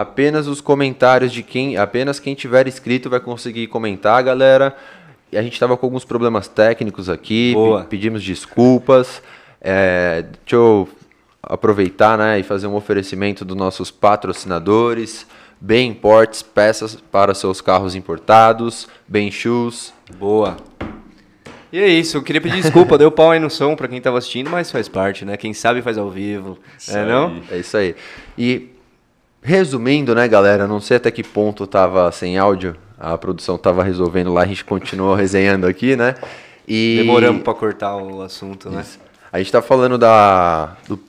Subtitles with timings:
[0.00, 4.74] apenas os comentários de quem, apenas quem tiver inscrito vai conseguir comentar, galera.
[5.32, 7.80] E a gente estava com alguns problemas técnicos aqui, Boa.
[7.82, 9.22] pe- pedimos desculpas.
[9.60, 10.88] É, deixa eu
[11.42, 15.26] aproveitar né, e fazer um oferecimento dos nossos patrocinadores.
[15.60, 18.88] Bem Imports, peças para seus carros importados.
[19.06, 19.92] Bem Shoes.
[20.18, 20.56] Boa.
[21.72, 24.18] E é isso, eu queria pedir desculpa, deu pau aí no som pra quem tava
[24.18, 25.36] assistindo, mas faz parte, né?
[25.36, 26.58] Quem sabe faz ao vivo.
[26.88, 27.40] é não?
[27.48, 27.94] É isso aí.
[28.36, 28.70] E
[29.42, 34.32] resumindo, né, galera, não sei até que ponto tava sem áudio, a produção tava resolvendo
[34.32, 36.14] lá, a gente continuou resenhando aqui, né?
[36.68, 38.84] E Demoramos pra cortar o assunto, né?
[39.32, 41.00] a gente tá falando da do,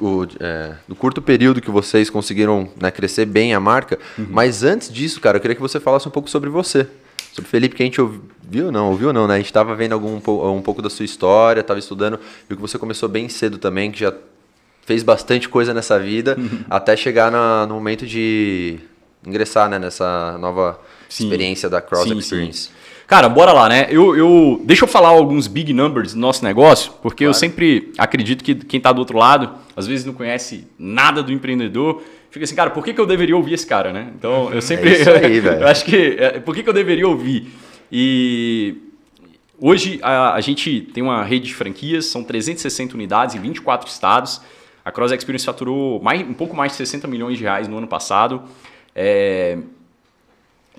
[0.00, 4.92] do, é, do curto período que vocês conseguiram né, crescer bem a marca, mas antes
[4.92, 6.86] disso, cara, eu queria que você falasse um pouco sobre você.
[7.32, 9.34] Sobre o Felipe, que a gente ouviu, não, ouviu não, né?
[9.34, 12.60] A gente tava vendo algum, um um pouco da sua história, tava estudando, viu que
[12.60, 14.12] você começou bem cedo também, que já
[14.88, 16.34] fez bastante coisa nessa vida,
[16.70, 18.78] até chegar na- no momento de
[19.26, 20.80] ingressar né, nessa nova
[21.10, 21.24] Sim.
[21.24, 22.18] experiência da Cross Sim, sim.
[22.18, 22.70] Experience.
[23.06, 23.86] Cara, bora lá, né?
[23.90, 28.42] Eu, eu, deixa eu falar alguns big numbers do nosso negócio, porque eu sempre acredito
[28.42, 32.54] que quem está do outro lado, às vezes não conhece nada do empreendedor, fica assim,
[32.54, 34.10] cara, por que, que eu deveria ouvir esse cara, né?
[34.18, 34.92] Então, eu sempre...
[34.92, 35.60] isso aí, velho.
[35.60, 36.16] eu acho que...
[36.18, 37.52] é, por que, que eu deveria ouvir?
[37.92, 38.76] E...
[39.60, 44.40] Hoje a, a gente tem uma rede de franquias, são 360 unidades em 24 estados.
[44.88, 47.86] A Cross Experience faturou mais, um pouco mais de 60 milhões de reais no ano
[47.86, 48.42] passado.
[48.96, 49.58] É,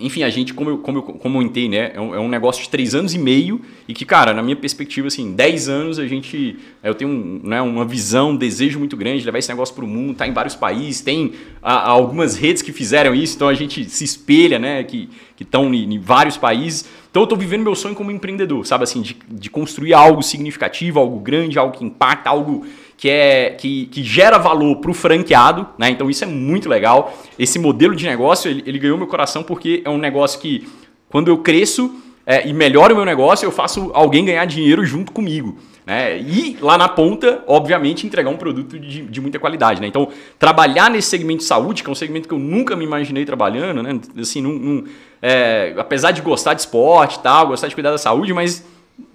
[0.00, 2.68] enfim, a gente, como eu, como eu comentei, né, é um, é um negócio de
[2.70, 6.58] três anos e meio e que, cara, na minha perspectiva, assim, 10 anos a gente,
[6.82, 9.84] eu tenho um, né, uma visão, um desejo muito grande de levar esse negócio para
[9.84, 13.54] o mundo, tá em vários países, tem a- algumas redes que fizeram isso, então a
[13.54, 15.08] gente se espelha, né, que
[15.38, 16.88] estão em, em vários países.
[17.10, 20.98] Então eu estou vivendo meu sonho como empreendedor, sabe, assim, de, de construir algo significativo,
[20.98, 22.64] algo grande, algo que impacta, algo
[23.00, 25.88] que, é, que, que gera valor para o franqueado, né?
[25.88, 27.14] Então isso é muito legal.
[27.38, 30.68] Esse modelo de negócio, ele, ele ganhou meu coração porque é um negócio que,
[31.08, 31.90] quando eu cresço
[32.26, 35.56] é, e melhoro o meu negócio, eu faço alguém ganhar dinheiro junto comigo.
[35.86, 36.18] Né?
[36.18, 39.80] E lá na ponta, obviamente, entregar um produto de, de muita qualidade.
[39.80, 39.86] Né?
[39.86, 43.24] Então, trabalhar nesse segmento de saúde, que é um segmento que eu nunca me imaginei
[43.24, 43.98] trabalhando, né?
[44.20, 44.84] assim, não, não-
[45.22, 48.62] é, apesar de gostar de esporte e tal, gostar de cuidar da saúde, mas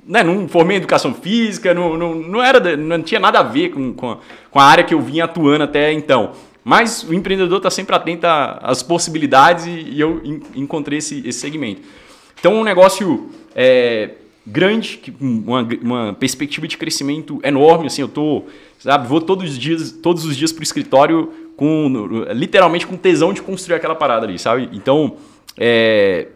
[0.07, 3.69] né, não formei em educação física, não, não, não, era, não tinha nada a ver
[3.69, 4.17] com, com, a,
[4.51, 6.31] com a área que eu vinha atuando até então.
[6.63, 11.81] Mas o empreendedor está sempre atento às possibilidades e, eu en- encontrei esse, esse segmento.
[12.39, 14.11] Então, um negócio é,
[14.45, 17.87] grande, uma, uma perspectiva de crescimento enorme.
[17.87, 18.43] Assim, eu tô,
[18.79, 21.87] sabe, vou todos os dias, todos os dias para o escritório com
[22.31, 24.69] literalmente com tesão de construir aquela parada ali, sabe?
[24.73, 25.17] Então,
[25.57, 26.27] é,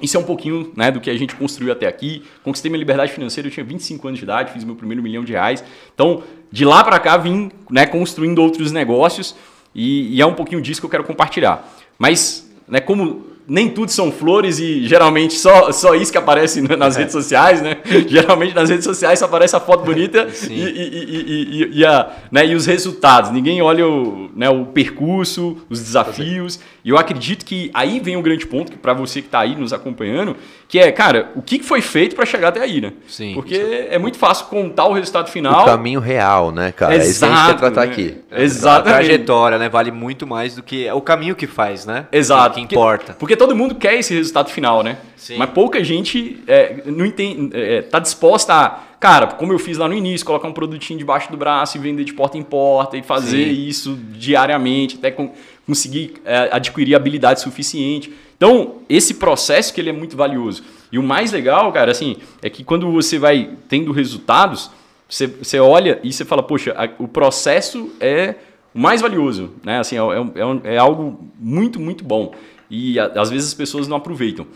[0.00, 2.24] isso é um pouquinho né, do que a gente construiu até aqui.
[2.42, 5.32] Conquistei minha liberdade financeira, eu tinha 25 anos de idade, fiz meu primeiro milhão de
[5.32, 5.62] reais.
[5.94, 9.34] Então, de lá para cá, vim né, construindo outros negócios
[9.74, 11.68] e, e é um pouquinho disso que eu quero compartilhar.
[11.98, 16.76] Mas, né, como nem tudo são flores e geralmente só, só isso que aparece na-
[16.76, 17.76] nas redes sociais, né?
[18.08, 22.10] Geralmente nas redes sociais só aparece a foto bonita e, e, e, e, e a,
[22.30, 23.30] né, e os resultados.
[23.30, 26.58] Ninguém olha o, né, o percurso, os desafios.
[26.84, 29.56] E eu acredito que aí vem o grande ponto, que para você que está aí
[29.56, 30.36] nos acompanhando,
[30.68, 32.92] que é, cara, o que que foi feito para chegar até aí, né?
[33.08, 33.32] Sim.
[33.34, 33.54] Porque
[33.90, 35.62] é muito fácil contar o resultado final.
[35.62, 36.94] O caminho real, né, cara?
[36.94, 37.92] é isso que a gente quer Exato, tratar né?
[37.92, 38.16] aqui.
[38.30, 38.94] A Exatamente.
[39.06, 39.68] trajetória, né?
[39.68, 42.06] Vale muito mais do que é o caminho que faz, né?
[42.12, 42.54] Exato.
[42.56, 43.16] Que Porque- importa.
[43.18, 44.98] Porque, todo mundo quer esse resultado final, né?
[45.16, 45.36] Sim.
[45.36, 49.88] Mas pouca gente é, não entende, é, tá disposta a, cara, como eu fiz lá
[49.88, 53.02] no início, colocar um produtinho debaixo do braço e vender de porta em porta e
[53.02, 53.66] fazer Sim.
[53.66, 55.32] isso diariamente, até con-
[55.66, 58.12] conseguir é, adquirir habilidade suficiente.
[58.36, 60.62] Então, esse processo que ele é muito valioso.
[60.92, 64.70] E o mais legal, cara, assim, é que quando você vai tendo resultados,
[65.08, 68.34] você, você olha e você fala, poxa, a- o processo é
[68.74, 69.78] o mais valioso, né?
[69.78, 72.34] Assim, é, é é é algo muito, muito bom.
[72.70, 74.46] E a- às vezes as pessoas não aproveitam.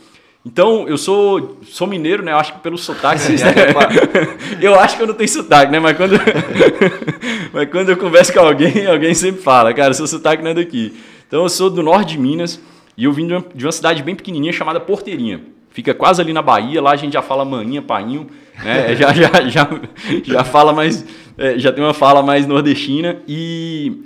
[0.47, 2.33] Então, eu sou, sou mineiro, né?
[2.33, 3.21] Eu acho que pelo sotaque.
[3.21, 3.43] vocês-
[4.63, 5.79] eu acho que eu não tenho sotaque, né?
[5.81, 6.15] Mas quando,
[7.53, 10.95] mas quando eu converso com alguém, alguém sempre fala, cara, seu sotaque não é daqui.
[11.27, 12.61] Então, eu sou do norte de Minas
[12.97, 15.41] e eu vim de uma, de uma cidade bem pequenininha chamada Porteirinha.
[15.71, 18.27] Fica quase ali na Bahia, lá a gente já fala maninha, painho,
[18.65, 18.97] né?
[18.97, 19.69] Já, já, já,
[20.25, 21.05] já fala mais,
[21.37, 24.03] é, já tem uma fala mais nordestina e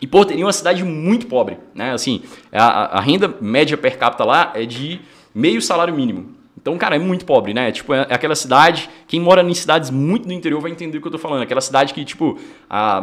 [0.00, 1.92] e Porteirinha é uma cidade muito pobre, né?
[1.92, 5.00] Assim, a, a renda média per capita lá é de
[5.34, 6.36] meio salário mínimo.
[6.60, 7.70] Então, cara, é muito pobre, né?
[7.72, 11.06] Tipo, é aquela cidade, quem mora em cidades muito do interior vai entender o que
[11.06, 11.42] eu tô falando.
[11.42, 12.36] Aquela cidade que, tipo,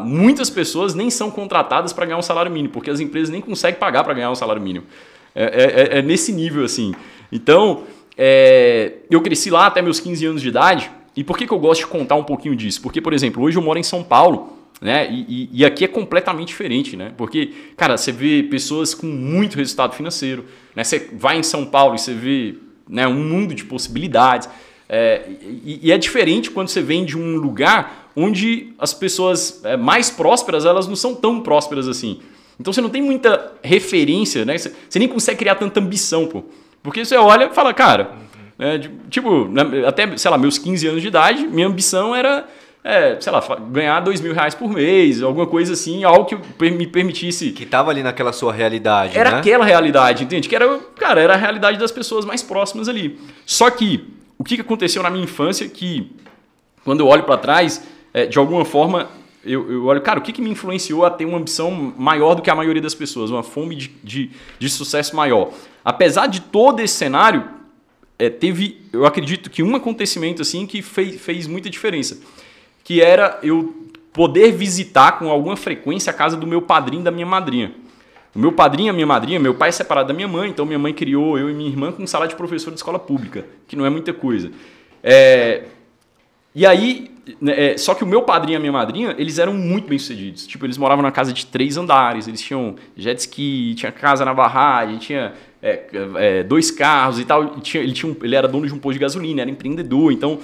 [0.03, 3.79] muitas pessoas nem são contratadas para ganhar um salário mínimo, porque as empresas nem conseguem
[3.79, 4.85] pagar para ganhar um salário mínimo.
[5.33, 6.93] É, é- é- é nesse nível, assim.
[7.31, 7.83] Então,
[8.17, 10.91] é, eu cresci lá até meus 15 anos de idade.
[11.15, 12.81] E por que, que eu gosto de contar um pouquinho disso?
[12.81, 15.09] Porque, por exemplo, hoje eu moro em São Paulo Né?
[15.09, 17.13] E, e, e, aqui é completamente diferente, né?
[17.15, 20.83] Porque, cara, você vê pessoas com muito resultado financeiro, né?
[20.83, 22.55] Você vai em São Paulo e você vê
[22.87, 24.49] né, um mundo de possibilidades.
[24.87, 29.75] É, e, e, é diferente quando você vem de um lugar onde as pessoas é,
[29.75, 32.19] mais prósperas elas não são tão prósperas assim.
[32.59, 34.57] Então você não tem muita referência, né?
[34.57, 36.43] Você, você nem consegue criar tanta ambição, pô.
[36.83, 38.11] Porque você olha e fala, cara,
[38.57, 38.79] é,
[39.09, 39.49] tipo,
[39.87, 42.47] até, sei lá, meus 15 anos de idade, minha ambição era,
[42.87, 46.35] é, sei lá, ganhar 2 mil reais por mês, alguma coisa assim, algo que
[46.69, 47.51] me permitisse.
[47.51, 49.17] Que tava ali naquela sua realidade.
[49.17, 49.37] Era né?
[49.39, 50.47] aquela realidade, entende?
[50.47, 53.19] Que era, cara, era a realidade das pessoas mais próximas ali.
[53.43, 56.11] Só que, o que aconteceu na minha infância que,
[56.83, 59.09] quando eu olho para trás, é, de alguma forma,
[59.43, 62.43] eu, eu, olho, cara, o que, que me influenciou a ter uma ambição maior do
[62.43, 65.51] que a maioria das pessoas, uma fome de, de, de sucesso maior?
[65.83, 67.45] Apesar de todo esse cenário,
[68.19, 72.19] é, teve, eu acredito que um acontecimento assim que fez, fez muita diferença,
[72.85, 73.75] que era eu
[74.13, 77.73] poder visitar com alguma frequência a casa do meu padrinho e da minha madrinha.
[78.33, 80.79] O meu padrinho a minha madrinha, meu pai é separado da minha mãe, então minha
[80.79, 83.85] mãe criou eu e minha irmã com salário de professor de escola pública, que não
[83.85, 84.51] é muita coisa.
[85.03, 85.63] É,
[86.53, 87.11] e aí,
[87.41, 89.97] né, é, só que o meu padrinho e a minha madrinha, eles eram muito bem
[89.97, 90.45] sucedidos.
[90.47, 94.33] Tipo, eles moravam na casa de três andares, eles tinham jet ski, tinha casa na
[94.33, 97.57] barragem, tinha é, é, dois carros e tal.
[97.57, 100.11] E tinha, ele, tinha um, ele era dono de um posto de gasolina, era empreendedor.
[100.13, 100.39] Então,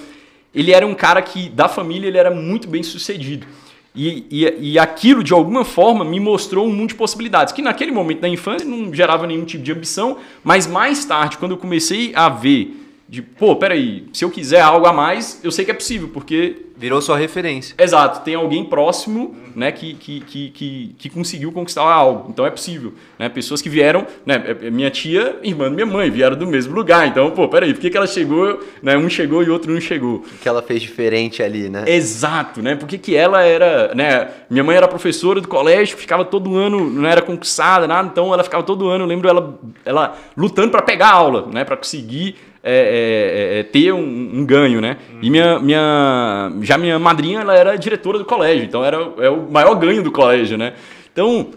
[0.54, 3.46] ele era um cara que, da família, ele era muito bem sucedido.
[3.94, 7.92] E, e, e, aquilo, de alguma forma, me mostrou um mundo de possibilidades, que naquele
[7.92, 12.12] momento da infância não gerava nenhum tipo de ambição, mas mais tarde, quando eu comecei
[12.14, 12.81] a ver
[13.12, 16.68] de, pô, peraí, se eu quiser algo a mais, eu sei que é possível, porque.
[16.74, 17.76] Virou sua referência.
[17.78, 22.28] Exato, tem alguém próximo né, que, que, que, que, que conseguiu conquistar algo.
[22.30, 22.94] Então é possível.
[23.18, 23.28] Né?
[23.28, 26.74] Pessoas que vieram, né, é, é minha tia, irmã da minha mãe, vieram do mesmo
[26.74, 27.06] lugar.
[27.06, 30.16] Então, pô, peraí, por que, que ela chegou, né, um chegou e outro não chegou?
[30.16, 31.84] O que ela fez diferente ali, né?
[31.86, 32.74] Exato, né?
[32.74, 34.28] Porque que ela era, né?
[34.50, 38.42] Minha mãe era professora do colégio, ficava todo ano, não era conquistada, nada, então ela
[38.42, 41.62] ficava todo ano, eu lembro ela, ela lutando para pegar aula, né?
[41.62, 44.98] Para conseguir é, é, é, ter um, um, ganho, né?
[45.12, 45.18] Uhum.
[45.22, 49.50] E minha, minha, já minha madrinha, ela era diretora do colégio, então era é o
[49.50, 50.74] maior ganho do colégio, né?
[51.12, 51.50] Então,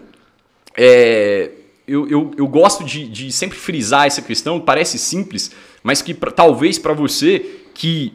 [0.76, 1.50] é,
[1.86, 6.32] eu, eu, eu gosto de, de sempre frisar essa questão, parece simples, mas que pra,
[6.32, 8.12] talvez para você que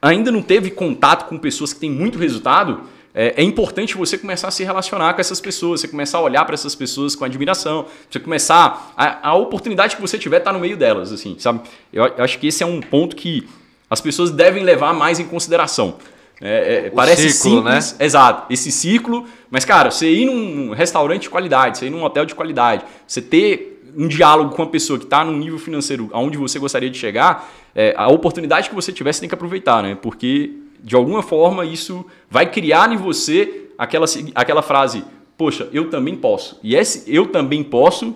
[0.00, 2.82] ainda não teve contato com pessoas que têm muito resultado,
[3.14, 6.44] é, é, importante você começar a se relacionar com essas pessoas, você começar a olhar
[6.44, 10.54] para essas pessoas com admiração, você começar a, a oportunidade que você tiver estar tá
[10.54, 11.60] no meio delas, assim, sabe?
[11.92, 13.46] Eu, eu, acho que esse é um ponto que
[13.88, 15.96] as pessoas devem levar mais em consideração.
[16.40, 18.04] É, é, parece ciclo, simples, né?
[18.04, 22.26] exato, esse ciclo, mas cara, você ir num restaurante de qualidade, você ir num hotel
[22.26, 26.36] de qualidade, você ter um diálogo com uma pessoa que está num nível financeiro aonde
[26.36, 29.96] você gostaria de chegar, é, a oportunidade que você tiver, você tem que aproveitar, né?
[30.02, 35.02] Porque de alguma forma isso vai criar em você aquela, aquela frase,
[35.36, 36.60] poxa, eu também posso.
[36.62, 38.14] E esse eu também posso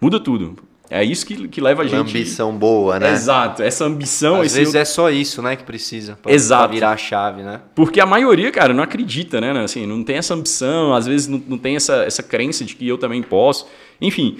[0.00, 0.56] muda tudo.
[0.92, 1.94] É isso que, que leva a gente.
[1.94, 3.12] Uma ambição boa, né?
[3.12, 3.62] Exato.
[3.62, 4.40] Essa ambição.
[4.40, 4.80] Às vezes eu...
[4.80, 6.18] é só isso, né, que precisa.
[6.20, 6.64] Pra, Exato.
[6.64, 7.60] Pra virar a chave, né?
[7.76, 9.52] Porque a maioria, cara, não acredita, né?
[9.62, 12.88] Assim, não tem essa ambição, às vezes não, não tem essa, essa crença de que
[12.88, 13.68] eu também posso.
[14.00, 14.38] Enfim.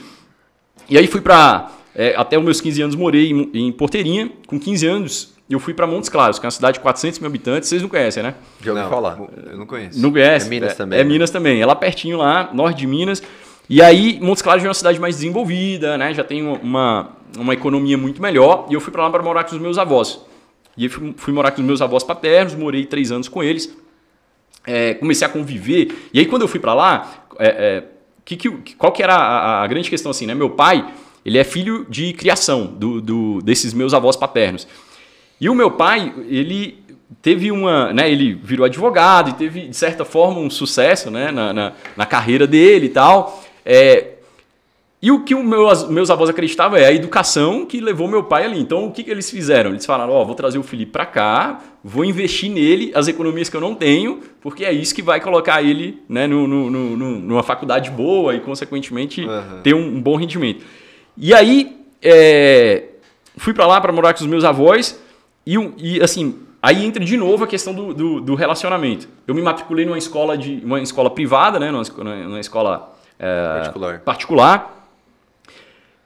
[0.89, 4.29] E aí fui para é, até os meus 15 anos morei em, em Porteirinha.
[4.49, 7.26] Com 15 anos, eu fui para Montes Claros, que é uma cidade de 400 mil
[7.26, 7.69] habitantes.
[7.69, 8.35] Vocês não conhecem, né?
[8.62, 9.19] Já ouvi falar.
[9.50, 10.00] Eu não conheço.
[10.00, 10.47] Não conhece?
[10.47, 10.99] É Minas é, também.
[11.00, 11.09] É, né?
[11.09, 11.61] Minas também.
[11.61, 13.21] É lá pertinho, lá, norte de Minas.
[13.69, 16.14] E aí, Montes Claros já é uma cidade mais desenvolvida, né?
[16.14, 18.66] Já tem uma, uma economia muito melhor.
[18.71, 20.21] E eu fui para lá para morar com os meus avós.
[20.76, 23.76] E eu fui, fui, morar com os meus avós paternos, morei três anos com eles.
[24.64, 26.09] É, comecei a conviver.
[26.14, 27.85] E aí, quando eu fui para lá, é, é,
[28.25, 30.35] que, que, qual que era a, a, grande questão assim, né?
[30.35, 30.88] Meu pai,
[31.25, 34.69] ele é filho de criação do, do desses meus avós paternos.
[35.40, 36.78] E o meu pai, ele
[37.23, 41.52] teve uma, né, ele virou advogado e teve, de certa forma, um sucesso né, na,
[41.52, 43.42] na, na carreira dele e tal.
[43.64, 44.14] É,
[45.02, 48.44] e o que os meus, meus avós acreditavam é a educação que levou meu pai
[48.44, 48.61] ali.
[48.61, 49.70] Então, o que, que eles fizeram?
[49.70, 53.49] Eles falaram: Ó, oh, vou trazer o Felipe para cá, vou investir nele as economias
[53.49, 56.97] que eu não tenho, porque é isso que vai colocar ele né, no, no, no,
[56.97, 59.62] numa faculdade boa e, consequentemente, uhum.
[59.62, 60.66] ter um, um, bom rendimento.
[61.16, 62.85] E aí, é,
[63.38, 65.00] fui para lá para morar com os meus avós.
[65.50, 69.09] E, e assim, aí entra de novo a questão do, do, do, relacionamento.
[69.26, 73.99] Eu me matriculei numa escola de uma escola privada, né, numa, numa escola é, particular.
[74.00, 74.88] particular.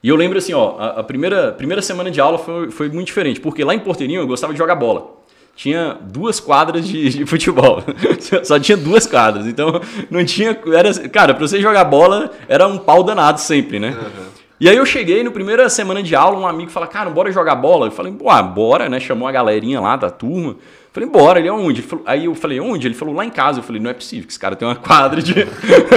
[0.02, 3.08] E eu lembro assim, ó, a, a, primeira, primeira semana de aula foi, foi muito
[3.08, 5.12] diferente, porque lá em Porteirinho eu gostava de jogar bola.
[5.54, 7.82] Tinha duas quadras de, de futebol.
[8.42, 9.46] Só tinha duas quadras.
[9.46, 10.58] Então não tinha.
[10.74, 13.90] Era, cara, pra você jogar bola era um pau danado sempre, né?
[13.90, 14.43] Uhum.
[14.60, 17.56] E aí eu cheguei no primeira semana de aula, um amigo fala, cara, bora jogar
[17.56, 17.88] bola?
[17.88, 19.00] Eu falei, ah, bora, né?
[19.00, 20.56] Chamou a galerinha lá da turma.
[20.92, 21.80] Falei, bora, ele aonde?
[21.80, 22.86] Ele falou, aí eu falei, onde?
[22.86, 23.58] Ele falou, lá em casa.
[23.58, 25.34] Eu falei, não é possível, que esse cara tem uma quadra de.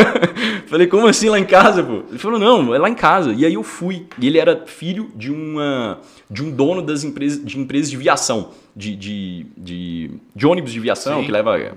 [0.66, 2.02] falei, como assim lá em casa, pô?
[2.10, 3.32] Ele falou, não, é lá em casa.
[3.32, 4.08] E aí eu fui.
[4.18, 6.00] E ele era filho de uma
[6.30, 10.80] de um dono das empresas de empresas de viação, de, de, de, de ônibus de
[10.80, 11.26] viação, Sim.
[11.26, 11.74] que leva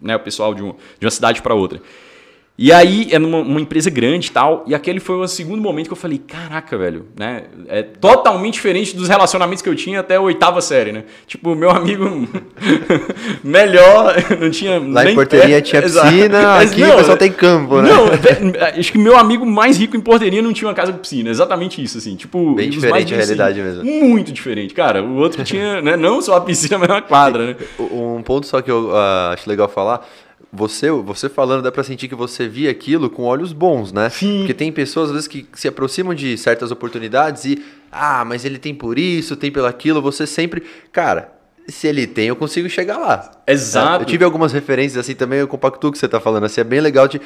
[0.00, 1.80] né, o pessoal de, um, de uma cidade para outra.
[2.56, 5.86] E aí, é numa uma empresa grande e tal, e aquele foi o segundo momento
[5.86, 7.44] que eu falei, caraca, velho, né?
[7.66, 11.04] É totalmente diferente dos relacionamentos que eu tinha até a oitava série, né?
[11.26, 12.28] Tipo, meu amigo
[13.42, 17.88] melhor, não tinha Lá em Porteirinha tinha piscina, aqui não, o pessoal tem campo, né?
[17.88, 21.30] Não, acho que meu amigo mais rico em Porteirinha não tinha uma casa com piscina,
[21.30, 22.54] exatamente isso, assim, tipo...
[22.54, 23.82] Bem diferente a realidade mesmo.
[23.82, 25.02] Muito diferente, cara.
[25.02, 27.56] O outro tinha, né, não só a piscina, mas uma quadra, né?
[27.80, 30.06] Um ponto só que eu uh, acho legal falar
[30.52, 34.10] você, você falando, dá pra sentir que você via aquilo com olhos bons, né?
[34.10, 34.38] Sim.
[34.38, 38.58] Porque tem pessoas, às vezes, que se aproximam de certas oportunidades e, ah, mas ele
[38.58, 40.62] tem por isso, tem pelo aquilo, você sempre.
[40.92, 41.32] Cara,
[41.66, 43.30] se ele tem, eu consigo chegar lá.
[43.46, 44.02] Exato.
[44.02, 46.64] Eu tive algumas referências assim também, eu compacto o que você tá falando, assim, é
[46.64, 47.18] bem legal de.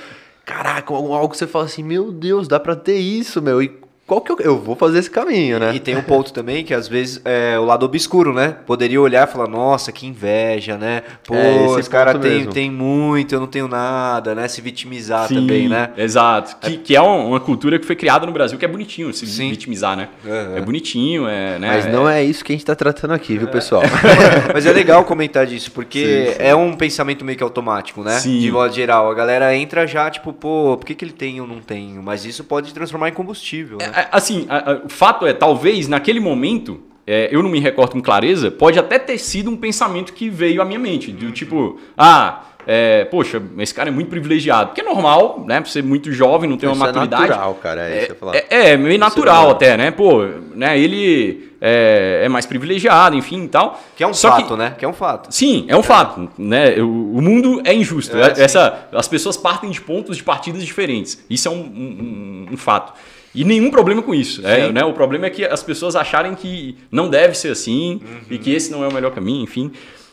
[0.45, 3.61] Caraca, algo que você fala assim, meu Deus, dá pra ter isso, meu.
[3.61, 5.75] E qual que eu, eu vou fazer esse caminho, né?
[5.75, 8.55] E tem um ponto também que às vezes é o lado obscuro, né?
[8.65, 11.03] Poderia olhar e falar, nossa, que inveja, né?
[11.25, 14.47] Pô, é, esse cara tem, tem muito, eu não tenho nada, né?
[14.47, 15.91] Se vitimizar Sim, também, né?
[15.97, 16.57] Exato.
[16.61, 19.51] Que, que é uma cultura que foi criada no Brasil que é bonitinho se Sim.
[19.51, 20.09] vitimizar, né?
[20.25, 20.57] Uhum.
[20.57, 21.69] É bonitinho, é, né?
[21.69, 23.83] Mas não é isso que a gente tá tratando aqui, viu, pessoal?
[24.55, 28.21] Mas é legal comentar disso, porque sim, é um pensamento meio que automático, né?
[28.21, 28.39] Sim.
[28.39, 29.11] De modo geral.
[29.11, 32.01] A galera entra já, tipo, pô, por que, que ele tem eu não tenho?
[32.01, 33.96] Mas isso pode transformar em combustível, né?
[33.97, 34.47] É, assim,
[34.85, 38.99] o fato é, talvez naquele momento, é, eu não me recordo com clareza, pode até
[38.99, 43.73] ter sido um pensamento que veio à minha mente, do tipo, ah, é, poxa, esse
[43.73, 44.69] cara é muito privilegiado.
[44.69, 45.61] Porque é normal, né?
[45.61, 47.25] Por ser muito jovem, não ter uma maturidade.
[47.25, 49.93] É natural, cara, é, isso é, é, é meio natural até, né?
[49.93, 50.77] Pô, né?
[50.77, 53.81] Ele é, é, mais privilegiado, enfim e tal.
[53.97, 54.75] Que é um Só fato, que, né?
[54.77, 55.33] Que é um fato.
[55.33, 55.83] Sim, é um é.
[55.85, 56.29] fato.
[56.37, 56.75] Né?
[56.81, 58.17] O, o, mundo é injusto.
[58.17, 61.25] É, Essa, as pessoas partem de pontos de partidas diferentes.
[61.31, 62.93] Isso é um, um, um fato.
[63.37, 64.45] E nenhum problema com isso.
[64.47, 64.83] É, né?
[64.85, 68.21] O problema é que as pessoas acharem que não deve ser assim uhum.
[68.31, 69.71] e que esse não é o melhor caminho, enfim.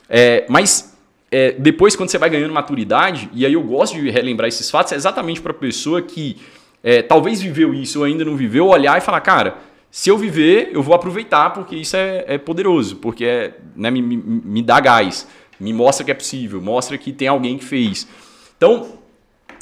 [0.09, 0.93] É, mas
[1.31, 4.91] é, depois, quando você vai ganhando maturidade, e aí eu gosto de relembrar esses fatos,
[4.91, 6.38] é exatamente para a pessoa que
[6.83, 9.57] é, talvez viveu isso ou ainda não viveu, olhar e falar, cara,
[9.89, 14.01] se eu viver, eu vou aproveitar porque isso é, é poderoso, porque é, né, me,
[14.01, 15.27] me, me dá gás,
[15.59, 18.07] me mostra que é possível, mostra que tem alguém que fez.
[18.57, 18.99] Então,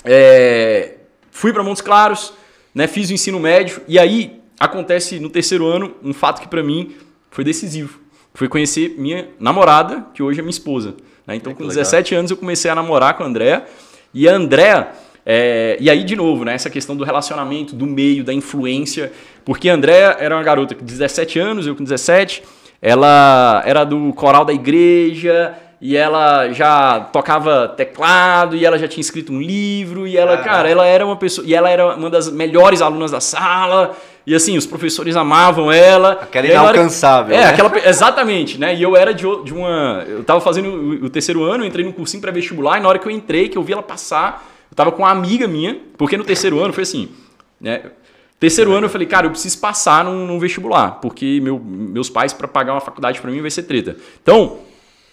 [0.03, 0.95] é,
[1.29, 2.33] fui para Montes Claros,
[2.73, 6.63] né, fiz o ensino médio e aí acontece no terceiro ano um fato que para
[6.63, 6.95] mim
[7.29, 7.99] foi decisivo.
[8.33, 10.95] Foi conhecer minha namorada, que hoje é minha esposa.
[11.25, 11.35] Né?
[11.35, 12.19] Então, é com 17 legal.
[12.19, 13.65] anos, eu comecei a namorar com a Andréa.
[14.13, 14.89] E a Andréa,
[15.25, 19.11] é, e aí, de novo, né, essa questão do relacionamento, do meio, da influência.
[19.43, 22.43] Porque a Andréa era uma garota com 17 anos, eu com 17.
[22.81, 29.01] Ela era do coral da igreja, e ela já tocava teclado, e ela já tinha
[29.01, 32.29] escrito um livro, e ela, cara, ela era uma pessoa, e ela era uma das
[32.31, 36.11] melhores alunas da sala, e assim, os professores amavam ela.
[36.11, 37.35] Aquela inalcançável.
[37.35, 37.53] Era, é, né?
[37.53, 38.75] aquela, exatamente, né?
[38.75, 40.05] E eu era de, de uma.
[40.07, 43.07] Eu tava fazendo o, o terceiro ano, entrei num cursinho pré-vestibular, e na hora que
[43.07, 46.23] eu entrei, que eu vi ela passar, eu tava com uma amiga minha, porque no
[46.23, 47.09] terceiro ano foi assim,
[47.59, 47.81] né?
[48.39, 52.33] Terceiro ano eu falei, cara, eu preciso passar num, num vestibular, porque meu, meus pais,
[52.33, 53.97] para pagar uma faculdade para mim, vai ser treta.
[54.21, 54.59] Então,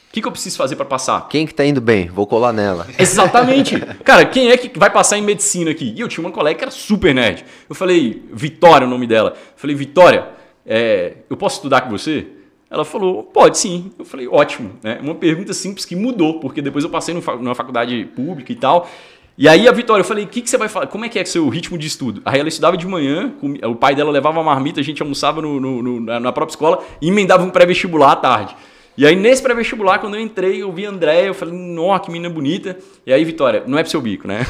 [0.09, 1.29] o que, que, eu preciso fazer para passar?
[1.29, 2.09] Quem que tá indo bem?
[2.09, 2.87] Vou colar nela.
[2.99, 3.79] Exatamente.
[4.03, 5.93] Cara, quem é que vai passar em medicina aqui?
[5.95, 7.45] E eu tinha uma colega que era super nerd.
[7.69, 9.31] Eu falei, Vitória, o nome dela.
[9.37, 10.29] Eu falei, Vitória,
[10.65, 12.27] é, eu posso estudar com você?
[12.71, 13.91] Ela falou, pode sim.
[13.99, 14.73] Eu falei, ótimo.
[14.83, 14.99] Né?
[15.03, 18.89] Uma pergunta simples que mudou, porque depois eu passei numa faculdade pública e tal.
[19.37, 20.89] E aí a Vitória, eu falei, o que, que você vai falar?
[20.89, 22.21] Como é que é o seu ritmo de estudo?
[22.25, 25.61] Aí ela estudava de manhã, o pai dela levava uma marmita, a gente almoçava no,
[25.61, 28.57] no, no, na própria escola e emendava um pré-vestibular à tarde.
[28.99, 32.11] E aí, nesse pré-vestibular, quando eu entrei, eu vi a Andréia, eu falei, nossa, que
[32.11, 32.77] menina bonita.
[33.07, 34.45] E aí, Vitória, não é pro seu bico, né?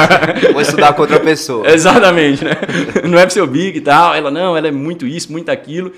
[0.52, 1.66] Vou estudar com outra pessoa.
[1.72, 2.50] Exatamente, né?
[3.08, 4.14] Não é pro seu bico e tal.
[4.14, 5.90] Ela, não, ela é muito isso, muito aquilo.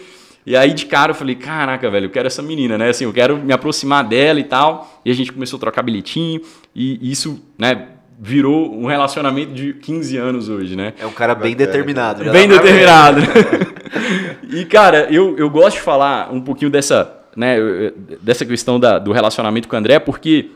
[0.47, 2.90] E aí, de cara, eu falei, caraca, velho, eu quero essa menina, né?
[2.90, 5.01] Assim, eu quero me aproximar dela e tal.
[5.05, 6.40] E a gente começou a trocar bilhetinho.
[6.73, 7.88] E isso, né,
[8.21, 10.95] virou um relacionamento de 15 anos hoje, né?
[11.01, 12.23] É um cara bem determinado.
[12.31, 13.21] Bem determinado.
[14.49, 17.57] e, cara, eu, eu gosto de falar um pouquinho dessa né,
[18.22, 20.51] dessa questão da, do relacionamento com o André, porque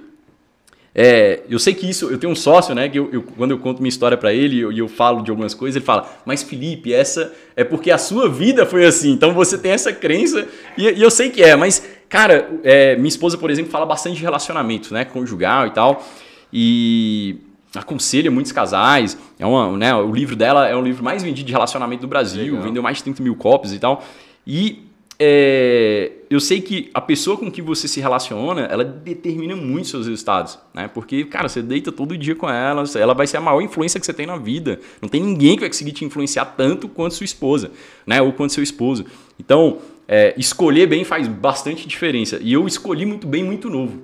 [0.94, 3.58] é, eu sei que isso, eu tenho um sócio, né, que eu, eu quando eu
[3.58, 6.42] conto minha história para ele e eu, eu, falo de algumas coisas, ele fala, mas
[6.42, 10.88] Felipe, essa é porque a sua vida foi assim, então você tem essa crença, e,
[10.90, 14.22] e eu sei que é, mas, cara, é, minha esposa, por exemplo, fala bastante de
[14.22, 16.04] relacionamento, né, conjugal e tal,
[16.52, 17.38] e
[17.74, 19.16] aconselha muitos casais.
[19.38, 22.54] É uma, né, o livro dela é o livro mais vendido de relacionamento do Brasil,
[22.54, 22.62] Legal.
[22.62, 24.04] vendeu mais de 30 mil cópias e tal.
[24.46, 24.89] E
[25.22, 30.06] é, eu sei que a pessoa com que você se relaciona, ela determina muito seus
[30.06, 30.88] resultados, né?
[30.88, 34.06] Porque, cara, você deita todo dia com ela, ela vai ser a maior influência que
[34.06, 34.80] você tem na vida.
[35.02, 37.70] Não tem ninguém que vai conseguir te influenciar tanto quanto sua esposa,
[38.06, 38.22] né?
[38.22, 39.04] Ou quanto seu esposo.
[39.38, 39.76] Então,
[40.08, 42.38] é, escolher bem faz bastante diferença.
[42.40, 44.00] E eu escolhi muito bem, muito novo.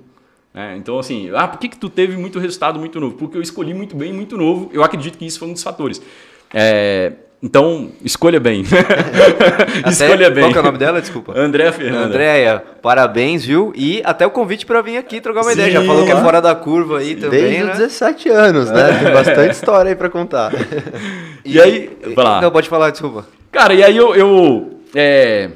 [0.52, 0.76] Né?
[0.76, 3.16] Então, assim, ah, por que, que tu teve muito resultado muito novo?
[3.16, 4.68] Porque eu escolhi muito bem, muito novo.
[4.70, 6.02] Eu acredito que isso foi um dos fatores.
[6.52, 8.64] É, então, escolha bem.
[9.86, 10.44] escolha bem.
[10.44, 11.00] Qual é o nome dela?
[11.00, 11.38] Desculpa.
[11.38, 12.06] Andréa Fernanda.
[12.06, 13.72] Andréia, parabéns, viu?
[13.76, 15.70] E até o convite para vir aqui trocar uma Sim, ideia.
[15.72, 17.72] Já falou que é fora da curva aí também, Desde né?
[17.72, 19.00] os 17 anos, né?
[19.02, 20.50] Tem bastante história aí para contar.
[21.44, 21.98] E, e aí...
[22.14, 22.40] Vai lá.
[22.40, 23.26] Não, pode falar, desculpa.
[23.52, 24.14] Cara, e aí eu...
[24.14, 25.50] eu é,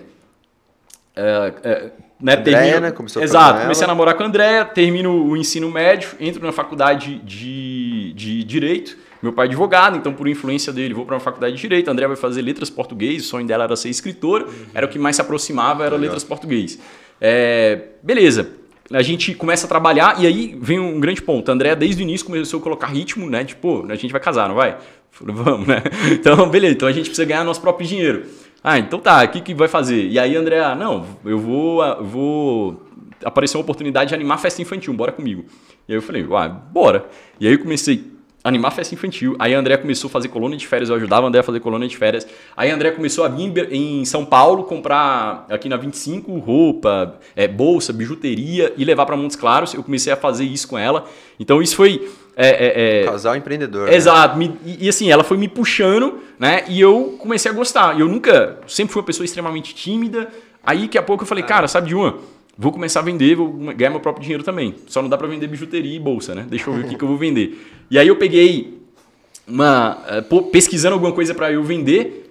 [1.17, 1.85] é, é,
[2.21, 2.91] né, Andréia, termino, né?
[2.91, 7.17] Começou Exato, comecei a namorar com a Andréia, termino o ensino médio, entro na faculdade
[7.25, 11.55] de, de Direito meu pai é advogado, então por influência dele vou para uma faculdade
[11.55, 11.89] de direito.
[11.89, 14.53] A André vai fazer letras português, o sonho dela era ser escritora, uhum.
[14.73, 16.01] era o que mais se aproximava, era Legal.
[16.01, 16.79] letras português.
[17.21, 18.53] É, beleza.
[18.93, 21.49] A gente começa a trabalhar e aí vem um grande ponto.
[21.49, 23.45] A André desde o início começou a colocar ritmo, né?
[23.45, 24.79] Tipo, a gente vai casar, não vai?
[25.11, 25.83] Falei, vamos, né?
[26.11, 26.75] Então, beleza.
[26.75, 28.25] Então a gente precisa ganhar nosso próprio dinheiro.
[28.65, 30.09] Ah, então tá, o que, que vai fazer?
[30.09, 32.83] E aí, André, ah, não, eu vou, eu vou
[33.25, 35.45] apareceu uma oportunidade de animar festa infantil, bora comigo.
[35.89, 37.07] E aí eu falei, ah, bora.
[37.39, 38.05] E aí eu comecei
[38.43, 39.37] animar festa infantil.
[39.39, 41.61] Aí a André começou a fazer colônia de férias, eu ajudava a André a fazer
[41.61, 42.27] colônia de férias.
[42.57, 47.47] Aí a André começou a vir em São Paulo comprar aqui na 25 roupa, é,
[47.47, 49.75] bolsa, bijuteria e levar para Montes Claros.
[49.75, 51.07] Eu comecei a fazer isso com ela.
[51.39, 53.05] Então isso foi é, é, é...
[53.05, 53.89] Casal empreendedor.
[53.89, 53.95] Né?
[53.95, 54.39] Exato.
[54.39, 54.53] Né?
[54.65, 56.65] E, e, assim, ela foi me puxando, né?
[56.69, 57.97] E eu comecei a gostar.
[57.97, 60.29] E eu nunca, sempre fui uma pessoa extremamente tímida.
[60.65, 61.47] Aí, daqui a pouco, eu falei, ah.
[61.47, 62.19] cara, sabe de uma?
[62.61, 64.75] Vou começar a vender, vou ganhar meu próprio dinheiro também.
[64.87, 66.47] Só não dá para vender bijuteria e bolsa, né?
[66.47, 67.59] Deixa eu ver o que, que eu vou vender.
[67.91, 68.83] E aí eu peguei
[69.49, 72.31] uma eh, pesquisando alguma coisa para eu vender.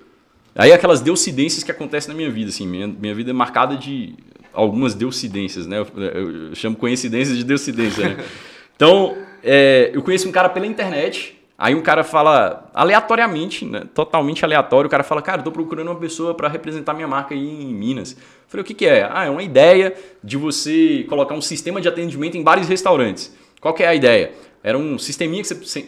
[0.54, 4.13] Aí aquelas deucidências que acontecem na minha vida, assim, minha, minha vida é marcada de
[4.54, 5.80] algumas deucidências, né?
[5.80, 8.18] Eu, eu chamo coincidências de deucidência, né?
[8.76, 14.45] Então, é, eu conheço um cara pela internet Aí um cara fala aleatoriamente, né, totalmente
[14.45, 17.74] aleatório, o cara fala, cara, estou procurando uma pessoa para representar minha marca aí em
[17.74, 18.13] Minas.
[18.13, 18.17] Eu
[18.48, 19.10] falei, o que, que é?
[19.12, 19.93] Ah, é uma ideia
[20.24, 23.36] de você colocar um sistema de atendimento em e restaurantes.
[23.60, 24.32] Qual que é a ideia?
[24.63, 25.86] Era um sisteminha que você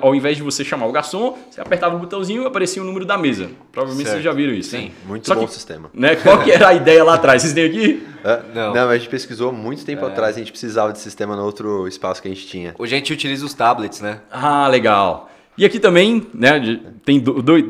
[0.00, 3.04] ao invés de você chamar o garçom, você apertava o botãozinho e aparecia o número
[3.04, 3.50] da mesa.
[3.70, 4.22] Provavelmente certo.
[4.22, 4.70] vocês já viram isso.
[4.70, 4.90] Sim, né?
[5.06, 5.90] muito Só bom que, sistema.
[5.92, 7.42] Né, qual que era a ideia lá atrás?
[7.42, 8.06] Vocês têm aqui?
[8.24, 8.74] É, não.
[8.74, 10.08] não, a gente pesquisou muito tempo é.
[10.08, 12.74] atrás, a gente precisava de sistema no outro espaço que a gente tinha.
[12.78, 14.20] Hoje a gente utiliza os tablets, né?
[14.30, 15.30] Ah, legal.
[15.56, 17.64] E aqui também, né, tem dois,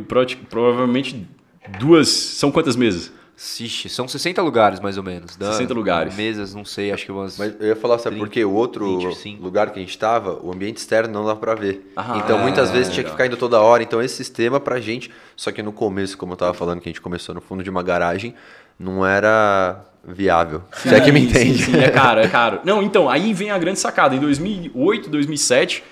[0.49, 1.27] provavelmente
[1.79, 3.13] duas, são quantas mesas?
[3.37, 5.33] Ixi, são 60 lugares mais ou menos.
[5.33, 6.15] 60 lugares.
[6.15, 7.39] Mesas, não sei, acho que umas.
[7.39, 9.43] Mas eu ia falar, sabe 30, porque o outro 25.
[9.43, 11.93] lugar que a gente estava, o ambiente externo não dá para ver.
[11.97, 13.83] Ah, então muitas é, vezes tinha que ficar indo toda hora.
[13.83, 16.93] Então esse sistema pra gente, só que no começo, como eu tava falando, que a
[16.93, 18.35] gente começou no fundo de uma garagem,
[18.79, 20.63] não era viável.
[20.75, 21.65] Sim, Se é que me entende.
[21.65, 22.61] Sim, sim, é caro, é caro.
[22.65, 24.15] Não, então, aí vem a grande sacada.
[24.15, 25.83] Em 2008, 2007,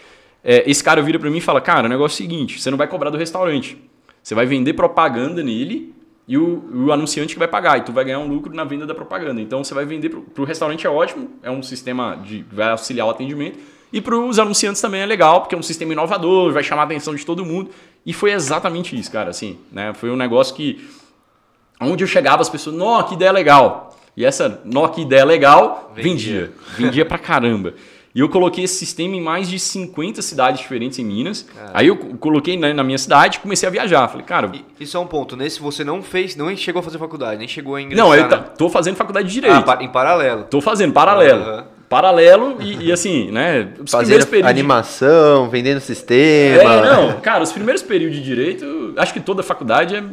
[0.45, 2.71] é, esse cara vira para mim e fala: Cara, o negócio é o seguinte, você
[2.71, 3.79] não vai cobrar do restaurante.
[4.23, 5.95] Você vai vender propaganda nele
[6.27, 7.79] e o, o, anunciante que vai pagar.
[7.79, 9.41] E tu vai ganhar um lucro na venda da propaganda.
[9.41, 13.07] Então você vai vender para o restaurante é ótimo, é um sistema de vai auxiliar
[13.07, 13.59] o atendimento.
[13.93, 16.85] E para os anunciantes também é legal, porque é um sistema inovador, vai chamar a
[16.85, 17.71] atenção de todo mundo.
[18.07, 19.31] E foi exatamente isso, cara.
[19.31, 19.93] Assim, né?
[19.93, 20.89] Foi um negócio que
[21.81, 23.97] onde eu chegava as pessoas, nó, que ideia legal.
[24.17, 26.13] E essa, nó, que ideia legal, vendia.
[26.13, 27.75] Vendia, vendia pra caramba.
[28.13, 31.47] E eu coloquei esse sistema em mais de 50 cidades diferentes em Minas.
[31.73, 34.09] Aí eu coloquei né, na minha cidade e comecei a viajar.
[34.09, 34.51] Falei, cara.
[34.81, 35.37] Isso é um ponto.
[35.37, 38.05] Nesse você não fez, não chegou a fazer faculdade, nem chegou a ingressar.
[38.05, 38.45] Não, eu né?
[38.59, 39.65] tô fazendo faculdade de direito.
[39.71, 40.45] Ah, em paralelo.
[40.51, 41.45] Tô fazendo, paralelo.
[41.45, 41.65] Uhum.
[41.89, 43.73] Paralelo e, e, assim, né?
[43.87, 45.51] Fazendo animação, de...
[45.51, 46.63] vendendo sistema.
[46.63, 50.05] É, não, cara, os primeiros períodos de direito, acho que toda faculdade é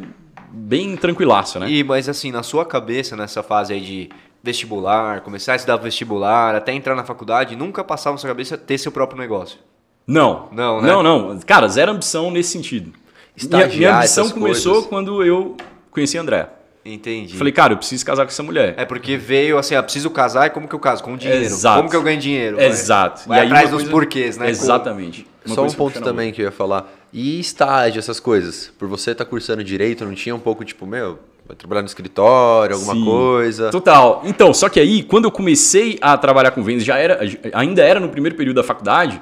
[0.50, 1.70] bem tranquilaço, né?
[1.70, 4.10] E, mas assim, na sua cabeça, nessa fase aí de
[4.42, 8.78] vestibular, começar a estudar vestibular, até entrar na faculdade, nunca passava na sua cabeça ter
[8.78, 9.58] seu próprio negócio?
[10.06, 10.48] Não.
[10.52, 10.88] Não, né?
[10.88, 11.38] Não, não.
[11.40, 12.92] Cara, zero ambição nesse sentido.
[13.36, 14.88] Estagiar, minha, minha ambição começou coisas.
[14.88, 15.56] quando eu
[15.90, 16.48] conheci a André.
[16.84, 17.36] Entendi.
[17.36, 18.74] Falei, cara, eu preciso casar com essa mulher.
[18.78, 21.02] É porque veio assim, ah, preciso casar e como que eu caso?
[21.02, 21.44] Com dinheiro.
[21.44, 21.76] Exato.
[21.78, 22.60] Como que eu ganho dinheiro?
[22.60, 23.28] Exato.
[23.28, 24.48] Vai, vai e aí atrás dos porquês, né?
[24.48, 25.26] Exatamente.
[25.44, 26.90] Só um ponto também que eu ia falar.
[27.12, 28.72] E estágio, essas coisas?
[28.78, 31.86] Por você estar tá cursando direito, não tinha um pouco tipo, meu, vai trabalhar no
[31.86, 33.70] escritório, alguma Sim, coisa?
[33.70, 34.22] Total.
[34.26, 37.18] Então, só que aí, quando eu comecei a trabalhar com vendas, já era,
[37.54, 39.20] ainda era no primeiro período da faculdade,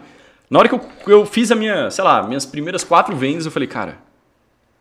[0.50, 3.52] na hora que eu, eu fiz a minha, sei lá, minhas primeiras quatro vendas, eu
[3.52, 3.98] falei, cara,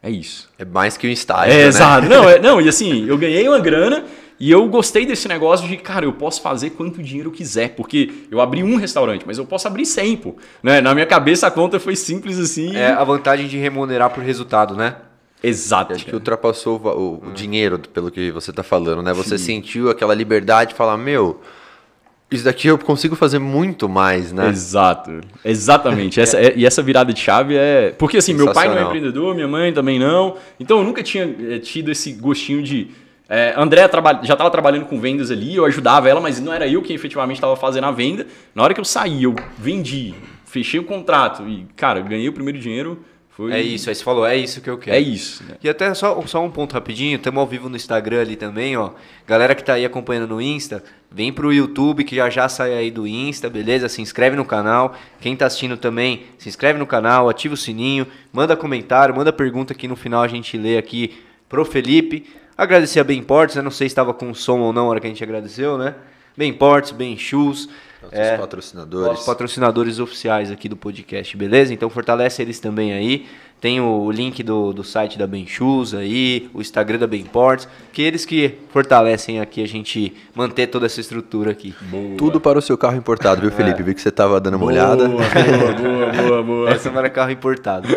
[0.02, 0.50] é isso.
[0.58, 1.68] É mais que um estágio, é, né?
[1.68, 2.08] Exato.
[2.08, 4.06] Não, é, não, e assim, eu ganhei uma grana
[4.40, 8.12] E eu gostei desse negócio de, cara, eu posso fazer quanto dinheiro eu quiser, porque
[8.30, 10.36] eu abri um restaurante, mas eu posso abrir 100, pô.
[10.62, 10.82] Né?
[10.82, 12.76] Na minha cabeça a conta foi simples assim.
[12.76, 14.96] É a vantagem de remunerar por resultado, né?
[15.44, 15.94] Exato.
[15.94, 19.14] Acho que ultrapassou o, o, o, dinheiro, pelo que você está falando, né?
[19.14, 19.46] Você Sim.
[19.46, 21.40] sentiu aquela liberdade de falar, meu,
[22.32, 24.50] isso daqui eu consigo fazer muito mais, né?
[24.50, 25.22] Exato.
[25.44, 26.20] Exatamente.
[26.20, 27.94] essa, é, e essa virada de chave é.
[27.98, 30.36] Porque assim, meu pai não é empreendedor, minha mãe também não.
[30.60, 32.90] Então eu nunca tinha é, tido esse gostinho de.
[33.30, 34.22] É, André traba...
[34.24, 37.38] já estava trabalhando com vendas ali, eu ajudava ela, mas não era eu que efetivamente
[37.38, 38.26] estava fazendo a venda.
[38.54, 40.14] Na hora que eu saí, eu vendi,
[40.46, 43.00] fechei o contrato e, cara, ganhei o primeiro dinheiro
[43.36, 43.52] foi...
[43.52, 44.96] É isso, aí você falou, é isso que eu quero.
[44.96, 45.44] É isso.
[45.44, 45.58] Né?
[45.62, 48.92] E até só, só um ponto rapidinho, estamos ao vivo no Instagram ali também, ó.
[49.28, 52.90] Galera que tá aí acompanhando no Insta, vem pro YouTube que já já sai aí
[52.90, 53.90] do Insta, beleza?
[53.90, 54.96] Se inscreve no canal.
[55.20, 59.74] Quem tá assistindo também, se inscreve no canal, ativa o sininho, manda comentário, manda pergunta
[59.74, 61.18] que no final a gente lê aqui
[61.50, 62.26] pro Felipe.
[62.58, 63.62] Agradecer a Bem Portes, né?
[63.62, 65.94] Não sei se estava com som ou não na hora que a gente agradeceu, né?
[66.38, 67.68] Bem Portes, Bem Shoes.
[68.06, 69.20] Nossos é, patrocinadores.
[69.20, 71.74] Os patrocinadores oficiais aqui do podcast, beleza?
[71.74, 73.26] Então fortalece eles também aí.
[73.60, 78.26] Tem o link do, do site da Benchus aí, o Instagram da Benports, que eles
[78.26, 81.74] que fortalecem aqui a gente manter toda essa estrutura aqui.
[81.82, 82.18] Boa.
[82.18, 83.82] Tudo para o seu carro importado, viu, Felipe?
[83.82, 83.84] É.
[83.84, 85.08] Vi que você estava dando uma boa, olhada.
[85.08, 86.70] Boa, boa, boa, boa.
[86.76, 87.88] Essa para carro importado.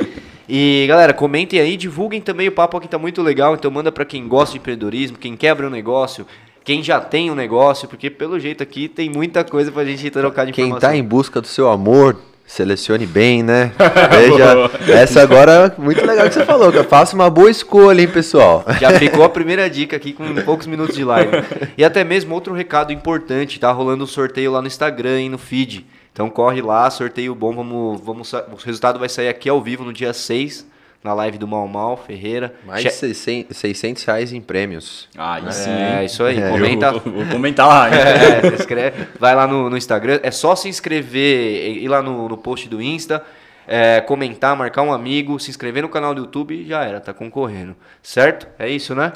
[0.48, 4.06] E galera, comentem aí, divulguem também o papo aqui tá muito legal, então manda para
[4.06, 6.26] quem gosta de empreendedorismo, quem quebra um negócio,
[6.68, 10.44] quem já tem um negócio, porque pelo jeito aqui tem muita coisa pra gente trocar
[10.44, 10.90] de quem informação.
[10.90, 13.72] Quem tá em busca do seu amor, selecione bem, né?
[14.12, 18.66] Veja, essa agora muito legal que você falou, que faça uma boa escolha, hein, pessoal.
[18.78, 21.30] Já ficou a primeira dica aqui com poucos minutos de live.
[21.74, 25.38] E até mesmo outro recado importante, tá rolando um sorteio lá no Instagram e no
[25.38, 25.86] feed.
[26.12, 29.92] Então corre lá, sorteio bom, vamos, vamos, o resultado vai sair aqui ao vivo no
[29.94, 30.66] dia 6
[31.02, 32.54] na live do Mal Mal Ferreira.
[32.66, 35.08] Mais de 600, 600 reais em prêmios.
[35.16, 35.70] Ah, isso sim.
[35.70, 36.38] É, isso aí.
[36.38, 36.92] É, comenta.
[36.92, 37.88] Vou, vou comentar lá.
[37.98, 40.20] É, escreve, vai lá no, no, Instagram.
[40.22, 43.24] É só se inscrever, ir lá no, no post do Insta,
[43.66, 47.12] é, comentar, marcar um amigo, se inscrever no canal do YouTube e já era, tá
[47.12, 47.76] concorrendo.
[48.02, 48.46] Certo?
[48.58, 49.12] É isso, né?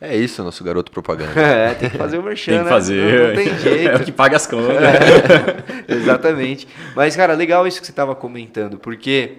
[0.00, 1.32] É isso, nosso garoto propaganda.
[1.40, 3.12] É, tem que fazer o merchan, Tem que fazer.
[3.12, 3.88] Não, não tem jeito.
[3.90, 4.76] É o que paga as contas.
[4.76, 6.68] É, exatamente.
[6.94, 9.38] Mas, cara, legal isso que você estava comentando, porque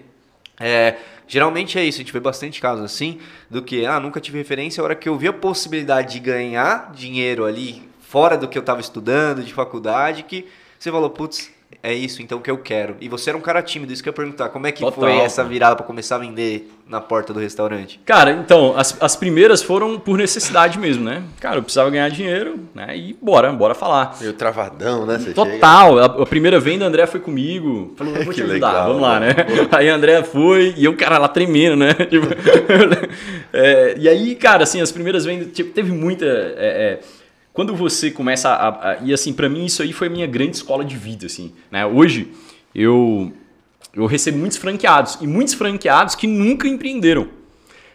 [0.60, 0.96] é,
[1.28, 4.82] Geralmente é isso, a gente vê bastante casos assim, do que, ah, nunca tive referência,
[4.82, 8.62] a hora que eu vi a possibilidade de ganhar dinheiro ali, fora do que eu
[8.62, 10.48] estava estudando, de faculdade, que
[10.80, 11.52] você falou, putz,
[11.84, 12.96] é isso então que eu quero.
[13.00, 14.50] E você era um cara tímido, isso que eu ia perguntar.
[14.50, 18.00] Como é que Total, foi essa virada para começar a vender na porta do restaurante?
[18.06, 21.24] Cara, então, as, as primeiras foram por necessidade mesmo, né?
[21.40, 22.98] Cara, eu precisava ganhar dinheiro, né?
[22.98, 24.18] E bora, bora falar.
[24.20, 25.18] Meio travadão, né?
[25.18, 26.00] Você Total.
[26.00, 27.94] A, a, primeira venda, a André foi comigo.
[27.96, 29.30] Falou, vou te ajudar, legal, vamos lá, né?
[29.72, 31.94] Aí a André foi e eu, cara, lá tremendo, né?
[32.08, 32.28] Tipo,
[33.52, 36.26] é, e aí, cara, assim, as primeiras vendas, tipo, teve muita...
[36.26, 37.00] É, é,
[37.58, 40.58] quando você começa a, a e assim para mim isso aí foi a minha grande
[40.58, 42.28] escola de vida assim né hoje
[42.76, 43.34] eu
[43.96, 47.30] eu recebo muitos franqueados e muitos franqueados que nunca empreenderam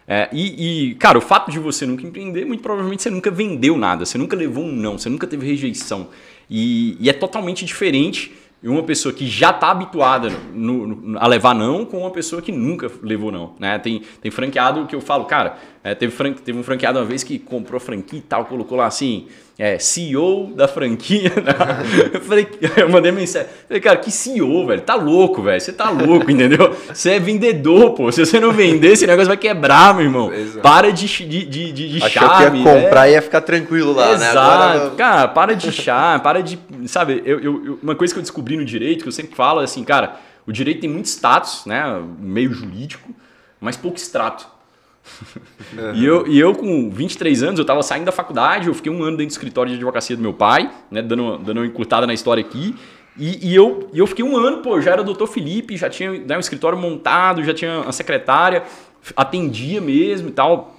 [0.08, 3.78] é, e, e, cara, o fato de você nunca empreender, muito provavelmente você nunca vendeu
[3.78, 6.08] nada, você nunca levou um não, você nunca teve rejeição.
[6.50, 8.32] E, e é totalmente diferente
[8.64, 12.52] uma pessoa que já está habituada no, no, a levar não com uma pessoa que
[12.52, 13.54] nunca levou não.
[13.58, 13.78] Né?
[13.78, 17.24] Tem, tem franqueado que eu falo, cara, é, teve, fran, teve um franqueado uma vez
[17.24, 19.26] que comprou franquia e tal, colocou lá assim,
[19.58, 21.32] é, CEO da franquia.
[22.14, 23.48] eu falei, eu mandei mensagem.
[23.66, 24.80] Falei, cara, que CEO, velho?
[24.82, 25.60] Tá louco, velho.
[25.60, 26.72] Você tá louco, entendeu?
[26.92, 28.12] Você é vendedor, pô.
[28.12, 30.32] Se você não vender, esse negócio vai quebrar, meu irmão.
[30.32, 30.60] Exato.
[30.60, 32.62] Para de, de, de, de, Achou charme.
[32.62, 34.34] que ia comprar e ia ficar tranquilo lá, Exato.
[34.34, 34.40] né?
[34.40, 34.90] Agora...
[34.96, 36.60] Cara, para de charme, para de.
[36.86, 39.64] Sabe, eu, eu, uma coisa que eu descobri no direito, que eu sempre falo, é
[39.64, 40.16] assim, cara,
[40.46, 42.00] o direito tem muito status, né?
[42.20, 43.10] Meio jurídico,
[43.60, 44.51] mas pouco extrato.
[45.72, 45.92] Uhum.
[45.94, 49.02] E, eu, e eu, com 23 anos, eu estava saindo da faculdade, eu fiquei um
[49.02, 52.12] ano dentro do escritório de advocacia do meu pai, né, dando, dando uma encurtada na
[52.12, 52.74] história aqui.
[53.16, 56.12] E, e, eu, e eu fiquei um ano, pô, já era doutor Felipe, já tinha
[56.12, 58.64] né, um escritório montado, já tinha uma secretária,
[59.16, 60.76] atendia mesmo e tal,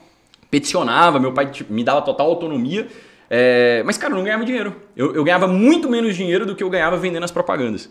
[0.50, 2.88] peticionava, meu pai tipo, me dava total autonomia.
[3.30, 4.76] É, mas, cara, eu não ganhava dinheiro.
[4.96, 7.90] Eu, eu ganhava muito menos dinheiro do que eu ganhava vendendo as propagandas.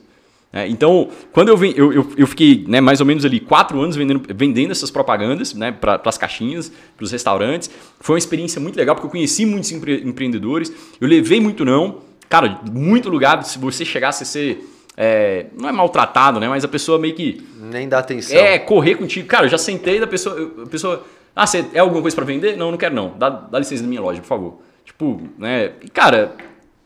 [0.52, 3.96] É, então, quando eu, eu, eu, eu fiquei né, mais ou menos ali quatro anos
[3.96, 8.76] vendendo, vendendo essas propagandas né, para as caixinhas, para os restaurantes, foi uma experiência muito
[8.76, 12.00] legal porque eu conheci muitos empre empreendedores, eu levei muito não.
[12.28, 14.68] Cara, muito lugar, se você chegasse a ser.
[14.94, 16.48] É, não é maltratado, né?
[16.48, 17.46] Mas a pessoa meio que.
[17.58, 18.38] Nem dá atenção.
[18.38, 19.26] É, correr contigo.
[19.26, 20.52] Cara, eu já sentei da pessoa.
[20.64, 21.04] A pessoa.
[21.34, 22.56] Ah, você é alguma coisa para vender?
[22.56, 23.14] Não, não quero não.
[23.18, 24.60] Dá, dá licença da minha loja, por favor.
[24.84, 25.72] Tipo, né?
[25.82, 26.34] E, cara,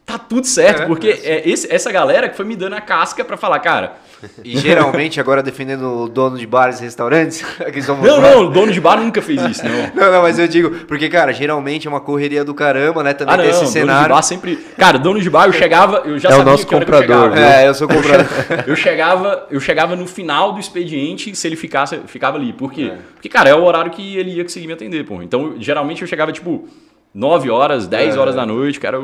[0.07, 3.25] tá tudo certo, É, porque é esse- essa galera que foi me dando a casca
[3.25, 3.95] pra falar, cara,
[4.43, 7.45] E geralmente, agora defendendo o dono de bares e restaurantes,
[8.03, 9.77] não, não, o dono de bar nunca fez isso, não.
[9.95, 13.13] Não, não, mas eu digo, porque, cara, geralmente é uma correria do caramba, né?
[13.13, 14.15] Também Ah, não, tem esse dono de cenário.
[14.15, 14.57] bar sempre.
[14.79, 16.91] Cara, dono de bar, eu chegava, eu já É o sabia nosso que hora que
[16.91, 17.53] comprador, eu chegava.
[17.55, 18.27] É, eu sou comprador.
[18.67, 22.53] Eu chegava, eu chegava no final do expediente se ele ficasse, ficava ali.
[22.55, 22.93] Por quê?
[22.95, 22.99] É.
[23.15, 25.21] Porque, cara, é o horário que ele ia conseguir me atender, pô.
[25.21, 26.67] Então, geralmente eu chegava, tipo,
[27.15, 28.19] 9 horas, 10 É.
[28.19, 28.99] horas da noite, que era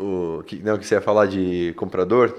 [0.00, 0.42] o.
[0.44, 2.34] Que, não, que você ia falar de comprador?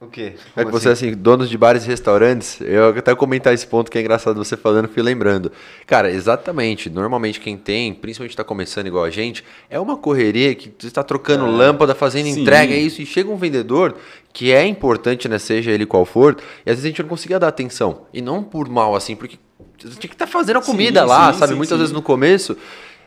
[0.00, 0.32] o quê?
[0.56, 3.90] É Como que você, assim, donos de bares e restaurantes, eu até comentar esse ponto
[3.90, 5.52] que é engraçado você falando, fui lembrando.
[5.86, 10.72] Cara, exatamente, normalmente quem tem, principalmente está começando igual a gente, é uma correria que
[10.78, 12.40] você está trocando lâmpada, fazendo Sim.
[12.40, 13.94] entrega, é isso, e chega um vendedor
[14.32, 17.38] que é importante, né, seja ele qual for, e às vezes a gente não conseguia
[17.38, 18.06] dar atenção.
[18.10, 19.38] E não por mal, assim, porque
[19.78, 21.52] você tinha que estar fazendo a Sim, comida lá, sim, sabe?
[21.52, 21.80] sim, Muitas sim.
[21.80, 22.56] vezes no começo,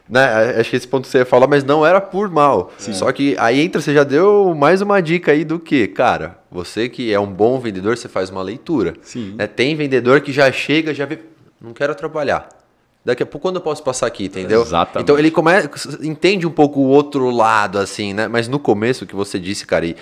[0.09, 0.55] né?
[0.59, 2.71] Acho que esse ponto você ia falar, mas não era por mal.
[2.77, 6.89] Só que aí entra, você já deu mais uma dica aí do que, cara, você
[6.89, 8.93] que é um bom vendedor, você faz uma leitura.
[9.01, 9.35] Sim.
[9.37, 9.47] né?
[9.47, 11.19] Tem vendedor que já chega, já vê,
[11.61, 12.49] não quero atrapalhar.
[13.05, 14.61] Daqui a pouco, quando eu posso passar aqui, entendeu?
[14.61, 15.03] Exatamente.
[15.03, 15.69] Então ele começa,
[16.01, 18.29] entende um pouco o outro lado, assim, né?
[18.29, 19.95] Mas no começo que você disse, cara, e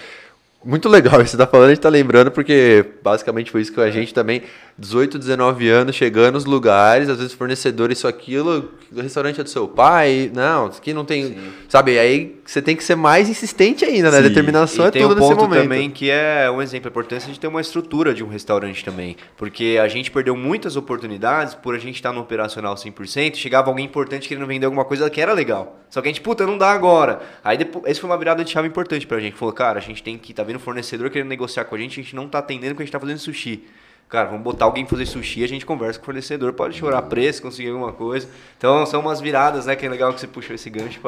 [0.64, 3.74] muito legal isso que você tá falando, a gente tá lembrando, porque basicamente foi isso
[3.74, 4.44] que a gente também,
[4.78, 9.50] 18, 19 anos, chegando nos lugares, às vezes fornecedor, isso, aquilo, o restaurante é do
[9.50, 11.98] seu pai, não, isso aqui não tem, sabe?
[11.98, 14.18] Aí você tem que ser mais insistente ainda, né?
[14.18, 14.24] Sim.
[14.24, 15.64] Determinação E é tem tudo um nesse ponto momento.
[15.64, 19.16] também que é um exemplo, a importância de ter uma estrutura de um restaurante também.
[19.38, 23.86] Porque a gente perdeu muitas oportunidades por a gente estar no operacional 100%, chegava alguém
[23.86, 25.80] importante querendo vender alguma coisa que era legal.
[25.90, 27.20] Só que a gente, puta, não dá agora.
[27.44, 29.36] Aí depois, esse foi uma virada de chave importante pra gente.
[29.36, 32.04] Falou, cara, a gente tem que, tá vendo fornecedor querendo negociar com a gente, a
[32.04, 33.64] gente não tá atendendo porque a gente tá fazendo sushi.
[34.10, 37.42] Cara, vamos botar alguém fazer sushi, a gente conversa com o fornecedor, pode chorar preço,
[37.42, 38.28] conseguir alguma coisa.
[38.58, 39.76] Então são umas viradas, né?
[39.76, 41.00] Que é legal que você puxou esse gancho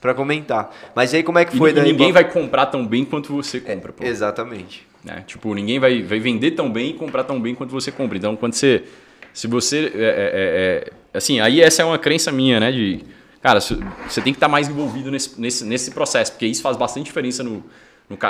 [0.00, 0.70] pra comentar.
[0.94, 1.84] Mas aí como é que foi e daí?
[1.90, 4.04] ninguém pra- vai comprar tão bem quanto você compra, pô.
[4.04, 4.86] Exatamente.
[5.02, 5.24] né?
[5.26, 8.18] Tipo, ninguém vai, vai vender tão bem e comprar tão bem quanto você compra.
[8.18, 8.84] Então, quando você.
[9.32, 9.90] Se você.
[9.94, 12.70] é, é, é, assim, aí essa é uma crença minha, né?
[12.70, 13.00] De.
[13.40, 13.74] Cara, você
[14.22, 17.64] tem que estar mais envolvido nesse, nesse, nesse processo, porque isso faz bastante diferença no,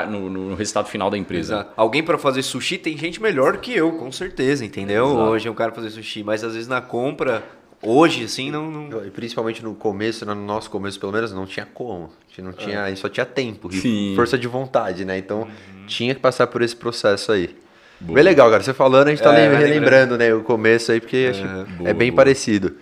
[0.09, 1.55] no, no, no resultado final da empresa.
[1.55, 1.73] Exato.
[1.77, 5.07] Alguém para fazer sushi tem gente melhor que eu, com certeza, entendeu?
[5.07, 5.21] Exato.
[5.21, 7.43] Hoje é um cara fazer sushi, mas às vezes na compra,
[7.83, 8.71] hoje assim, não.
[8.71, 9.07] não...
[9.07, 12.05] E principalmente no começo, né, no nosso começo pelo menos, não tinha como.
[12.05, 14.13] A gente não tinha, gente só tinha tempo Sim.
[14.17, 15.19] força de vontade, né?
[15.19, 15.49] Então
[15.87, 17.55] tinha que passar por esse processo aí.
[18.01, 18.17] Boa.
[18.17, 18.63] Bem legal, cara.
[18.63, 21.65] Você falando, a gente tá É, relembrando, né, o começo aí, porque acho que é
[21.77, 22.17] boa, bem boa.
[22.17, 22.77] parecido.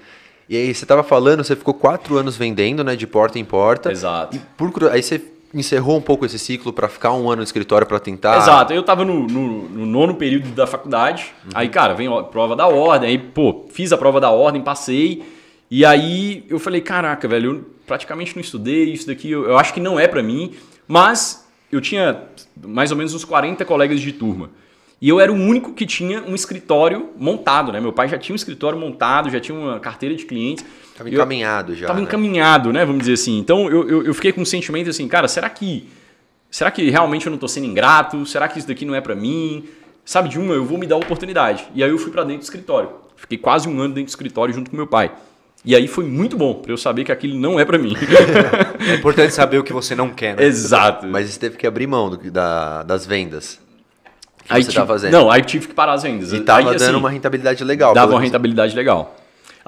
[0.48, 3.92] E aí, você tava falando, você ficou quatro anos vendendo, né, de porta em porta.
[3.92, 4.36] Exato.
[4.36, 7.86] E por, aí você encerrou um pouco esse ciclo pra ficar um ano no escritório
[7.86, 8.38] pra tentar.
[8.38, 12.54] Exato, eu tava no, no- no nono período da faculdade, aí, cara, vem a prova
[12.54, 15.22] da ordem, aí, pô, fiz a prova da ordem, passei,
[15.70, 19.74] e aí eu falei, caraca, velho, eu praticamente não estudei, isso daqui eu, eu acho
[19.74, 20.52] que não é pra mim,
[20.86, 22.24] mas eu tinha
[22.64, 24.50] mais ou menos uns 40 colegas de turma.
[25.02, 27.80] E eu era o único que tinha um escritório montado, né?
[27.80, 30.62] Meu pai já tinha um escritório montado, já tinha uma carteira de clientes.
[31.00, 31.86] Tava Eu- encaminhado já.
[31.86, 32.04] Tava né?
[32.04, 32.84] encaminhado, né?
[32.84, 33.38] Vamos dizer assim.
[33.38, 35.88] Então eu, eu, eu fiquei com um sentimento assim, cara, será que.
[36.50, 38.26] Será que realmente eu não tô sendo ingrato?
[38.26, 39.64] Será que isso daqui não é pra mim?
[40.04, 41.64] Sabe, de uma, eu vou me dar a oportunidade.
[41.74, 42.90] E aí eu fui pra dentro do escritório.
[43.16, 45.10] Fiquei quase um ano dentro do escritório junto com meu pai.
[45.64, 47.94] E aí foi muito bom pra eu saber que aquilo não é pra mim.
[48.90, 50.44] É importante saber o que você não quer, né?
[50.44, 51.06] Exato.
[51.06, 53.60] Mas você teve que abrir mão do- da- das vendas.
[54.44, 55.12] Que aí você tive- tava fazendo.
[55.12, 56.32] Não, aí tive que parar as vendas.
[56.32, 57.92] E tava Aí, assim, dando uma rentabilidade legal.
[57.94, 59.16] dava uma rentabilidade legal.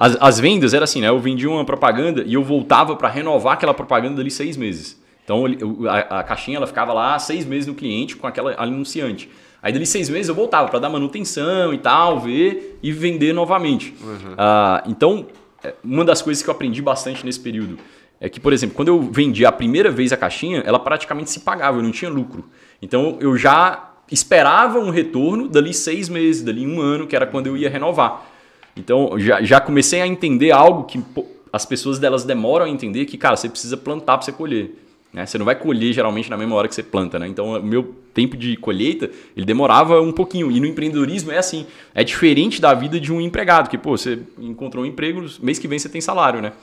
[0.05, 1.07] As, as vendas era assim, né?
[1.07, 5.01] Eu vendia uma propaganda e eu voltava para renovar aquela propaganda ali seis meses.
[5.23, 9.29] Então o- a, a caixinha ela ficava lá seis meses no cliente com aquela anunciante.
[9.61, 13.93] Aí dali seis meses eu voltava para dar manutenção e tal, ver e vender novamente.
[14.37, 15.25] Ah, então,
[15.63, 17.77] é, uma das coisas que eu aprendi bastante nesse período
[18.19, 21.39] é que, por exemplo, quando eu vendi a primeira vez a caixinha, ela praticamente se
[21.39, 22.43] pagava, eu não tinha lucro.
[22.81, 27.47] Então eu já esperava um retorno dali seis meses, dali um ano, que era quando
[27.47, 28.32] eu ia renovar.
[28.75, 33.05] Então já, já comecei a entender algo que pô, as pessoas delas demoram a entender
[33.05, 34.71] que, cara, você precisa plantar para você colher.
[35.13, 35.27] Né?
[35.27, 37.27] Você não vai colher geralmente na mesma hora que você planta, né?
[37.27, 40.51] Então o meu tempo de colheita ele demorava um pouquinho.
[40.51, 41.67] E no empreendedorismo é assim.
[41.93, 45.67] É diferente da vida de um empregado, que, pô, você encontrou um emprego, mês que
[45.67, 46.53] vem você tem salário, né?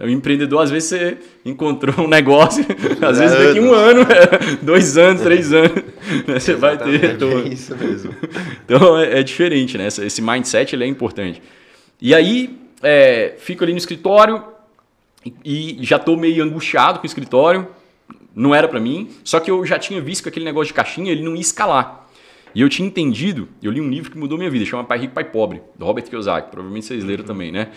[0.00, 2.64] O empreendedor, às vezes, você encontrou um negócio,
[3.02, 4.06] às vezes daqui um ano,
[4.62, 5.72] dois anos, três anos,
[6.26, 6.38] né?
[6.38, 7.42] você vai ter É retorno.
[7.42, 8.14] bem isso mesmo.
[8.64, 9.86] Então é, é diferente, né?
[9.88, 11.42] Esse- mindset ele é importante.
[12.00, 14.44] E aí, é, fico ali no escritório
[15.44, 17.66] e, e já tô meio angustiado com o escritório.
[18.34, 21.10] Não era para mim, só que eu já tinha visto que aquele negócio de caixinha
[21.10, 22.07] ele não ia escalar.
[22.58, 25.14] E eu tinha entendido, eu li um livro que mudou minha vida, chama Pai Rico,
[25.14, 26.50] Pai Pobre, do Robert Kiyosaki.
[26.50, 27.68] Provavelmente vocês leram também, né?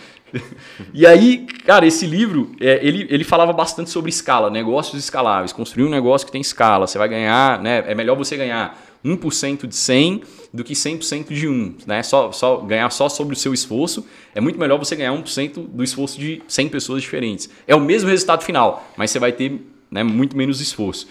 [0.92, 5.52] e aí, cara, esse livro, é, ele, ele falava bastante sobre escala, negócios escaláveis.
[5.52, 7.84] Construir um negócio que tem escala, você vai ganhar, né?
[7.86, 10.22] É melhor você ganhar 1% de 100
[10.52, 12.02] do que 100% de 1, né?
[12.02, 14.04] Só, só ganhar só sobre o seu esforço,
[14.34, 17.48] é muito melhor você ganhar 1% do esforço de 100 pessoas diferentes.
[17.68, 21.06] É o mesmo resultado final, mas você vai ter né, muito menos esforço.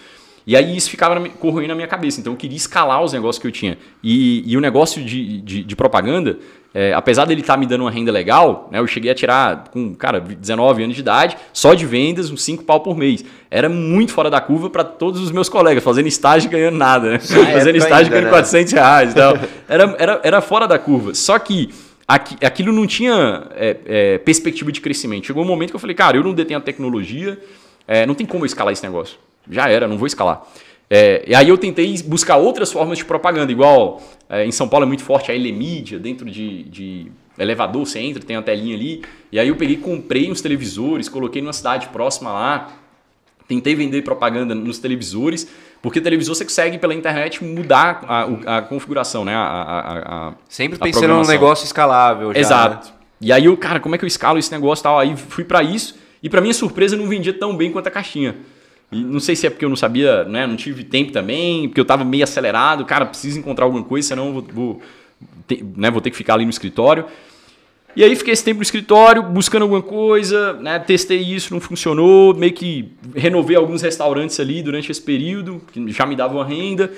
[0.46, 2.20] E aí isso ficava corroendo na minha cabeça.
[2.20, 3.78] Então eu queria escalar os negócios que eu tinha.
[4.02, 6.38] E, e o negócio de, de, de propaganda,
[6.74, 9.64] é, apesar dele estar tá me dando uma renda legal, né, eu cheguei a tirar
[9.70, 13.24] com, cara, 19 anos de idade, só de vendas, uns 5 pau por mês.
[13.50, 17.18] Era muito fora da curva para todos os meus colegas, fazendo estágio ganhando nada, né?
[17.52, 18.30] fazendo estágio ainda, ganhando né?
[18.30, 19.38] 400 reais e tal.
[19.68, 21.14] Era, era, era fora da curva.
[21.14, 21.70] Só que
[22.06, 25.26] aquilo não tinha é, é, perspectiva de crescimento.
[25.26, 27.40] Chegou um momento que eu falei, cara, eu não detenho a tecnologia,
[27.88, 29.16] é, não tem como eu escalar esse negócio
[29.50, 30.42] já era, não vou escalar.
[30.94, 34.84] É, e aí eu tentei buscar outras formas de propaganda, igual é, em São Paulo
[34.84, 39.02] é muito forte a Elemídia, dentro de, de, elevador, você entra, tem uma telinha ali.
[39.30, 42.72] E aí eu peguei, comprei uns televisores, coloquei numa cidade próxima lá,
[43.48, 45.48] tentei vender propaganda nos televisores,
[45.80, 49.34] porque televisor você consegue pela internet mudar a, a configuração, né?
[49.34, 52.32] A, a, a Sempre pensando num negócio escalável.
[52.34, 52.88] Já, Exato.
[52.88, 52.94] Né?
[53.20, 54.98] E aí eu, cara, como é que eu escalo esse negócio e tal?
[54.98, 58.36] Aí fui para isso, e para minha surpresa não vendia tão bem quanto a caixinha.
[58.92, 60.46] E não sei se é porque eu não sabia, né?
[60.46, 62.84] Não tive tempo também, porque eu estava meio acelerado.
[62.84, 64.82] Cara, preciso encontrar alguma coisa, senão eu vou, vou,
[65.46, 67.06] ter, né, vou ter que ficar ali no escritório.
[67.96, 70.78] E aí fiquei esse tempo no escritório, buscando alguma coisa, né?
[70.78, 72.34] Testei isso, não funcionou.
[72.34, 76.90] Meio que renovei alguns restaurantes ali durante esse período, que já me davam renda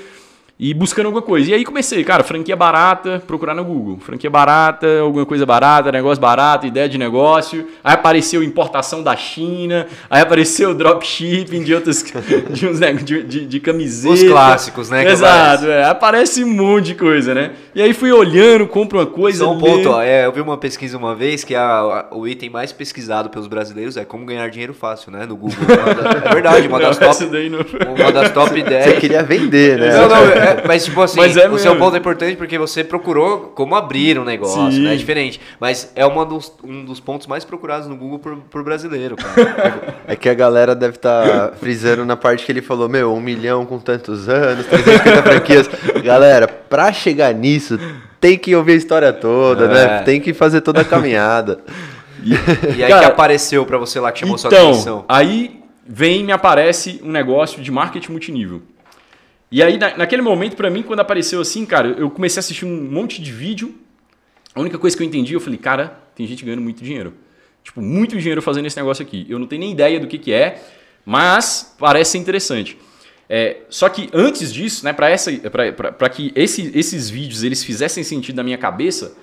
[0.58, 1.50] e buscando alguma coisa.
[1.50, 3.98] E aí comecei, cara, franquia barata, procurar no Google.
[3.98, 7.66] Franquia barata, alguma coisa barata, negócio barato, ideia de negócio.
[7.82, 12.04] Aí apareceu importação da China, aí apareceu dropshipping de outros
[12.50, 14.14] de uns né, de, de, de camiseta.
[14.14, 15.10] Os clássicos, né?
[15.10, 17.52] Exato, é, aparece um monte de coisa, né?
[17.74, 19.44] E aí fui olhando, compro uma coisa.
[19.44, 22.28] Só um ponto, ó, é, eu vi uma pesquisa uma vez que a, a, o
[22.28, 25.26] item mais pesquisado pelos brasileiros é como ganhar dinheiro fácil, né?
[25.26, 25.56] No Google.
[25.68, 27.24] é verdade, uma das, top,
[27.98, 28.84] uma das top 10.
[28.84, 29.96] Você queria vender, né?
[29.96, 32.84] Não, não, é, mas, tipo assim, mas é o seu ponto é importante porque você
[32.84, 34.84] procurou como abrir um negócio, Sim.
[34.84, 34.94] né?
[34.94, 35.40] É diferente.
[35.58, 39.94] Mas é uma dos, um dos pontos mais procurados no Google por, por brasileiro, cara.
[40.06, 43.20] É que a galera deve estar tá frisando na parte que ele falou, meu, um
[43.20, 45.70] milhão com tantos anos, 350 franquias.
[46.02, 47.78] Galera, pra chegar nisso,
[48.20, 49.82] tem que ouvir a história toda, né?
[49.82, 49.86] é.
[49.86, 50.02] né?
[50.02, 51.60] Tem que fazer toda a caminhada.
[52.22, 52.32] E,
[52.76, 55.04] e aí Cara, que apareceu para você lá que chamou então, sua atenção?
[55.08, 58.62] Aí vem me aparece um negócio de marketing multinível.
[59.54, 62.64] E aí, na, naquele momento, para mim, quando apareceu assim, cara, eu comecei a assistir
[62.64, 63.72] um monte de vídeo.
[64.52, 67.14] A única coisa que eu entendi, eu falei, cara, tem gente ganhando muito dinheiro.
[67.62, 69.24] Tipo, muito dinheiro fazendo esse negócio aqui.
[69.28, 70.60] Eu não tenho nem ideia do que, que é,
[71.06, 72.76] mas parece ser interessante.
[73.28, 78.42] É, só que antes disso, né, para que esse, esses vídeos eles fizessem sentido na
[78.42, 79.16] minha cabeça,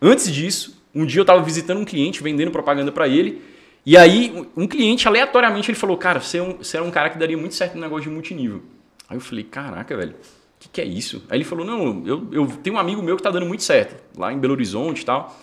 [0.00, 3.42] antes disso, um dia eu estava visitando um cliente, vendendo propaganda para ele,
[3.84, 7.10] e aí um cliente aleatoriamente ele falou, cara, você é, um, você é um cara
[7.10, 8.62] que daria muito certo no negócio de multinível.
[9.08, 10.14] Aí eu falei, caraca, velho, o
[10.60, 11.22] que, que é isso?
[11.28, 13.96] Aí ele falou, não, eu, eu tenho um amigo meu que tá dando muito certo,
[14.16, 15.36] lá em Belo Horizonte e tal.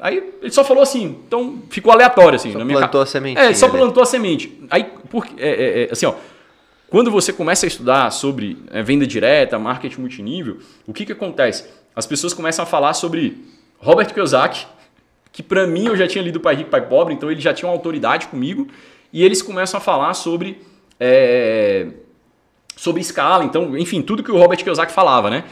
[0.00, 2.52] Aí ele só falou assim, então ficou aleatório assim.
[2.52, 3.40] Só na minha plantou a semente.
[3.40, 4.60] É, só plantou a semente.
[4.70, 6.14] Aí, porque, é, é, é, assim, ó,
[6.88, 11.64] quando você começa a estudar sobre é, venda direta, marketing multinível, o que, que acontece?
[11.94, 13.44] As pessoas começam a falar sobre
[13.78, 14.66] Robert Kiyosaki,
[15.32, 17.68] que para mim eu já tinha lido Pai Rico, Pai Pobre, então ele já tinha
[17.68, 18.68] uma autoridade comigo,
[19.12, 20.62] e eles começam a falar sobre
[20.98, 21.88] é,
[22.78, 25.42] sobre escala, então, enfim, tudo que o Robert Kiyosaki falava, né?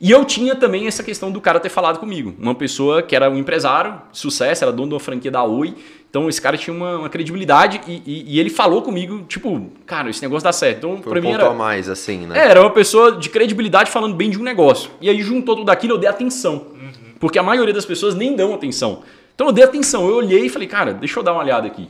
[0.00, 2.32] E eu tinha também essa questão do cara ter falado comigo.
[2.38, 5.74] Uma pessoa que era um empresário, sucesso, era dono de uma franquia da Oi.
[6.08, 10.08] Então esse cara tinha uma, uma credibilidade e, e, e, ele falou comigo, tipo, cara,
[10.08, 10.78] esse negócio dá certo.
[10.78, 11.48] Então, Foi pra um mim era.
[11.48, 12.38] a mais, assim, né?
[12.38, 14.90] É, era uma pessoa de credibilidade falando bem de um negócio.
[15.00, 16.66] E aí juntou tudo aquilo, eu dei atenção.
[16.72, 17.14] Uhum.
[17.18, 19.02] Porque a maioria das pessoas nem dão atenção.
[19.34, 21.88] Então eu dei atenção, eu olhei e falei, cara, deixa eu dar uma olhada aqui.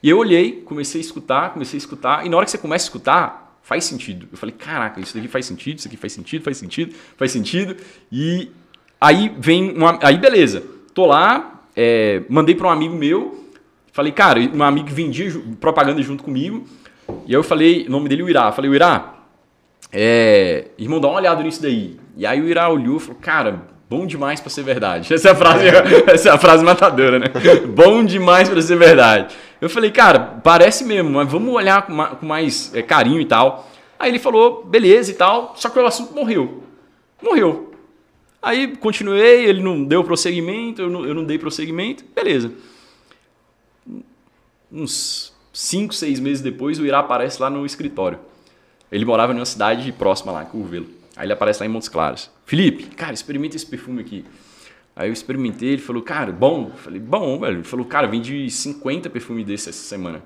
[0.00, 2.84] E eu olhei, comecei a escutar, comecei a escutar, e na hora que você começa
[2.84, 4.26] a escutar, faz sentido.
[4.32, 7.76] Eu falei, caraca, isso daqui faz sentido, isso aqui faz sentido, faz sentido, faz sentido.
[8.10, 8.50] E
[8.98, 9.98] aí vem uma.
[10.02, 10.64] Aí beleza.
[10.94, 13.46] Tô lá, é, mandei para um amigo meu,
[13.92, 16.66] falei, cara, um amigo que vendia propaganda junto comigo.
[17.26, 18.50] E aí eu falei, o nome dele é o Irá.
[18.52, 19.22] Falei, o Irá,
[19.92, 22.00] é, irmão, dá uma olhada nisso daí.
[22.16, 25.12] E aí o Irá olhou e falou, cara, bom demais para ser verdade.
[25.14, 25.64] Essa é a frase,
[26.12, 27.26] essa é a frase matadora, né?
[27.74, 29.34] bom demais para ser verdade.
[29.60, 33.68] Eu falei, cara, parece mesmo, mas vamos olhar com mais é, carinho e tal.
[33.98, 36.62] Aí ele falou, beleza e tal, só que o assunto morreu.
[37.20, 37.72] Morreu.
[38.40, 42.52] Aí continuei, ele não deu prosseguimento, eu não, eu não dei prosseguimento, beleza.
[44.70, 48.20] Uns 5, 6 meses depois, o Irá aparece lá no escritório.
[48.92, 50.86] Ele morava em uma cidade próxima lá, Curvelo.
[51.16, 52.30] Aí ele aparece lá em Montes Claros.
[52.48, 54.24] Felipe, cara, experimenta esse perfume aqui.
[54.96, 56.70] Aí eu experimentei, ele falou, cara, bom.
[56.70, 57.56] Eu falei, bom, velho.
[57.58, 60.22] Ele falou, cara, vendi 50 perfumes desses essa semana.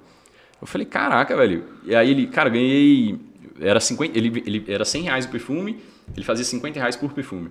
[0.60, 1.64] Eu falei, caraca, velho.
[1.84, 3.18] E aí ele, cara, ganhei.
[3.60, 5.82] Era 50, ele, ele era 100 reais o perfume,
[6.16, 7.50] ele fazia 50 reais por perfume.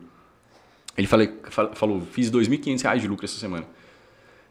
[0.98, 1.34] Ele falei,
[1.74, 3.66] falou, fiz 2.500 reais de lucro essa semana.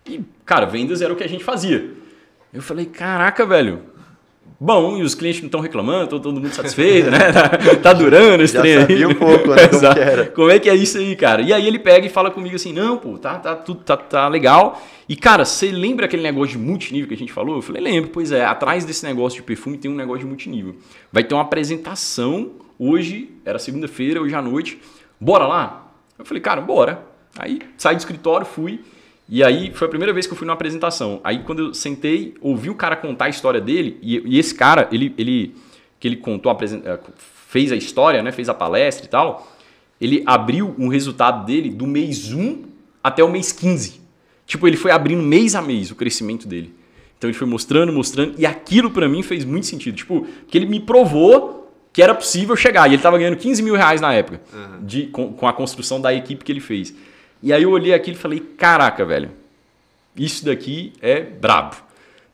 [0.04, 1.94] E, cara, vendas era o que a gente fazia.
[2.52, 3.84] Eu falei, caraca, velho,
[4.60, 7.32] bom e os clientes não estão reclamando, todo mundo satisfeito, né?
[7.32, 7.48] Tá,
[7.82, 9.68] tá durando esse Já trem sabia um pouco, né?
[9.68, 10.26] Como que era.
[10.26, 11.40] Como é que é isso aí, cara?
[11.40, 14.28] E aí ele pega e fala comigo assim, não, pô, tá, tá, tudo tá, tá
[14.28, 14.82] legal.
[15.08, 17.56] E, cara, você lembra aquele negócio de multinível que a gente falou?
[17.56, 20.76] Eu falei, lembro, pois é, atrás desse negócio de perfume tem um negócio de multinível.
[21.10, 24.78] Vai ter uma apresentação hoje, era segunda-feira, hoje à noite.
[25.18, 25.90] Bora lá?
[26.18, 27.02] Eu falei, cara, bora.
[27.38, 28.80] Aí saí do escritório, fui.
[29.30, 31.20] E aí foi a primeira vez que eu fui numa apresentação.
[31.22, 34.88] Aí quando eu sentei, ouvi o cara contar a história dele, e, e esse cara,
[34.90, 35.54] ele, ele
[36.00, 36.58] que ele contou, a
[37.46, 39.48] fez a história, né, fez a palestra e tal,
[40.00, 42.64] ele abriu um resultado dele do mês 1
[43.04, 44.00] até o mês 15.
[44.46, 46.74] Tipo, ele foi abrindo mês a mês o crescimento dele.
[47.16, 49.94] Então ele foi mostrando, mostrando, e aquilo para mim fez muito sentido.
[49.94, 52.86] Tipo, que ele me provou que era possível chegar.
[52.86, 54.86] E ele estava ganhando 15 mil reais na época, uhum.
[54.86, 56.94] de, com, com a construção da equipe que ele fez.
[57.42, 59.30] E aí eu olhei aquilo e falei, caraca, velho,
[60.16, 61.76] isso daqui é brabo.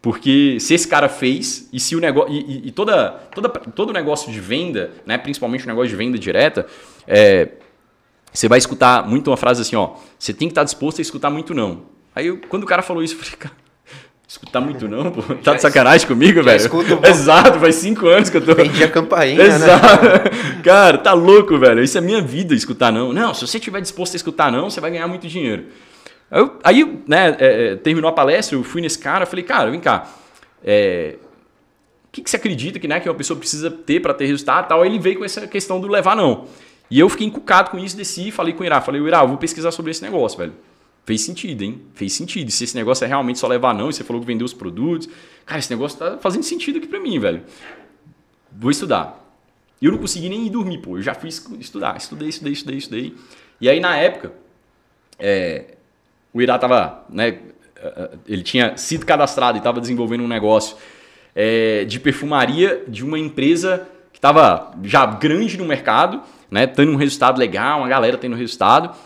[0.03, 2.33] Porque se esse cara fez, e se o negócio.
[2.33, 6.67] E, e, toda, toda, todo negócio de venda, né, principalmente o negócio de venda direta,
[7.09, 7.49] é,
[8.33, 9.95] você vai escutar muito uma frase assim, ó.
[10.19, 11.83] Você tem que estar disposto a escutar muito não.
[12.15, 13.55] Aí eu, quando o cara falou isso, eu falei, cara,
[14.29, 15.23] escutar muito não, pô.
[15.43, 16.57] Tá de sacanagem comigo, velho?
[16.57, 18.55] Escuto Exato, faz cinco anos que eu tô.
[18.55, 19.57] Vendi a campainha, né?
[19.57, 20.05] Exato.
[20.05, 20.11] né?
[20.67, 21.81] Cara, tá louco, velho.
[21.81, 23.13] Isso é minha vida, escutar não.
[23.13, 25.67] Não, se você estiver disposto a escutar não, você vai ganhar muito dinheiro.
[26.29, 29.79] Eu, aí, né, é, é, terminou a palestra, eu fui nesse cara, falei, cara, vem
[29.79, 30.11] cá.
[30.65, 31.19] É,
[32.07, 34.67] o que, que você acredita que, né, que uma pessoa precisa ter para ter resultado
[34.67, 34.83] tal?
[34.83, 36.49] Aí ele veio com essa questão do levar não.
[36.91, 39.37] E eu fiquei encucado com isso, desci, falei com o Irá, falei, Irá, eu vou
[39.37, 40.53] pesquisar sobre esse negócio, velho.
[41.05, 41.81] Fez sentido, hein?
[41.95, 42.51] Fez sentido.
[42.51, 45.09] Se esse negócio é realmente só levar não, e você falou que vendeu os produtos.
[45.45, 47.45] Cara, esse negócio tá fazendo sentido aqui pra mim, velho.
[48.51, 49.26] Vou estudar.
[49.81, 50.97] E eu não consegui nem ir dormir, pô.
[50.97, 51.97] Eu já fui estudar.
[51.97, 53.15] Estudei, estudei, estudei, estudei.
[53.61, 54.33] E aí, na época,
[55.19, 55.75] é,
[56.33, 57.39] o Irá tava, né?
[58.27, 60.77] Ele tinha sido cadastrado e estava desenvolvendo um negócio
[61.35, 66.67] é, de perfumaria de uma empresa que estava já grande no mercado, né?
[66.67, 68.97] Tendo um resultado legal, uma galera tendo resultado.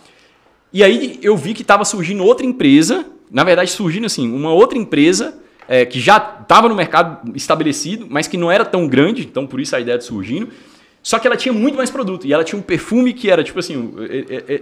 [0.72, 4.78] E aí eu vi que estava surgindo outra empresa, na verdade surgindo assim, uma outra
[4.78, 5.36] empresa
[5.70, 9.60] é, que já estava no mercado estabelecido, mas que não era tão grande, então por
[9.60, 10.48] isso a ideia de surgindo.
[11.00, 12.26] Só que ela tinha muito mais produto.
[12.26, 13.94] E ela tinha um perfume que era, tipo assim,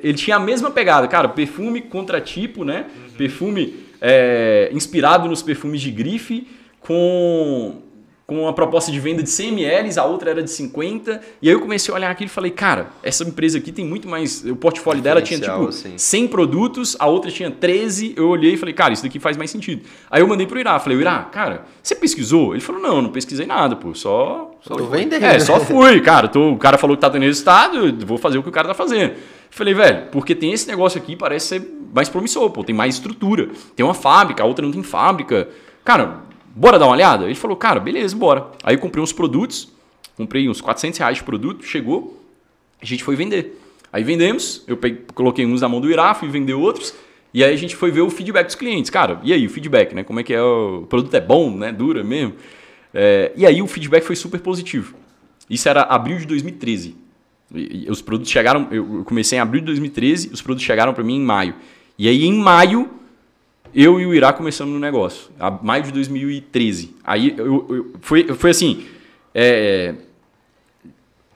[0.03, 1.09] ele tinha a mesma pegada.
[1.09, 2.85] Cara, perfume contra tipo, né?
[2.95, 3.17] Uhum.
[3.17, 6.47] Perfume é, inspirado nos perfumes de grife,
[6.79, 7.81] com
[8.29, 11.19] com uma proposta de venda de 100 ml, a outra era de 50.
[11.41, 14.07] E aí eu comecei a olhar aquilo e falei, cara, essa empresa aqui tem muito
[14.07, 14.45] mais.
[14.45, 15.97] O portfólio dela tinha tipo assim.
[15.97, 18.13] 100 produtos, a outra tinha 13.
[18.19, 19.83] Eu olhei e falei, cara, isso daqui faz mais sentido.
[20.11, 22.53] Aí eu mandei pro Irá, falei, Irá, cara, você pesquisou?
[22.53, 24.51] Ele falou, não, não pesquisei nada, pô, só.
[24.61, 25.25] Só tô vendendo.
[25.25, 26.29] É, só fui, cara.
[26.29, 28.75] Tô, o cara falou que tá tendo resultado, vou fazer o que o cara tá
[28.75, 29.15] fazendo.
[29.49, 31.63] Falei, velho, porque tem esse negócio aqui, parece ser
[31.95, 33.49] mais promissor, pô, tem mais estrutura.
[33.75, 35.49] Tem uma fábrica, a outra não tem fábrica.
[35.83, 36.28] Cara,
[36.59, 37.25] bora dar uma olhada?
[37.25, 38.51] Ele falou, cara, beleza, bora.
[38.63, 39.73] Aí eu comprei uns produtos,
[40.17, 42.23] comprei uns 400 reais de produto, chegou,
[42.83, 43.61] a gente foi vender.
[43.93, 46.95] Aí vendemos, eu peguei, coloquei uns na mão do Irá, fui vender outros,
[47.33, 48.91] e aí a gente foi ver o feedback dos clientes.
[48.91, 50.03] Cara, e aí, o feedback, né?
[50.03, 50.43] Como é que é?
[50.43, 51.71] O produto é bom, né?
[51.71, 52.35] Dura mesmo.
[52.93, 54.95] É, e aí o feedback foi super positivo.
[55.49, 56.97] Isso era abril de 2013.
[57.55, 61.05] E, e os produtos chegaram, eu comecei em abril de 2013, os produtos chegaram para
[61.05, 61.55] mim em maio.
[61.99, 62.91] E aí em maio
[63.75, 66.97] eu e o Irá começamos no negócio, a maio de 2013.
[67.05, 68.87] Aí eu, eu foi, foi assim.
[69.35, 69.95] É,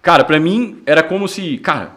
[0.01, 1.59] cara, para mim era como se.
[1.59, 1.93] Cara,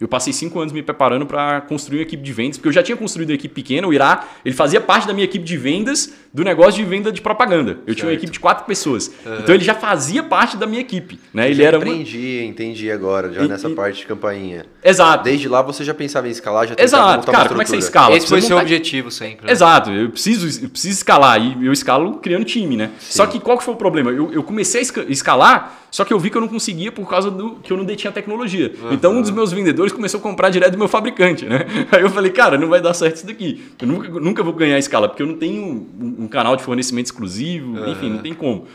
[0.00, 2.82] eu passei cinco anos me preparando para construir uma equipe de vendas, porque eu já
[2.82, 3.86] tinha construído uma equipe pequena.
[3.86, 7.20] O Irá, ele fazia parte da minha equipe de vendas do negócio de venda de
[7.20, 7.72] propaganda.
[7.72, 7.96] Eu certo.
[7.96, 9.08] tinha uma equipe de quatro pessoas.
[9.24, 9.38] Uhum.
[9.40, 11.18] Então ele já fazia parte da minha equipe.
[11.32, 11.46] Né?
[11.46, 12.50] Ele já era entendi, uma...
[12.50, 13.74] entendi agora, já e, nessa e...
[13.74, 14.66] parte de campainha.
[14.82, 15.24] Exato.
[15.24, 17.30] Desde lá você já pensava em escalar, já Exato.
[17.30, 18.16] Cara, como é que você escala?
[18.16, 18.62] Esse foi seu montar...
[18.62, 19.46] objetivo sempre.
[19.46, 19.52] Né?
[19.52, 19.90] Exato.
[19.90, 21.40] Eu preciso, eu preciso escalar.
[21.40, 22.90] E eu escalo criando time, né?
[22.98, 23.16] Sim.
[23.16, 24.10] Só que qual que foi o problema?
[24.10, 27.30] Eu, eu comecei a escalar só que eu vi que eu não conseguia por causa
[27.30, 28.72] do que eu não detinha tecnologia.
[28.82, 28.92] Uhum.
[28.92, 31.66] Então um dos meus vendedores começou a comprar direto do meu fabricante, né?
[31.90, 33.72] Aí eu falei, cara, não vai dar certo isso daqui.
[33.80, 37.06] Eu nunca, nunca vou ganhar escala, porque eu não tenho um, um canal de fornecimento
[37.06, 37.92] exclusivo, uhum.
[37.92, 38.66] enfim, não tem como.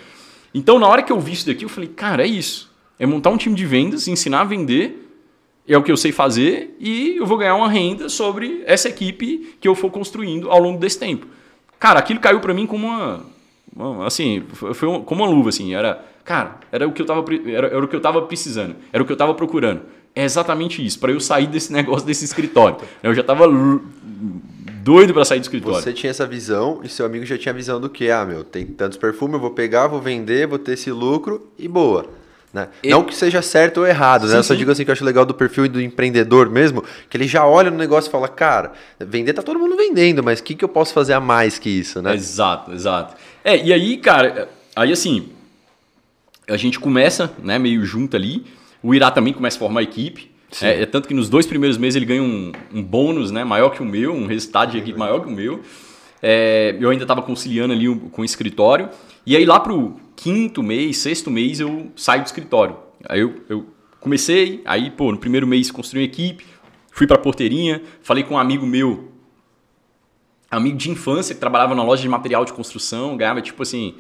[0.54, 2.72] Então na hora que eu vi isso daqui, eu falei, cara, é isso.
[3.00, 5.10] É montar um time de vendas, ensinar a vender,
[5.68, 9.56] é o que eu sei fazer, e eu vou ganhar uma renda sobre essa equipe
[9.60, 11.26] que eu for construindo ao longo desse tempo.
[11.80, 13.34] Cara, aquilo caiu para mim como uma
[14.06, 14.44] assim,
[14.74, 17.84] foi um, como uma luva, assim, era, cara, era o que eu tava, era, era
[17.84, 19.82] o que eu tava precisando, era o que eu tava procurando.
[20.16, 22.78] É exatamente isso, para eu sair desse negócio desse escritório.
[23.02, 23.46] Eu já tava
[24.84, 25.82] doido para sair do escritório.
[25.82, 28.44] Você tinha essa visão e seu amigo já tinha a visão do que, ah, meu,
[28.44, 32.06] tem tantos perfumes, eu vou pegar, vou vender, vou ter esse lucro e boa.
[32.52, 32.68] Né?
[32.84, 32.90] E...
[32.90, 34.40] Não que seja certo ou errado, sim, né?
[34.40, 37.28] Eu só digo assim que eu acho legal do perfil do empreendedor mesmo, que ele
[37.28, 40.54] já olha no negócio e fala, cara, vender tá todo mundo vendendo, mas o que,
[40.54, 42.14] que eu posso fazer a mais que isso, né?
[42.14, 43.16] Exato, exato.
[43.44, 45.30] É, e aí, cara, aí assim,
[46.48, 48.46] a gente começa, né, meio junto ali,
[48.84, 51.78] o Irá também começa a formar a equipe, é, é, tanto que nos dois primeiros
[51.78, 54.98] meses ele ganha um, um, bônus né, maior que o meu, um resultado de equipe
[54.98, 55.62] maior que o meu.
[56.22, 58.90] É, eu ainda estava conciliando ali com o escritório.
[59.26, 62.78] E aí lá pro quinto mês, sexto mês, eu saio do escritório.
[63.08, 63.66] Aí eu, eu
[64.00, 66.46] comecei, aí, pô, no primeiro mês construí uma equipe,
[66.92, 69.12] fui pra porteirinha, falei com um amigo meu,
[70.52, 73.96] amigo de infância, que trabalhava na loja de material de construção, ganhava tipo assim,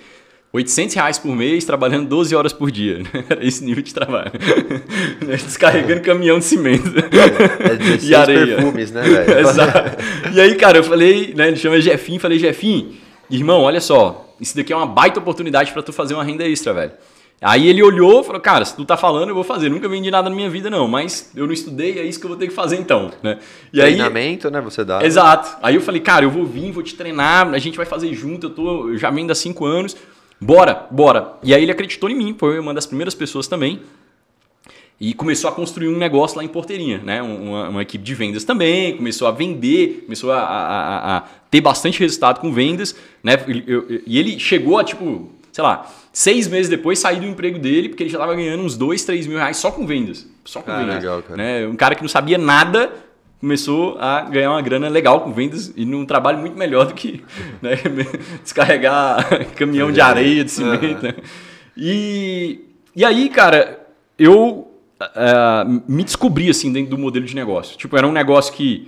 [0.53, 3.01] 800 reais por mês, trabalhando 12 horas por dia.
[3.27, 4.31] Era esse nível de trabalho.
[5.25, 6.93] Descarregando caminhão de cimento.
[6.99, 8.57] É, e areia.
[8.57, 9.39] perfumes, né, velho?
[9.39, 9.97] Exato.
[10.31, 12.95] E aí, cara, eu falei, né, ele chama Jefim, falei, Jefim,
[13.31, 16.71] irmão, olha só, isso daqui é uma baita oportunidade para tu fazer uma renda extra,
[16.71, 16.91] velho.
[17.41, 19.69] Aí ele olhou e falou, cara, se tu tá falando, eu vou fazer.
[19.69, 22.29] Nunca vendi nada na minha vida, não, mas eu não estudei, é isso que eu
[22.29, 23.11] vou ter que fazer então.
[23.23, 23.39] Né?
[23.73, 24.61] E Treinamento, aí, né?
[24.61, 25.03] Você dá.
[25.03, 25.57] Exato.
[25.63, 28.45] Aí eu falei, cara, eu vou vir, vou te treinar, a gente vai fazer junto,
[28.45, 29.97] eu, tô, eu já vendo há cinco anos.
[30.43, 31.33] Bora, bora.
[31.41, 33.79] E aí ele acreditou em mim, foi uma das primeiras pessoas também.
[34.99, 37.21] E começou a construir um negócio lá em Porteirinha, né?
[37.21, 41.99] Uma, uma equipe de vendas também, começou a vender, começou a, a, a ter bastante
[41.99, 43.33] resultado com vendas, né?
[44.05, 48.03] E ele chegou a, tipo, sei lá, seis meses depois sair do emprego dele, porque
[48.03, 50.27] ele já estava ganhando uns dois, três mil reais só com vendas.
[50.45, 50.95] Só com ah, vendas.
[50.95, 51.37] Legal, cara.
[51.37, 51.67] Né?
[51.67, 52.91] Um cara que não sabia nada
[53.43, 57.21] começou a ganhar uma grana legal com vendas e num trabalho muito melhor do que
[57.61, 57.71] né,
[58.41, 61.03] descarregar caminhão de areia, de cimento.
[61.03, 61.13] Né?
[61.75, 62.61] E,
[62.95, 63.85] e aí, cara,
[64.17, 64.71] eu
[65.01, 67.77] uh, me descobri assim dentro do modelo de negócio.
[67.77, 68.87] Tipo, era um negócio que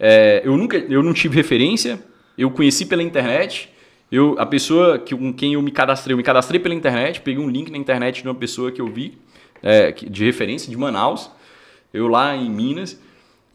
[0.00, 2.02] uh, eu nunca, eu não tive referência,
[2.36, 3.68] eu conheci pela internet.
[4.10, 7.40] Eu, a pessoa que, com quem eu me cadastrei, eu me cadastrei pela internet, peguei
[7.40, 9.16] um link na internet de uma pessoa que eu vi,
[9.62, 11.30] é, de referência, de Manaus,
[11.94, 12.98] eu lá em Minas.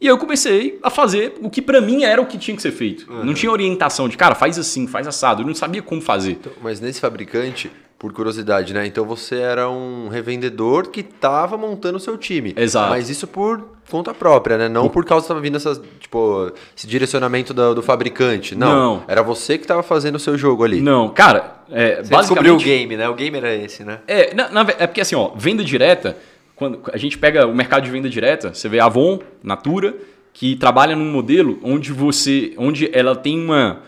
[0.00, 2.70] E eu comecei a fazer o que para mim era o que tinha que ser
[2.70, 3.10] feito.
[3.10, 3.24] Uhum.
[3.24, 5.42] Não tinha orientação de, cara, faz assim, faz assado.
[5.42, 6.32] Eu não sabia como fazer.
[6.32, 8.86] Então, mas nesse fabricante, por curiosidade, né?
[8.86, 12.54] Então você era um revendedor que estava montando o seu time.
[12.56, 12.90] Exato.
[12.90, 14.68] Mas isso por conta própria, né?
[14.68, 18.54] Não por causa que estava vindo essas, tipo, esse direcionamento do, do fabricante.
[18.54, 18.68] Não.
[18.68, 19.04] Não.
[19.08, 20.80] Era você que estava fazendo o seu jogo ali.
[20.80, 22.18] Não, cara, é, você basicamente...
[22.18, 23.08] descobriu o game, né?
[23.08, 23.98] O game era esse, né?
[24.06, 26.16] É, na, na, é porque assim, ó, venda direta
[26.58, 29.96] quando a gente pega o mercado de venda direta, você vê a Avon, Natura,
[30.32, 33.80] que trabalha num modelo onde você, onde ela tem uma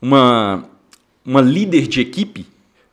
[0.00, 0.64] uma
[1.22, 2.46] uma líder de equipe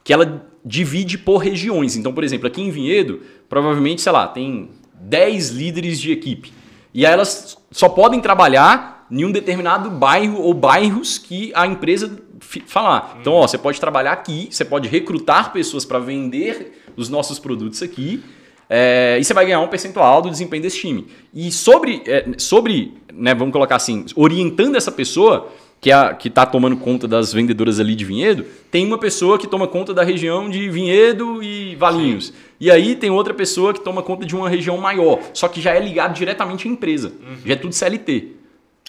[0.03, 1.95] que ela divide por regiões.
[1.95, 6.51] Então, por exemplo, aqui em Vinhedo, provavelmente, sei lá, tem 10 líderes de equipe.
[6.93, 12.21] E aí elas só podem trabalhar em um determinado bairro ou bairros que a empresa
[12.65, 13.17] falar.
[13.21, 17.81] Então, ó, você pode trabalhar aqui, você pode recrutar pessoas para vender os nossos produtos
[17.81, 18.21] aqui
[18.69, 21.07] é, e você vai ganhar um percentual do desempenho desse time.
[21.33, 25.49] E sobre, é, sobre né, vamos colocar assim, orientando essa pessoa
[25.79, 29.47] que é que está tomando conta das vendedoras ali de Vinhedo, tem uma pessoa que
[29.47, 32.27] toma conta da região de Vinhedo e Valinhos.
[32.27, 32.33] Sim.
[32.59, 35.75] E aí tem outra pessoa que toma conta de uma região maior, só que já
[35.75, 37.09] é ligado diretamente à empresa.
[37.09, 37.37] Uhum.
[37.45, 38.37] Já é tudo CLT.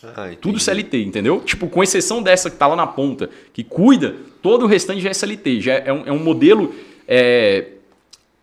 [0.03, 1.41] Ah, tudo CLT, entendeu?
[1.41, 5.11] Tipo, com exceção dessa que está lá na ponta, que cuida, todo o restante já
[5.11, 5.61] é CLT.
[5.61, 6.73] Já é um, é um modelo
[7.07, 7.67] é,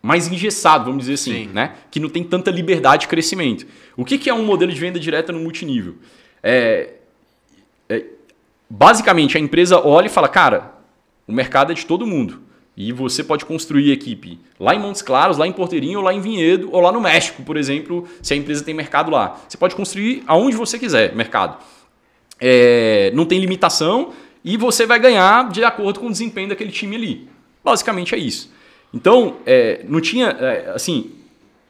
[0.06, 1.50] mais engessado, vamos dizer assim, Sim.
[1.52, 1.74] né?
[1.90, 3.66] que não tem tanta liberdade de crescimento.
[3.96, 5.96] O que, que é um modelo de venda direta no multinível?
[6.40, 6.94] É,
[7.88, 8.04] é,
[8.70, 10.74] basicamente, a empresa olha e fala, cara,
[11.26, 12.40] o mercado é de todo mundo.
[12.76, 16.20] E você pode construir equipe lá em Montes Claros, lá em Porteirinho, ou lá em
[16.20, 19.40] Vinhedo, ou lá no México, por exemplo, se a empresa tem mercado lá.
[19.48, 21.56] Você pode construir aonde você quiser mercado.
[22.38, 24.12] É, não tem limitação
[24.44, 27.28] e você vai ganhar de acordo com o desempenho daquele time ali.
[27.64, 28.54] Basicamente é isso.
[28.96, 31.10] Então, é, não tinha, é, assim,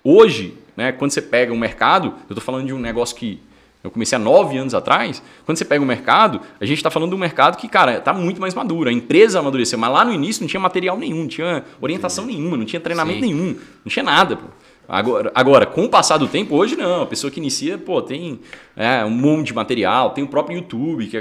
[0.05, 3.41] hoje, né, quando você pega um mercado, eu estou falando de um negócio que
[3.83, 6.89] eu comecei há nove anos atrás, quando você pega o um mercado, a gente está
[6.89, 8.89] falando de um mercado que, cara, está muito mais maduro.
[8.89, 12.57] A empresa amadureceu, mas lá no início não tinha material nenhum, não tinha orientação nenhuma,
[12.57, 13.35] não tinha treinamento Sim.
[13.35, 14.37] nenhum, não tinha nada.
[14.37, 14.47] Pô.
[14.89, 17.03] Agora, agora, com o passar do tempo, hoje não.
[17.03, 18.39] A pessoa que inicia, pô, tem
[18.77, 21.21] é, um monte de material, tem o próprio YouTube, que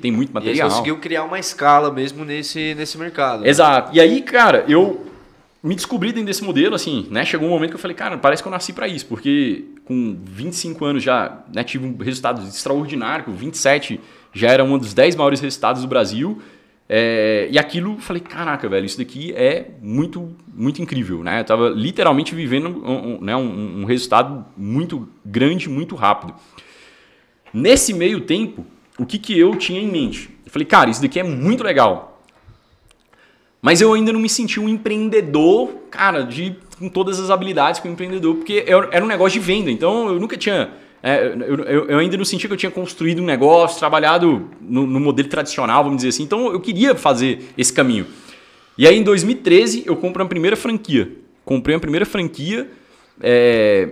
[0.00, 0.68] tem muito material.
[0.68, 3.42] E conseguiu criar uma escala mesmo nesse, nesse mercado.
[3.42, 3.48] Né?
[3.48, 3.90] Exato.
[3.92, 5.09] E aí, cara, eu
[5.62, 7.24] me descobri dentro desse modelo, assim, né?
[7.24, 10.18] Chegou um momento que eu falei, cara, parece que eu nasci para isso, porque com
[10.24, 14.00] 25 anos já né, tive um resultado extraordinário, com 27
[14.32, 16.40] já era um dos 10 maiores resultados do Brasil.
[16.88, 21.40] É, e aquilo, falei, caraca, velho, isso daqui é muito, muito incrível, né?
[21.40, 26.34] Eu tava literalmente vivendo um, um, né, um, um resultado muito grande, muito rápido.
[27.52, 28.66] Nesse meio tempo,
[28.98, 30.30] o que, que eu tinha em mente?
[30.44, 32.09] Eu falei, cara, isso daqui é muito legal.
[33.62, 37.88] Mas eu ainda não me senti um empreendedor, cara, de, com todas as habilidades que
[37.88, 40.70] um empreendedor, porque era um negócio de venda, então eu nunca tinha
[41.02, 44.86] é, eu, eu, eu, ainda não sentia que eu tinha construído um negócio, trabalhado no,
[44.86, 46.24] no, modelo tradicional, vamos dizer assim.
[46.24, 48.06] Então eu queria fazer esse caminho.
[48.76, 51.10] E aí em 2013 eu comprei a primeira franquia.
[51.42, 52.70] Comprei a primeira franquia,
[53.22, 53.88] é,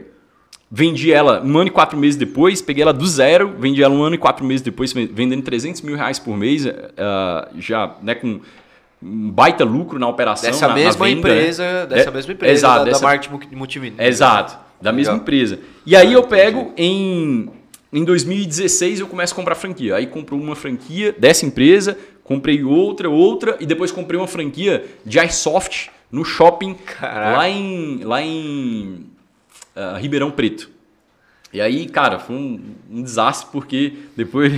[0.71, 4.03] vendi ela um ano e quatro meses depois, peguei ela do zero, vendi ela um
[4.03, 6.71] ano e quatro meses depois, vendendo 300 mil reais por mês, uh,
[7.59, 8.41] já né, com
[9.03, 10.51] um baita lucro na operação.
[10.51, 13.95] Dessa na, mesma na empresa, dessa é, mesma empresa, exato, da, dessa, da Marketing.
[13.99, 15.23] Exato da mesma Legal.
[15.23, 15.61] empresa.
[15.85, 17.51] E aí eu pego em,
[17.93, 19.97] em 2016 eu começo a comprar franquia.
[19.97, 25.19] Aí compro uma franquia dessa empresa, comprei outra, outra e depois comprei uma franquia de
[25.19, 27.37] iSoft no shopping Caraca.
[27.37, 29.07] lá em, lá em
[29.77, 30.71] uh, Ribeirão Preto.
[31.51, 34.53] E aí, cara, foi um, um desastre porque depois.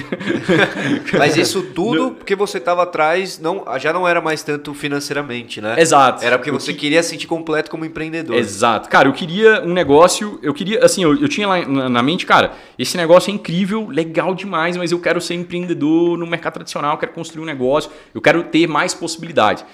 [1.16, 5.76] Mas isso tudo porque você estava atrás, não, já não era mais tanto financeiramente, né?
[5.78, 6.24] Exato.
[6.24, 6.80] Era porque você que...
[6.80, 8.34] queria se sentir completo como empreendedor.
[8.34, 8.88] Exato.
[8.88, 12.26] Cara, eu queria um negócio, eu queria, assim, eu, eu tinha lá na, na, mente,
[12.26, 16.95] cara, esse negócio é incrível, legal demais, mas eu quero ser empreendedor no mercado tradicional,
[16.95, 19.64] eu quero construir um negócio, eu quero ter mais possibilidades.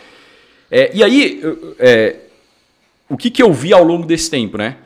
[0.70, 1.40] É, e aí,
[1.78, 2.16] é,
[3.08, 4.76] o que, que eu vi ao longo desse tempo, né?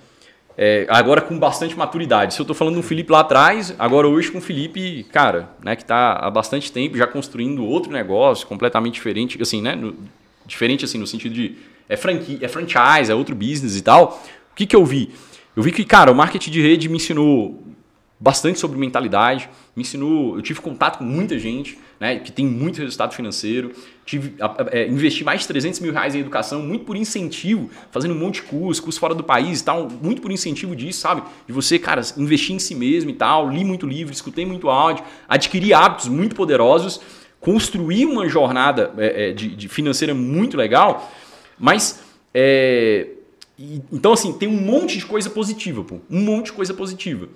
[0.62, 2.34] É, agora com bastante maturidade.
[2.34, 5.74] Se eu estou falando do Felipe lá atrás, agora hoje com o Felipe, cara, né,
[5.74, 9.96] que está há bastante tempo já construindo outro negócio completamente diferente, assim, né, no,
[10.44, 11.56] diferente assim no sentido de
[11.88, 14.22] é franquia, é franchise, é outro business e tal.
[14.52, 15.10] O que, que eu vi?
[15.56, 17.64] Eu vi que, cara, o marketing de rede me ensinou
[18.20, 22.78] bastante sobre mentalidade, me ensinou, eu tive contato com muita gente, né, que tem muito
[22.78, 23.72] resultado financeiro,
[24.04, 24.34] tive,
[24.70, 28.34] é, investi mais de 300 mil reais em educação, muito por incentivo, fazendo um monte
[28.34, 31.22] de curso, curso fora do país e tal, muito por incentivo disso, sabe?
[31.46, 35.02] De você, cara, investir em si mesmo e tal, li muito livro, escutei muito áudio,
[35.26, 37.00] adquiri hábitos muito poderosos,
[37.40, 41.10] construí uma jornada é, é de, de, financeira muito legal,
[41.58, 42.02] mas...
[42.34, 43.08] É,
[43.92, 47.28] então, assim, tem um monte de coisa positiva, pô, um monte de coisa positiva.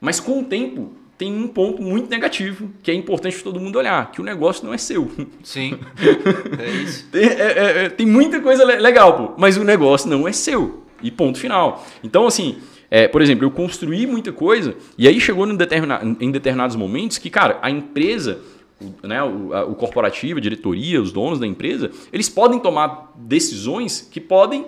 [0.00, 4.10] Mas com o tempo tem um ponto muito negativo que é importante todo mundo olhar,
[4.10, 5.10] que o negócio não é seu.
[5.42, 5.78] Sim.
[6.58, 7.06] É isso.
[7.12, 10.84] tem, é, é, é, tem muita coisa legal, pô, mas o negócio não é seu.
[11.02, 11.86] E ponto final.
[12.02, 12.58] Então, assim,
[12.90, 17.18] é, por exemplo, eu construí muita coisa e aí chegou em, determina, em determinados momentos
[17.18, 18.40] que, cara, a empresa,
[18.80, 23.12] o, né, o, a, o corporativo, a diretoria, os donos da empresa, eles podem tomar
[23.16, 24.66] decisões que podem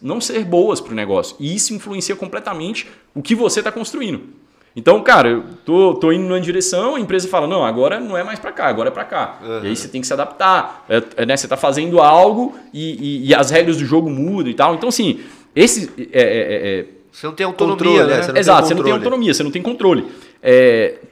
[0.00, 1.36] não ser boas para o negócio.
[1.40, 4.43] E isso influencia completamente o que você está construindo.
[4.76, 8.24] Então, cara, eu tô, tô indo numa direção, a empresa fala, não, agora não é
[8.24, 9.38] mais para cá, agora é para cá.
[9.40, 9.64] Uhum.
[9.64, 10.84] E aí você tem que se adaptar.
[10.88, 11.36] É, é, né?
[11.36, 14.74] Você tá fazendo algo e, e, e, as regras do jogo mudam e tal.
[14.74, 15.20] Então, assim,
[15.54, 15.90] esse...
[16.12, 18.22] É, é, é, é você não tem autonomia, controle, né?
[18.22, 20.06] Você não Exato, você não tem autonomia, você não tem controle.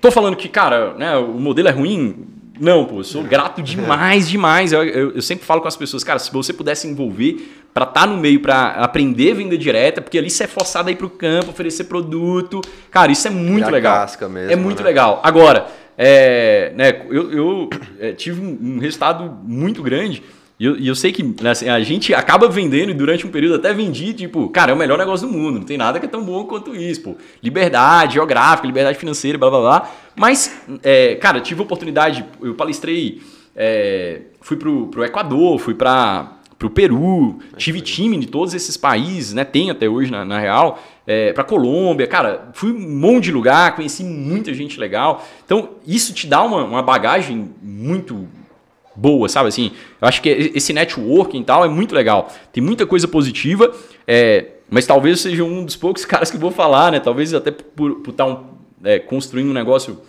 [0.01, 2.27] Tô falando que, cara, né, o modelo é ruim,
[2.63, 4.73] não, pô, eu sou grato demais, demais.
[4.73, 8.03] Eu, eu, eu, sempre falo com as pessoas, cara, se você pudesse envolver para estar
[8.03, 11.07] tá no meio, para aprender venda direta, porque ali você é forçado a ir para
[11.07, 12.61] o campo, oferecer produto.
[12.89, 14.07] Cara, isso é muito legal.
[14.31, 14.89] Mesmo, é muito né?
[14.89, 15.21] legal.
[15.25, 15.67] Agora,
[15.99, 20.23] é, né, eu, eu é, tive um, um, resultado muito grande.
[20.63, 23.57] E eu, eu, sei que né, assim, a gente acaba vendendo e durante um período
[23.57, 25.59] até vendi, tipo, cara, é o melhor negócio do mundo.
[25.59, 27.17] Não tem nada que é tão bom quanto isso, pô.
[27.43, 29.91] Liberdade geográfica, liberdade financeira, blá blá blá.
[30.15, 33.21] Mas, é, cara, tive oportunidade, eu palestrei,
[33.57, 38.77] é, fui pro, pro Equador, fui para para o Peru, tive time de todos esses
[38.77, 39.45] países, né?
[39.45, 43.75] Tem até hoje na, na real, é, para Colômbia, cara, fui um monte de lugar,
[43.75, 45.27] conheci muita gente legal.
[45.45, 48.29] Então isso te dá uma, uma bagagem muito
[48.95, 49.73] boa, sabe assim?
[50.01, 52.33] Eu acho que esse networking e tal é muito legal.
[52.53, 53.73] Tem muita coisa positiva,
[54.07, 57.01] é, mas talvez seja um dos poucos caras que vou falar, né?
[57.01, 58.45] Talvez até por, estar tá um,
[58.85, 60.01] é, construindo um negócio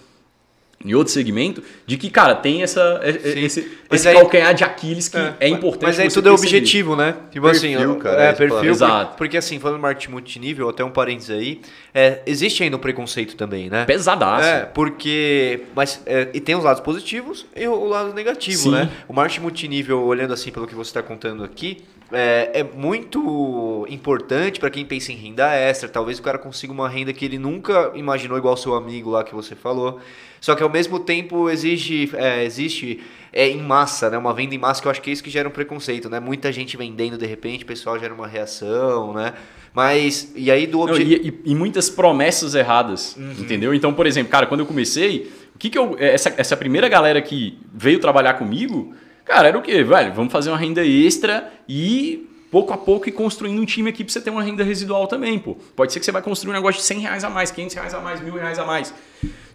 [0.83, 5.17] em outro segmento, de que, cara, tem essa, esse, esse aí, calcanhar de Aquiles que
[5.17, 5.83] é, é importante.
[5.83, 7.15] Mas aí tudo é objetivo, né?
[7.31, 8.71] Tipo perfil, assim, cara, é, perfil.
[8.71, 9.17] Exato.
[9.17, 11.61] Porque, assim, falando marketing multinível, até um parênteses aí,
[11.93, 13.85] é, existe ainda um preconceito também, né?
[13.85, 14.47] Pesadaço.
[14.47, 15.61] É, porque.
[15.75, 18.71] Mas, é, e tem os lados positivos e o, lado negativo, Sim.
[18.71, 18.89] né?
[19.07, 24.59] O marketing multinível, olhando assim pelo que você está contando aqui, é, é muito importante
[24.59, 25.89] para quem pensa em renda extra.
[25.89, 29.23] Talvez o cara consiga uma renda que ele nunca imaginou, igual o seu amigo lá
[29.23, 29.99] que você falou.
[30.43, 32.99] Só que ao mesmo tempo exige, é, existe
[33.31, 34.17] é, em massa, né?
[34.17, 36.19] Uma venda em massa que eu acho que é isso que gera um preconceito, né?
[36.19, 39.35] Muita gente vendendo de repente, o pessoal gera uma reação, né?
[39.73, 41.23] Mas, e aí do objetivo...
[41.23, 43.31] E, e, e, muitas promessas erradas, uhum.
[43.39, 43.73] entendeu?
[43.73, 45.95] Então, por exemplo, cara, quando eu comecei, o que que eu...
[45.97, 49.81] Essa, essa primeira galera que veio trabalhar comigo, Cara, era o quê?
[49.81, 54.03] Velho, vamos fazer uma renda extra e pouco a pouco ir construindo um time aqui
[54.03, 55.57] pra você ter uma renda residual também, pô.
[55.75, 57.93] Pode ser que você vai construir um negócio de 100 reais a mais, 500 reais
[57.95, 58.93] a mais, mil reais a mais.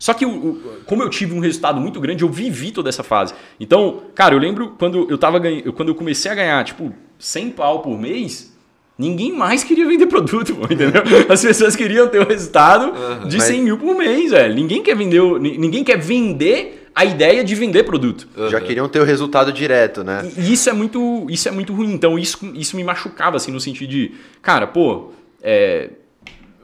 [0.00, 0.24] Só que,
[0.84, 3.34] como eu tive um resultado muito grande, eu vivi toda essa fase.
[3.60, 7.50] Então, cara, eu lembro quando eu tava ganhando, quando eu comecei a ganhar, tipo, 100
[7.50, 8.52] pau por mês,
[8.98, 11.02] ninguém mais queria vender produto, entendeu?
[11.30, 13.64] As pessoas queriam ter o resultado uhum, de 100 mas...
[13.64, 14.56] mil por mês, velho.
[14.56, 18.26] Ninguém quer vender, ninguém quer vender a ideia de vender produto.
[18.36, 18.50] Uhum.
[18.50, 20.28] Já queriam ter o resultado direto, né?
[20.36, 21.92] E isso é muito, isso é muito ruim.
[21.92, 24.10] Então isso, isso me machucava assim no sentido de,
[24.42, 25.90] cara, pô, é,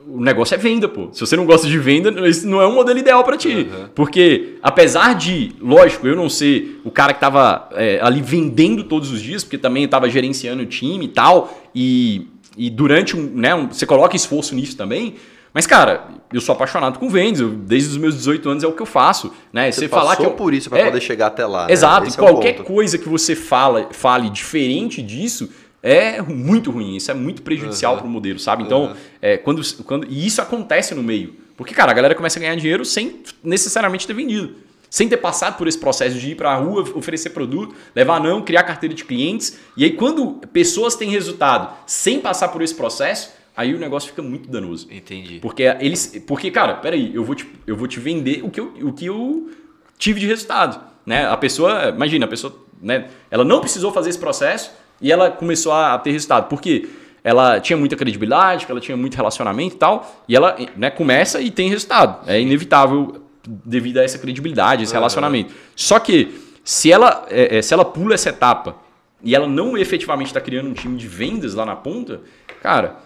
[0.09, 1.11] o negócio é venda, pô.
[1.12, 3.49] Se você não gosta de venda, isso não é um modelo ideal para ti.
[3.49, 3.89] Uhum.
[3.95, 9.12] Porque, apesar de, lógico, eu não ser o cara que tava é, ali vendendo todos
[9.12, 12.26] os dias, porque também estava gerenciando o time e tal, e,
[12.59, 15.14] e durante um, né, um, você coloca esforço nisso também,
[15.55, 17.40] mas, cara, eu sou apaixonado com vendas.
[17.40, 19.32] Eu, desde os meus 18 anos é o que eu faço.
[19.52, 19.70] Né?
[19.70, 21.68] Você, você falar que eu, por isso para é, poder chegar até lá.
[21.68, 21.72] Né?
[21.72, 22.07] Exato.
[22.07, 22.12] Né?
[22.16, 25.48] Qualquer é coisa que você fala, fale diferente disso
[25.80, 26.96] é muito ruim.
[26.96, 27.98] Isso é muito prejudicial uhum.
[28.00, 28.64] para o modelo, sabe?
[28.64, 28.94] Então, uhum.
[29.22, 31.36] é, quando, quando, e isso acontece no meio.
[31.57, 34.57] Porque, cara, a galera começa a ganhar dinheiro sem necessariamente ter vendido.
[34.90, 38.42] Sem ter passado por esse processo de ir para a rua, oferecer produto, levar não,
[38.42, 39.57] criar carteira de clientes.
[39.76, 44.22] E aí, quando pessoas têm resultado sem passar por esse processo, aí o negócio fica
[44.22, 44.88] muito danoso.
[44.90, 45.38] Entendi.
[45.40, 46.22] Porque eles.
[46.26, 49.07] Porque, cara, peraí, eu vou te, eu vou te vender o que eu, o que
[49.07, 49.50] eu
[49.98, 50.80] tive de resultado.
[51.07, 51.26] Né?
[51.26, 55.72] A pessoa, imagina, a pessoa, né, ela não precisou fazer esse processo e ela começou
[55.72, 56.48] a ter resultado.
[56.48, 56.88] Por quê?
[57.22, 61.50] Ela tinha muita credibilidade, ela tinha muito relacionamento e tal, e ela né, começa e
[61.50, 62.28] tem resultado.
[62.28, 64.98] É inevitável devido a essa credibilidade, esse uhum.
[64.98, 65.55] relacionamento.
[65.74, 68.76] Só que se ela, é, é, se ela pula essa etapa
[69.22, 72.20] e ela não efetivamente está criando um time de vendas lá na ponta,
[72.62, 72.96] cara,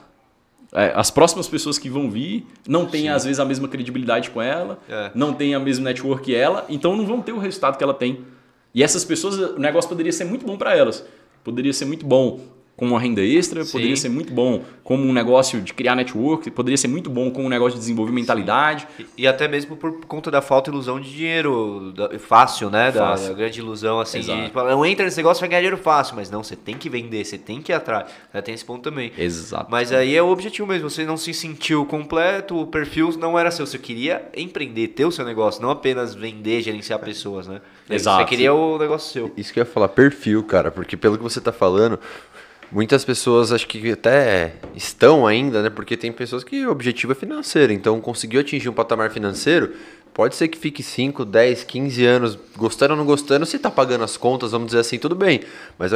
[0.73, 3.09] as próximas pessoas que vão vir não têm, Sim.
[3.09, 5.11] às vezes, a mesma credibilidade com ela, é.
[5.15, 7.95] não têm a mesma network que ela, então não vão ter o resultado que ela
[7.95, 8.25] tem.
[8.75, 11.05] E essas pessoas, o negócio poderia ser muito bom para elas.
[11.43, 12.41] Poderia ser muito bom
[12.79, 13.73] como uma renda extra, Sim.
[13.73, 17.47] poderia ser muito bom como um negócio de criar network, poderia ser muito bom como
[17.47, 18.87] um negócio de desenvolver mentalidade.
[18.97, 22.93] E, e até mesmo por conta da falta de ilusão de dinheiro fácil, né?
[22.93, 24.39] Da, da, grande ilusão, assim, Exato.
[24.39, 26.89] de, tipo, não entra nesse negócio vai ganhar dinheiro fácil, mas não, você tem que
[26.89, 28.13] vender, você tem que ir atrás.
[28.33, 29.11] Já tem esse ponto também.
[29.19, 29.67] Exato.
[29.69, 33.51] Mas aí é o objetivo mesmo, você não se sentiu completo, o perfil não era
[33.51, 37.61] seu, você queria empreender, ter o seu negócio, não apenas vender, gerenciar pessoas, né?
[37.91, 38.23] Exato.
[38.23, 39.33] Você queria o negócio seu.
[39.37, 41.99] Isso que eu ia falar, perfil, cara, porque pelo que você tá falando,
[42.71, 45.71] Muitas pessoas acho que até estão ainda, né?
[45.71, 47.73] Porque tem pessoas que o objetivo é financeiro.
[47.73, 49.73] Então, conseguiu atingir um patamar financeiro,
[50.13, 53.47] pode ser que fique 5, 10, 15 anos gostando ou não gostando.
[53.47, 55.41] Se está pagando as contas, vamos dizer assim, tudo bem.
[55.79, 55.93] Mas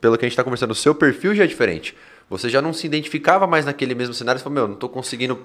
[0.00, 1.94] pelo que a gente está conversando, o seu perfil já é diferente.
[2.30, 4.38] Você já não se identificava mais naquele mesmo cenário.
[4.38, 5.38] Você falou, meu, não estou conseguindo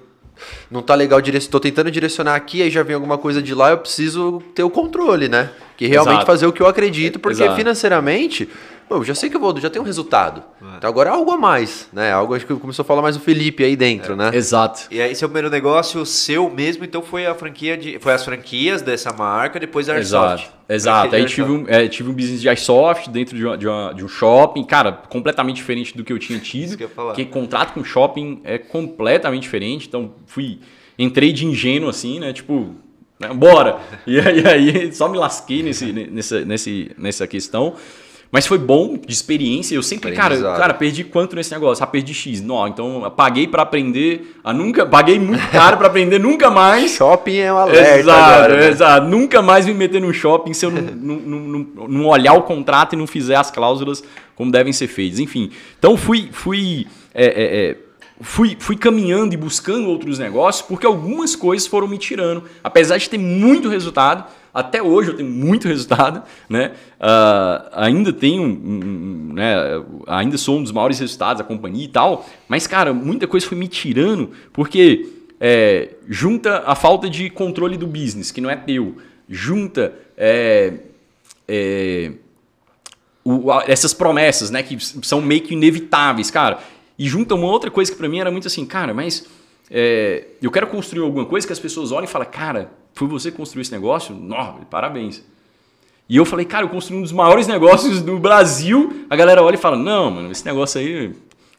[0.69, 3.77] não tá legal, estou tentando direcionar aqui, aí já vem alguma coisa de lá, eu
[3.77, 5.51] preciso ter o controle, né?
[5.77, 6.25] Que realmente Exato.
[6.25, 7.55] fazer o que eu acredito, porque Exato.
[7.55, 8.49] financeiramente
[8.91, 10.43] Pô, já sei que eu vou, já tenho um resultado.
[10.61, 10.75] É.
[10.75, 12.11] Então agora é algo a mais, né?
[12.11, 14.15] Algo acho que começou a falar mais o Felipe aí dentro, é.
[14.17, 14.31] né?
[14.33, 14.81] Exato.
[14.91, 18.81] E aí seu primeiro negócio seu mesmo, então foi a franquia de, foi as franquias
[18.81, 20.43] dessa marca, depois a Airsoft.
[20.43, 20.61] Exato.
[20.67, 21.15] Exato.
[21.15, 24.03] Aí tive um, é, tive um business de Airsoft dentro de, uma, de, uma, de,
[24.03, 26.75] um shopping, cara, completamente diferente do que eu tinha tido.
[26.75, 29.87] que porque contrato com shopping é completamente diferente.
[29.87, 30.59] Então fui
[30.99, 32.33] entrei de ingênuo assim, né?
[32.33, 32.75] Tipo,
[33.17, 33.29] né?
[33.33, 33.79] bora.
[34.05, 37.77] E aí, aí só me lasquei nesse, nessa, nesse, nessa questão.
[38.31, 39.75] Mas foi bom de experiência.
[39.75, 41.83] Eu sempre, cara, cara, perdi quanto nesse negócio?
[41.83, 42.41] Ah, perdi X.
[42.41, 44.37] Não, então paguei para aprender.
[44.41, 46.91] A nunca, paguei muito caro para aprender nunca mais.
[46.91, 47.99] Shopping é um alerta.
[47.99, 48.69] Exato, agora, né?
[48.69, 49.07] exato.
[49.07, 52.93] Nunca mais me meter no shopping se eu não, não, não, não, olhar o contrato
[52.93, 54.01] e não fizer as cláusulas
[54.33, 55.19] como devem ser feitas.
[55.19, 57.77] Enfim, então fui, fui, é, é, é,
[58.21, 62.43] fui, fui caminhando e buscando outros negócios porque algumas coisas foram me tirando.
[62.63, 64.23] Apesar de ter muito resultado
[64.53, 66.73] até hoje eu tenho muito resultado, né?
[66.99, 69.55] Uh, ainda tenho, um, né?
[70.07, 73.57] Ainda sou um dos maiores resultados da companhia e tal, mas cara, muita coisa foi
[73.57, 75.07] me tirando porque
[75.39, 78.97] é, junta a falta de controle do business que não é teu,
[79.27, 80.73] junta é,
[81.47, 82.11] é,
[83.23, 84.61] o, essas promessas, né?
[84.61, 86.59] Que são meio que inevitáveis, cara.
[86.99, 89.25] E junta uma outra coisa que para mim era muito assim, cara, mas
[89.69, 93.31] é, eu quero construir alguma coisa que as pessoas olhem e falem, cara, foi você
[93.31, 94.13] que construiu esse negócio?
[94.15, 95.23] Nossa, parabéns.
[96.11, 99.05] E eu falei, cara, eu construí um dos maiores negócios do Brasil.
[99.09, 101.13] A galera olha e fala, não, mano, esse negócio aí.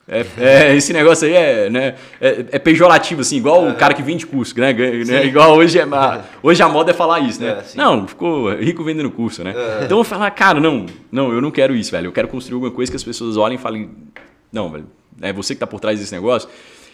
[0.07, 4.03] É, é, esse negócio aí é, né, é, é pejorativo, assim, igual o cara que
[4.03, 4.73] vende curso, né?
[4.73, 7.63] né igual hoje, é, a, hoje a moda é falar isso, né?
[7.63, 9.55] É, não, ficou rico vendendo curso, né?
[9.57, 9.85] É.
[9.85, 12.09] Então eu falar, cara, não, não, eu não quero isso, velho.
[12.09, 13.89] Eu quero construir alguma coisa que as pessoas olhem e falem,
[14.53, 14.87] não, velho,
[15.23, 16.49] é você que está por trás desse negócio.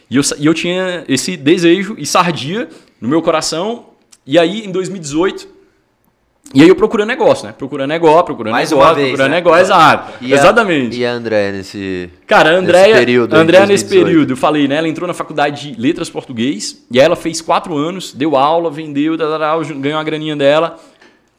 [0.09, 2.68] E eu, e eu tinha esse desejo e sardia
[3.01, 3.88] no meu coração
[4.31, 5.57] e aí, em 2018,
[6.55, 7.53] E aí eu procurando negócio, né?
[7.53, 9.37] Procurando negócio, procurando Mais negócio, uma vez, procurando né?
[9.37, 10.12] negócio, exato.
[10.24, 10.97] E a- Exatamente.
[10.99, 12.09] E a André nesse.
[12.26, 14.07] Cara, a Andréia, nesse período, a Andréia nesse 2018.
[14.07, 14.76] período, eu falei, né?
[14.76, 18.70] Ela entrou na faculdade de Letras Português, e aí ela fez quatro anos, deu aula,
[18.70, 20.79] vendeu, ganhou uma graninha dela,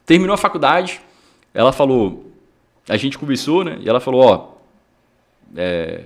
[0.06, 1.00] terminou a faculdade,
[1.52, 2.30] ela falou,
[2.88, 3.78] a gente conversou, né?
[3.80, 4.48] E ela falou, ó,
[5.56, 6.02] é,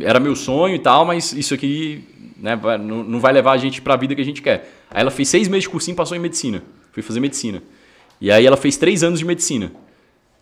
[0.00, 2.04] era meu sonho e tal, mas isso aqui
[2.38, 4.70] né, não, não vai levar a gente pra vida que a gente quer.
[4.90, 6.62] Aí ela fez seis meses de cursinho e passou em medicina.
[6.92, 7.62] Foi fazer medicina.
[8.20, 9.72] E aí ela fez três anos de medicina.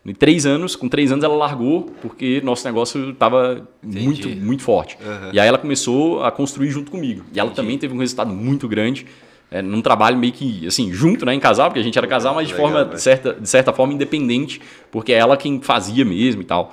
[0.05, 4.96] Em três anos, com três anos ela largou porque nosso negócio estava muito, muito forte.
[5.32, 7.24] E aí ela começou a construir junto comigo.
[7.34, 9.07] E ela também teve um resultado muito grande.
[9.51, 12.36] É, num trabalho meio que, assim, junto, né, em casal, porque a gente era casal,
[12.36, 12.96] mas de, Legal, forma, né?
[12.96, 14.61] certa, de certa forma, independente,
[14.92, 16.72] porque é ela quem fazia mesmo e tal.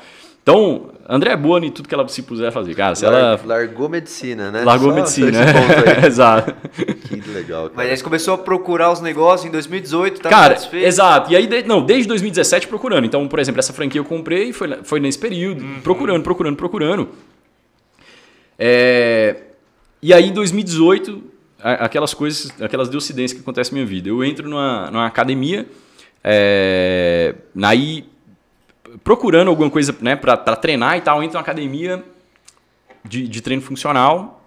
[0.50, 2.96] Então, André é boa em tudo que ela se puser a fazer, cara.
[2.96, 4.64] Se ela Lar- Largou medicina, né?
[4.64, 5.52] largou Só- medicina, né?
[6.08, 6.56] Exato.
[6.72, 7.74] que legal, cara.
[7.76, 10.86] Mas aí você começou a procurar os negócios em 2018, tá Cara, satisfeito?
[10.86, 11.34] exato.
[11.34, 13.04] E aí, de- não, desde 2017 procurando.
[13.04, 17.10] Então, por exemplo, essa franquia eu comprei, foi, foi nesse período, procurando, procurando, procurando.
[18.58, 19.36] É,
[20.02, 21.24] e aí, em 2018,
[21.62, 24.08] a- aquelas coisas, aquelas deucidências que acontecem na minha vida.
[24.08, 25.68] Eu entro numa, numa academia,
[26.24, 28.06] é, aí
[29.04, 32.04] procurando alguma coisa né, para treinar e tal, entro na academia
[33.04, 34.46] de, de treino funcional,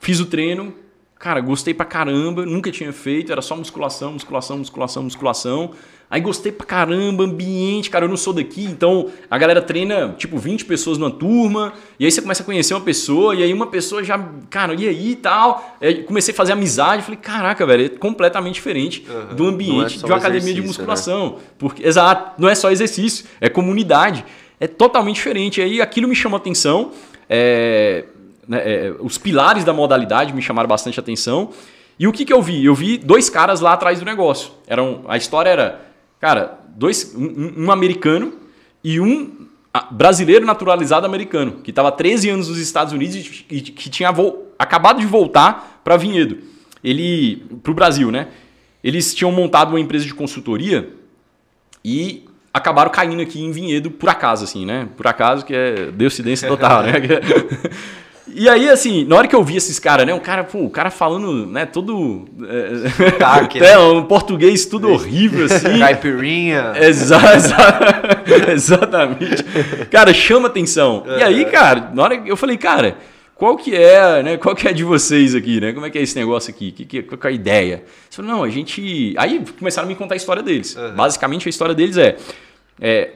[0.00, 0.74] fiz o treino,
[1.18, 5.70] cara, gostei pra caramba, nunca tinha feito, era só musculação, musculação, musculação, musculação.
[6.08, 10.38] Aí gostei pra caramba, ambiente, cara, eu não sou daqui, então a galera treina tipo
[10.38, 13.66] 20 pessoas numa turma, e aí você começa a conhecer uma pessoa, e aí uma
[13.66, 14.16] pessoa já,
[14.48, 15.76] cara, e aí e tal.
[15.80, 19.04] Aí comecei a fazer amizade, falei, caraca, velho, é completamente diferente
[19.34, 20.66] do Não é ambiente só de uma academia de né?
[20.68, 21.38] musculação.
[21.58, 24.24] Porque, exato, não é só exercício, é comunidade.
[24.60, 25.60] É totalmente diferente.
[25.60, 26.92] Aí aquilo me chamou atenção.
[27.28, 28.04] é,
[28.48, 31.50] né, é, os pilares da modalidade me chamaram bastante atenção.
[31.98, 32.64] E o que, que eu vi?
[32.64, 34.52] Eu vi dois caras lá atrás do negócio.
[34.66, 35.80] Eram, a história era,
[36.20, 38.34] cara, dois, um, um- americano
[38.84, 39.46] e um
[39.90, 44.10] brasileiro naturalizado americano, que estava 13 anos nos Estados Unidos e que tinha
[44.58, 46.38] acabado de voltar para Vinhedo.
[46.84, 48.28] Ele, para o Brasil, né?
[48.82, 50.90] Eles tinham montado uma empresa de consultoria
[51.84, 52.24] e
[52.54, 54.88] acabaram caindo aqui em Vinhedo por acaso, assim, né?
[54.96, 56.92] Por acaso, que é deucidência total, né?
[58.28, 60.12] E aí, assim, na hora que eu vi esses caras, né?
[60.12, 62.28] O cara, pô, o cara falando, né, todo.
[62.48, 63.78] É, Sotaque, é, né?
[63.78, 65.78] um português tudo horrível, assim.
[65.78, 66.72] Caipirinha.
[66.76, 69.42] Exa exa- exatamente.
[69.90, 71.04] Cara, chama atenção.
[71.18, 72.96] E aí, cara, na hora que eu falei, cara,
[73.36, 74.36] qual que é, né?
[74.36, 75.72] Qual que é de vocês aqui, né?
[75.72, 76.72] Como é que é esse negócio aqui?
[76.72, 77.74] Que, que, qual que é a ideia?
[77.74, 79.14] Eles falaram, não, a gente.
[79.18, 80.76] Aí começaram a me contar a história deles.
[80.96, 82.16] Basicamente, a história deles é.
[82.80, 83.10] é,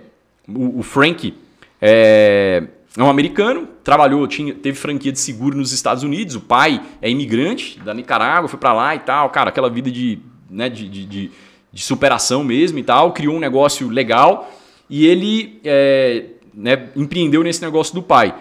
[0.48, 1.34] o, o Frank
[1.82, 2.64] é,
[2.96, 6.34] é um americano, trabalhou, tinha, teve franquia de seguro nos Estados Unidos.
[6.34, 9.30] O pai é imigrante da Nicarágua, foi pra lá e tal.
[9.30, 10.18] Cara, aquela vida de,
[10.50, 11.30] né, de, de, de-
[11.72, 13.12] de superação mesmo e tal.
[13.12, 14.52] Criou um negócio legal
[14.88, 18.34] e ele é, né, empreendeu nesse negócio do pai.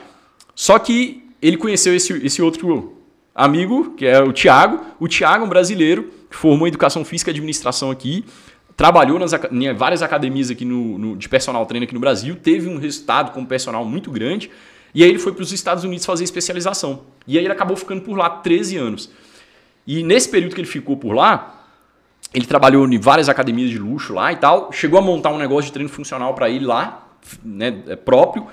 [0.55, 2.97] Só que ele conheceu esse, esse outro
[3.35, 4.83] amigo, que é o Tiago.
[4.99, 8.25] O Tiago é um brasileiro que formou em Educação Física e Administração aqui,
[8.79, 12.69] trabalhou nas, em várias academias aqui no, no- de personal treino aqui no Brasil, teve
[12.69, 14.49] um resultado como personal muito grande,
[14.95, 17.01] e aí ele foi para os Estados Unidos fazer especialização.
[17.27, 19.11] E aí ele acabou ficando por lá 13 anos.
[19.85, 21.65] E nesse período que ele ficou por lá,
[22.33, 24.71] ele trabalhou em várias academias de luxo lá e tal.
[24.71, 27.05] Chegou a montar um negócio de treino funcional para ele lá,
[27.43, 28.47] né, é, próprio.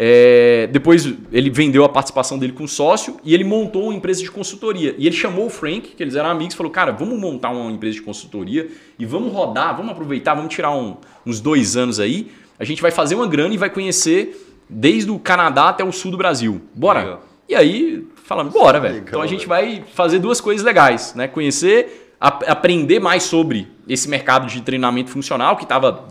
[0.00, 4.22] É, depois ele vendeu a participação dele com um sócio e ele montou uma empresa
[4.22, 4.94] de consultoria.
[4.96, 7.68] E ele chamou o Frank, que eles eram amigos, e falou: Cara, vamos montar uma
[7.72, 10.96] empresa de consultoria e vamos rodar, vamos aproveitar, vamos tirar um-
[11.26, 12.30] uns dois anos aí.
[12.60, 16.12] A gente vai fazer uma grana e vai conhecer desde o Canadá até o sul
[16.12, 16.60] do Brasil.
[16.74, 17.00] Bora?
[17.00, 17.24] Legal.
[17.48, 18.98] E aí, falando, bora, velho.
[18.98, 21.26] Então a gente vai fazer duas coisas legais, né?
[21.26, 26.06] Conhecer, ap- aprender mais sobre esse mercado de treinamento funcional que estava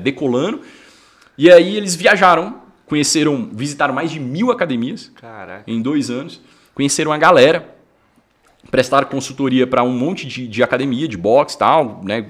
[0.00, 0.60] decolando.
[1.38, 2.60] E aí eles viajaram,
[2.92, 5.64] conheceram, visitaram mais de mil academias Caraca.
[5.66, 6.42] em dois anos,
[6.74, 7.74] conheceram a galera,
[8.70, 12.26] prestaram consultoria para um monte de, de academia, de boxe e tal, né?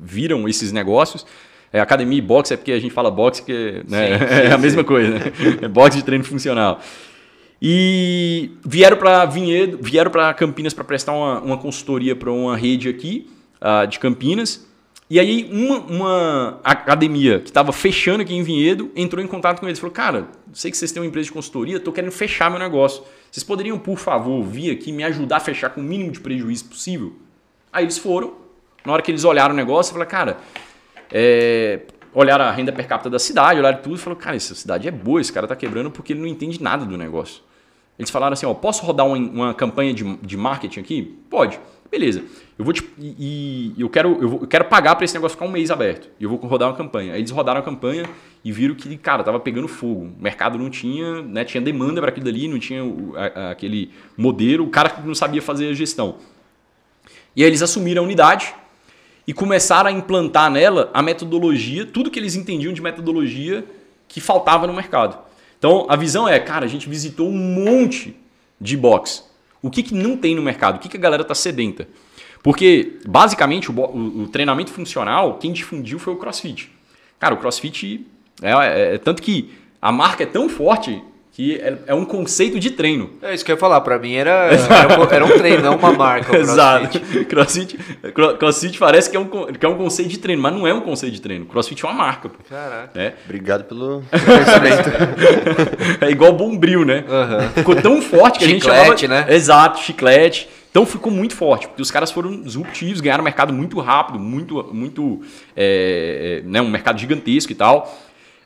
[0.00, 1.24] Viram esses negócios.
[1.72, 4.18] É, academia e boxe é porque a gente fala boxe que né?
[4.18, 5.20] Sim, é a mesma coisa, né?
[5.62, 6.80] É boxe de treino funcional.
[7.62, 12.88] E vieram para Vinhedo, vieram para Campinas para prestar uma, uma consultoria para uma rede
[12.88, 13.30] aqui
[13.60, 14.68] ah, de Campinas.
[15.10, 19.66] E aí uma, uma academia que estava fechando aqui em Vinhedo entrou em contato com
[19.66, 19.80] eles.
[19.80, 23.02] Falou, cara, sei que vocês têm uma empresa de consultoria, estou querendo fechar meu negócio.
[23.28, 26.66] Vocês poderiam, por favor, vir aqui me ajudar a fechar com o mínimo de prejuízo
[26.66, 27.12] possível?
[27.72, 28.34] Aí eles foram.
[28.84, 30.38] Na hora que eles olharam o negócio, falaram, cara,
[31.10, 31.80] é,
[32.14, 34.92] olharam a renda per capita da cidade, olharam tudo e falaram, cara, essa cidade é
[34.92, 37.42] boa, esse cara tá quebrando porque ele não entende nada do negócio.
[37.98, 41.18] Eles falaram assim, ó, posso rodar uma, uma campanha de, de marketing aqui?
[41.28, 41.58] Pode.
[41.90, 42.22] Beleza.
[42.60, 45.34] Eu vou te, e, e eu quero eu, vou, eu quero pagar para esse negócio
[45.34, 46.10] ficar um mês aberto.
[46.20, 47.14] E eu vou rodar uma campanha.
[47.14, 48.04] Aí eles rodaram a campanha
[48.44, 50.12] e viram que, cara, tava pegando fogo.
[50.18, 52.82] O mercado não tinha, né, tinha demanda para aquilo dali, não tinha
[53.50, 56.16] aquele modelo, o cara não sabia fazer a gestão.
[57.34, 58.54] E aí eles assumiram a unidade
[59.26, 63.64] e começaram a implantar nela a metodologia, tudo que eles entendiam de metodologia
[64.06, 65.16] que faltava no mercado.
[65.58, 68.14] Então a visão é, cara, a gente visitou um monte
[68.60, 69.24] de box.
[69.62, 70.76] O que, que não tem no mercado?
[70.76, 71.88] O que, que a galera está sedenta?
[72.42, 76.70] Porque, basicamente, o, o, o, treinamento funcional, quem difundiu foi o CrossFit.
[77.18, 78.06] Cara, o CrossFit
[78.42, 82.58] é, é, é tanto que a marca é tão forte que é, é, um conceito
[82.58, 83.10] de treino.
[83.22, 85.92] É isso que eu ia falar, para mim era, era, era, um treino, não uma
[85.92, 86.36] marca.
[86.36, 86.98] Exato.
[87.26, 87.78] Crossfit,
[88.38, 90.80] crossfit parece que é, um, que é um conceito de treino, mas não é um
[90.80, 91.46] conceito de treino.
[91.46, 92.28] Crossfit é uma marca.
[92.28, 92.36] Pô.
[92.48, 93.00] Caraca.
[93.00, 93.14] É.
[93.24, 94.90] Obrigado pelo conhecimento.
[96.00, 97.04] é igual bombril, né?
[97.08, 97.48] Uhum.
[97.50, 99.26] Ficou tão forte que chiclete, a gente chamava...
[99.26, 99.34] né?
[99.34, 100.48] Exato, chiclete.
[100.70, 104.62] Então ficou muito forte, porque os caras foram disruptivos, ganharam um mercado muito rápido, muito,
[104.72, 105.20] muito
[105.56, 107.92] é, né, um mercado gigantesco e tal.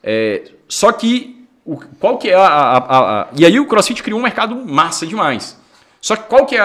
[0.03, 4.03] É, só que o, qual que é a, a, a, a, E aí o CrossFit
[4.03, 5.59] criou um mercado massa demais.
[6.01, 6.63] Só que qual que é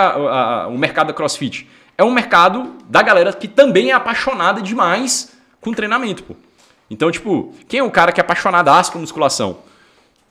[0.67, 1.69] o mercado da CrossFit?
[1.97, 6.35] É um mercado da galera que também é apaixonada demais com treinamento, pô.
[6.89, 9.59] Então, tipo, quem é o cara que é apaixonado com musculação?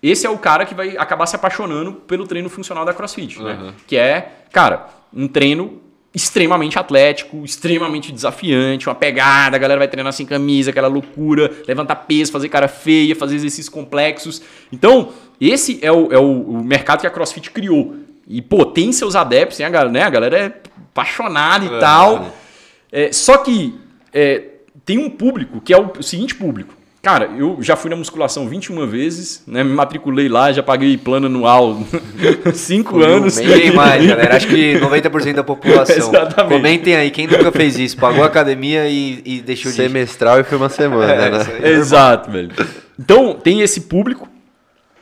[0.03, 3.45] Esse é o cara que vai acabar se apaixonando pelo treino funcional da CrossFit, uhum.
[3.45, 3.75] né?
[3.87, 5.81] Que é, cara, um treino
[6.15, 11.97] extremamente atlético, extremamente desafiante, uma pegada, a galera vai treinar sem camisa, aquela loucura, levantar
[11.97, 14.43] peso, fazer cara feia, fazer exercícios complexos.
[14.73, 17.95] Então, esse é o, é o, mercado que a CrossFit criou.
[18.27, 20.03] E, pô, tem seus adeptos, a galera, né?
[20.03, 22.35] a galera é apaixonada e é, tal.
[22.91, 23.75] É, só que
[24.13, 24.45] é,
[24.85, 26.75] tem um público que é o, o seguinte público.
[27.09, 29.65] Cara, eu já fui na musculação 21 vezes, né?
[29.65, 31.81] Me matriculei lá, já paguei plano anual
[32.53, 33.39] 5 anos.
[33.39, 34.37] Bem mais, galera.
[34.37, 35.97] Acho que 90% da população.
[35.97, 36.55] Exatamente.
[36.55, 37.97] Comentem aí, quem nunca fez isso?
[37.97, 41.47] Pagou a academia e, e deixou de Semestral e foi uma semana, é, né?
[41.63, 42.51] É Exato, velho.
[43.01, 44.29] Então, tem esse público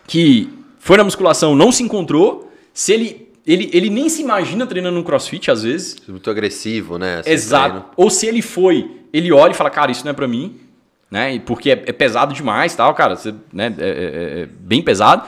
[0.06, 0.48] que
[0.78, 2.52] foi na musculação, não se encontrou.
[2.72, 5.96] Se ele ele, ele nem se imagina treinando no crossfit, às vezes.
[6.06, 7.22] Muito agressivo, né?
[7.26, 7.68] Exato.
[7.68, 7.86] Treino.
[7.96, 10.65] Ou se ele foi, ele olha e fala, cara, isso não é para mim
[11.10, 11.38] né?
[11.40, 13.74] Porque é, é pesado demais, tal, cara, você, né?
[13.78, 15.26] É, é, é, bem pesado.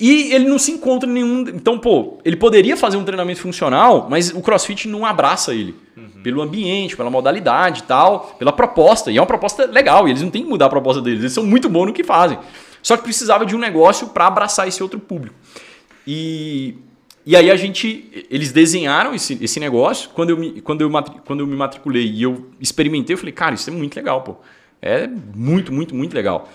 [0.00, 1.40] E ele não se encontra em nenhum.
[1.48, 5.74] Então, pô, ele poderia fazer um treinamento funcional, mas o CrossFit não abraça ele.
[5.96, 6.22] Uhum.
[6.22, 9.10] Pelo ambiente, pela modalidade e tal, pela proposta.
[9.10, 11.32] E é uma proposta legal, e eles não têm que mudar a proposta deles, eles
[11.32, 12.38] são muito bons no que fazem.
[12.80, 15.34] Só que precisava de um negócio para abraçar esse outro público.
[16.06, 16.76] E,
[17.26, 18.08] e aí a gente.
[18.30, 20.10] Eles desenharam esse, esse negócio.
[20.14, 20.90] Quando eu, me, quando, eu,
[21.26, 24.36] quando eu me matriculei e eu experimentei, eu falei, cara, isso é muito legal, pô.
[24.80, 26.48] É muito, muito, muito legal.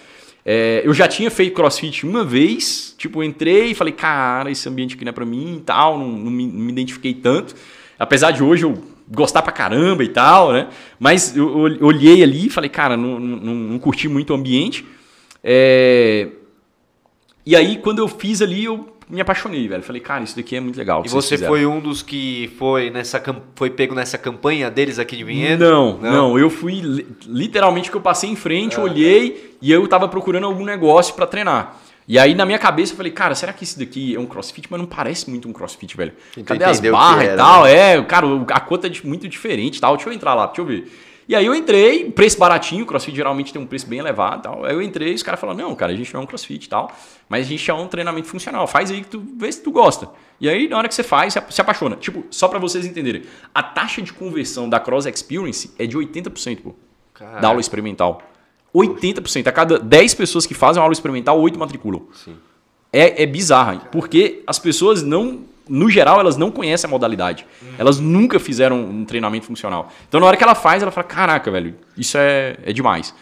[0.45, 4.95] É, eu já tinha feito crossfit uma vez, tipo, entrei e falei, cara, esse ambiente
[4.95, 7.55] aqui não é pra mim e tal, não, não, me, não me identifiquei tanto.
[7.97, 10.67] Apesar de hoje eu gostar pra caramba e tal, né?
[10.99, 14.85] Mas eu, eu olhei ali e falei, cara, não, não, não curti muito o ambiente.
[15.43, 16.29] É...
[17.45, 19.83] E aí, quando eu fiz ali, eu me apaixonei, velho.
[19.83, 21.03] Falei, cara, isso daqui é muito legal.
[21.05, 23.21] E você foi um dos que foi nessa
[23.55, 25.63] foi pego nessa campanha deles aqui de Vinhedo?
[25.63, 29.57] Não, não, não, Eu fui literalmente que eu passei em frente, ah, olhei tá.
[29.61, 31.77] e eu tava procurando algum negócio para treinar.
[32.07, 34.67] E aí na minha cabeça eu falei, cara, será que isso daqui é um crossfit?
[34.69, 36.13] Mas não parece muito um crossfit, velho.
[36.45, 37.63] Cadê as barras e tal?
[37.63, 37.95] Né?
[37.95, 39.95] É, cara, a cota é muito diferente e tal.
[39.95, 40.91] Deixa eu entrar lá, deixa eu ver.
[41.27, 44.65] E aí eu entrei, preço baratinho, crossfit geralmente tem um preço bem elevado tal.
[44.65, 46.65] Aí eu entrei e os caras falaram, não, cara, a gente não é um crossfit
[46.65, 46.91] e tal,
[47.29, 48.67] mas a gente é um treinamento funcional.
[48.67, 50.09] Faz aí que tu vê se tu gosta.
[50.39, 51.95] E aí, na hora que você faz, se apaixona.
[51.95, 53.23] Tipo, só para vocês entenderem,
[53.53, 56.75] a taxa de conversão da Cross Experience é de 80%, pô,
[57.39, 58.21] da aula experimental.
[58.75, 59.47] 80%.
[59.47, 62.07] A cada 10 pessoas que fazem uma aula experimental, 8 matriculam.
[62.13, 62.35] Sim.
[62.91, 67.45] É, é bizarra, porque as pessoas não no geral, elas não conhecem a modalidade.
[67.61, 67.67] Uhum.
[67.77, 69.91] Elas nunca fizeram um treinamento funcional.
[70.07, 73.13] Então, na hora que ela faz, ela fala: caraca, velho, isso é, é demais.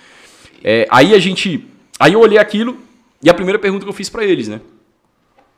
[0.64, 1.68] É, aí a gente.
[2.00, 2.78] Aí eu olhei aquilo
[3.22, 4.60] e a primeira pergunta que eu fiz para eles, né?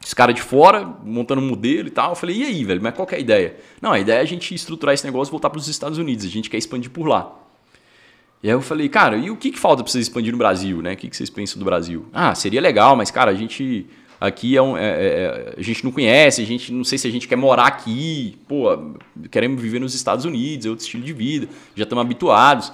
[0.05, 2.11] Os caras de fora, montando um modelo e tal.
[2.11, 3.55] Eu falei: e aí, velho, mas qual é a ideia?
[3.81, 6.25] Não, a ideia é a gente estruturar esse negócio e voltar para os Estados Unidos.
[6.25, 7.33] A gente quer expandir por lá.
[8.41, 10.81] E aí eu falei, cara, e o que, que falta para vocês expandir no Brasil,
[10.81, 10.93] né?
[10.93, 12.05] O que, que vocês pensam do Brasil?
[12.11, 13.87] Ah, seria legal, mas, cara, a gente
[14.23, 17.05] Aqui é, um, é, é, é, a gente não conhece, a gente não sei se
[17.05, 18.69] a gente quer morar aqui, pô,
[19.29, 22.71] queremos viver nos Estados Unidos, é outro estilo de vida, já estamos habituados.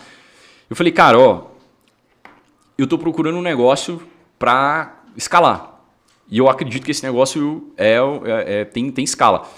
[0.70, 1.46] Eu falei, cara, ó,
[2.78, 4.00] eu estou procurando um negócio
[4.38, 5.82] para escalar.
[6.30, 9.50] E eu acredito que esse negócio é, é, é, tem, tem escala.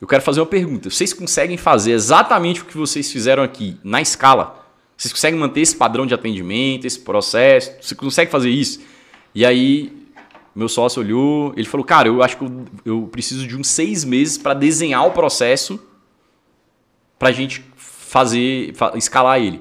[0.00, 0.90] Eu quero fazer uma pergunta.
[0.90, 4.64] Vocês conseguem fazer exatamente o que vocês fizeram aqui na escala?
[4.96, 7.72] Vocês conseguem manter esse padrão de atendimento, esse processo?
[7.80, 8.80] Você consegue fazer isso?
[9.34, 10.01] E aí
[10.54, 14.04] meu sócio olhou, ele falou, cara, eu acho que eu, eu preciso de uns seis
[14.04, 15.80] meses para desenhar o processo
[17.18, 19.60] pra gente fazer, fa- escalar ele.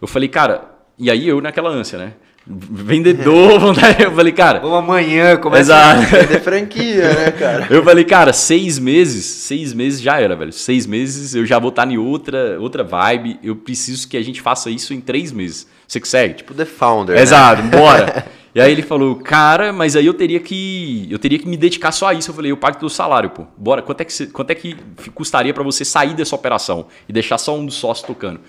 [0.00, 2.12] Eu falei, cara, e aí eu naquela ânsia, né?
[2.46, 4.02] Vendedor, vontade.
[4.02, 4.60] Eu falei, cara.
[4.60, 6.00] Vamos amanhã, começa Exato.
[6.02, 7.66] Vender franquia, né, cara?
[7.70, 10.52] Eu falei, cara, seis meses, seis meses já era, velho.
[10.52, 13.38] Seis meses eu já vou estar em outra, outra vibe.
[13.42, 15.66] Eu preciso que a gente faça isso em três meses.
[15.88, 16.34] Você consegue?
[16.34, 17.22] Tipo, Tipo The Founder, né?
[17.22, 18.26] Exato, bora.
[18.54, 21.08] E aí ele falou, cara, mas aí eu teria que.
[21.10, 22.30] Eu teria que me dedicar só a isso.
[22.30, 23.44] Eu falei, eu pago teu salário, pô.
[23.56, 24.76] Bora, quanto é que, você- quanto é que
[25.12, 28.40] custaria pra você sair dessa operação e deixar só um dos sócios tocando?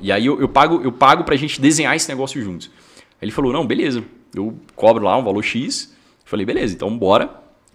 [0.00, 2.70] E aí eu, eu pago, eu pago pra gente desenhar esse negócio juntos.
[3.20, 4.02] Aí ele falou, não, beleza.
[4.34, 5.92] Eu cobro lá um valor X.
[6.24, 7.28] Eu falei, beleza, então bora.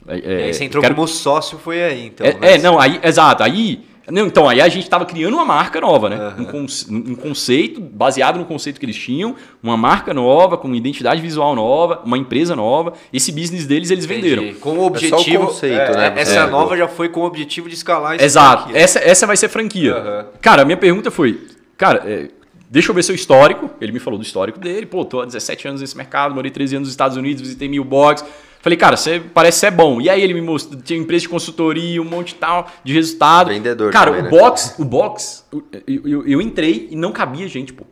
[0.07, 2.25] É, E aí é, você entrou quero- como sócio, foi aí, então.
[2.25, 2.53] é, né?
[2.53, 3.43] é, não, aí, exato.
[3.43, 6.33] Aí, não, então, aí a gente tava criando uma marca nova, né?
[6.37, 11.21] Um, conce- um conceito, baseado no conceito que eles tinham, uma marca nova, com identidade
[11.21, 12.93] visual nova, uma empresa nova.
[13.11, 14.43] Esse business deles eles venderam.
[14.43, 14.59] Entendi.
[14.59, 15.15] Com o objetivo.
[15.19, 16.13] É só o conceito, é, né?
[16.15, 16.47] Essa É.
[16.47, 18.63] nova já foi com o objetivo de escalar esse Exato.
[18.63, 18.81] franquia.
[18.81, 19.93] Essa, essa vai ser franquia.
[19.95, 20.25] Aham.
[20.41, 21.41] Cara, a minha pergunta foi,
[21.75, 22.29] cara, é,
[22.69, 23.69] deixa eu ver seu histórico.
[23.81, 24.85] Ele me falou do histórico dele.
[24.85, 27.83] Pô, tô há 17 anos nesse mercado, morei 13 anos nos Estados Unidos, visitei mil
[27.83, 28.23] box.
[28.61, 30.01] Falei, cara, você parece ser bom.
[30.01, 33.49] E aí ele me mostrou, tinha empresa de consultoria, um monte tal de resultado.
[33.49, 34.29] Vendedor Cara, também, o né?
[34.29, 35.45] box, o box,
[35.87, 37.85] eu, eu- eu entrei e não cabia gente, pô.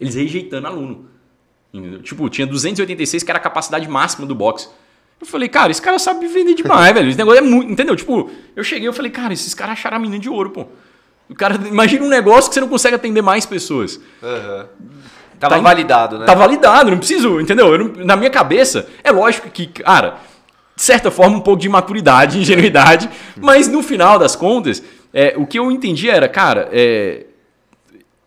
[0.00, 1.06] Eles rejeitando aluno.
[2.02, 4.68] Tipo, tinha 286 que era a capacidade máxima do box.
[5.20, 7.08] Eu falei, cara, esse cara sabe vender demais, velho.
[7.08, 7.70] Esse negócio é muito.
[7.70, 7.94] Entendeu?
[7.96, 10.66] Tipo, eu cheguei e falei, cara, esses caras acharam a mina de ouro, pô.
[11.30, 13.98] O cara, imagina um negócio que você não consegue atender mais pessoas.
[14.22, 14.66] Aham.
[15.48, 16.26] Tava Tá validado, né?
[16.26, 17.76] Tá validado, não preciso, entendeu?
[17.78, 20.16] Não- na minha cabeça, é lógico que, cara,
[20.74, 23.08] de certa forma, um pouco de maturidade, ingenuidade,
[23.40, 24.82] mas no final das contas,
[25.12, 27.26] é, o que eu entendi era, cara, é,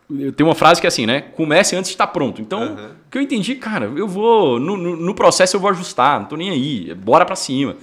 [0.09, 1.21] eu tenho uma frase que é assim, né?
[1.35, 2.39] Comece antes de estar pronto.
[2.41, 6.19] Então, o que eu entendi, cara, eu vou, no, no- no processo eu vou ajustar,
[6.19, 7.75] não tô nem aí, bora pra cima.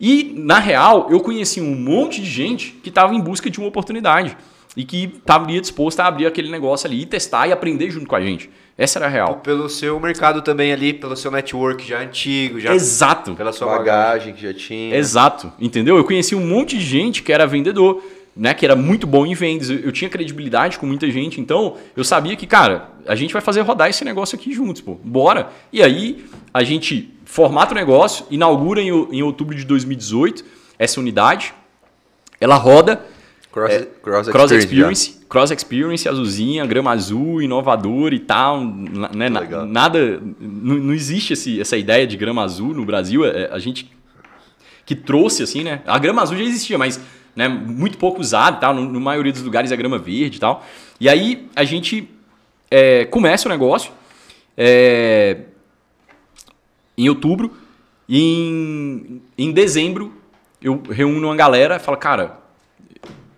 [0.00, 3.68] E, na real, eu conheci um monte de gente que estava em busca de uma
[3.68, 4.36] oportunidade
[4.76, 8.16] e que estaria disposta a abrir aquele negócio ali e testar e aprender junto com
[8.16, 8.48] a gente.
[8.76, 9.36] Essa era a real.
[9.36, 13.34] Pelo seu mercado também ali, pelo seu network já antigo, já Exato.
[13.34, 14.32] pela sua bagagem.
[14.32, 14.96] Bagagem que já tinha.
[14.96, 15.96] Exato, entendeu?
[15.96, 18.02] Eu conheci um monte de gente que era vendedor,
[18.34, 19.68] né, que era muito bom em vendas.
[19.68, 23.60] Eu, tinha credibilidade com muita gente, então eu sabia que, cara, a gente vai fazer
[23.60, 24.94] rodar esse negócio aqui juntos, pô.
[25.04, 25.50] Bora.
[25.70, 30.42] E aí a gente formata o negócio, inaugura em, em outubro de 2018
[30.78, 31.52] essa unidade.
[32.40, 33.04] Ela roda
[33.52, 33.72] Cross,
[34.02, 35.02] cross, Cross experience.
[35.02, 39.28] Experience, Cross Experience, azulzinha, grama azul, inovador e tal, né?
[39.28, 39.66] Legal.
[39.66, 43.24] nada, não, não existe esse- essa ideia de grama azul no Brasil.
[43.24, 43.90] é- a gente
[44.86, 45.82] que trouxe assim, né?
[45.86, 46.98] A grama azul já existia, mas
[47.36, 48.74] né, muito pouco usado, e tal.
[48.74, 50.64] No, no maioria dos lugares é grama verde e tal.
[51.00, 52.08] E aí a gente
[52.70, 53.92] é, começa o negócio
[54.56, 55.40] é,
[56.96, 57.52] em outubro
[58.08, 60.12] e em, em dezembro
[60.60, 62.38] eu reúno uma galera e falo, cara,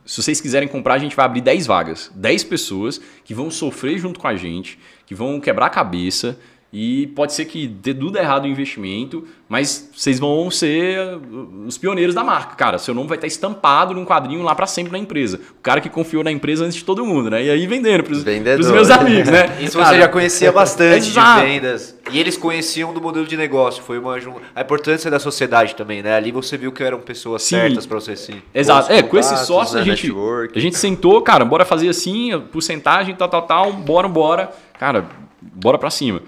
[0.04, 2.10] se vocês quiserem comprar, a gente vai abrir 10 vagas.
[2.14, 6.38] 10 pessoas que vão sofrer junto com a gente, que vão quebrar a cabeça.
[6.76, 11.78] E pode ser que dê tudo errado o investimento, mas vocês vão ser uh, os
[11.78, 12.56] pioneiros da marca.
[12.56, 15.38] Cara, seu nome vai estar estampado num quadrinho lá para sempre na empresa.
[15.56, 17.44] O cara que confiou na empresa antes de todo mundo, né?
[17.44, 18.56] E aí vendendo pros, Vendedor.
[18.56, 19.56] pros meus amigos, né?
[19.60, 21.42] Isso Cara, você já conhecia bastante Exato.
[21.42, 21.96] de vendas.
[22.10, 23.80] E eles conheciam do modelo de negócio.
[23.80, 24.16] Foi uma
[24.52, 26.16] a importância da sociedade também, né?
[26.16, 27.54] Ali você viu que eram pessoas Sim.
[27.54, 28.42] certas para você sim.
[28.52, 28.90] Exato.
[28.92, 30.58] É, com contatos, sócios a né, gente, network.
[30.58, 34.50] a gente sentou, cara, bora fazer assim, porcentagem, tal, tal, tal, bora, bora.
[34.76, 35.06] Cara,
[35.40, 36.20] bora pra cima.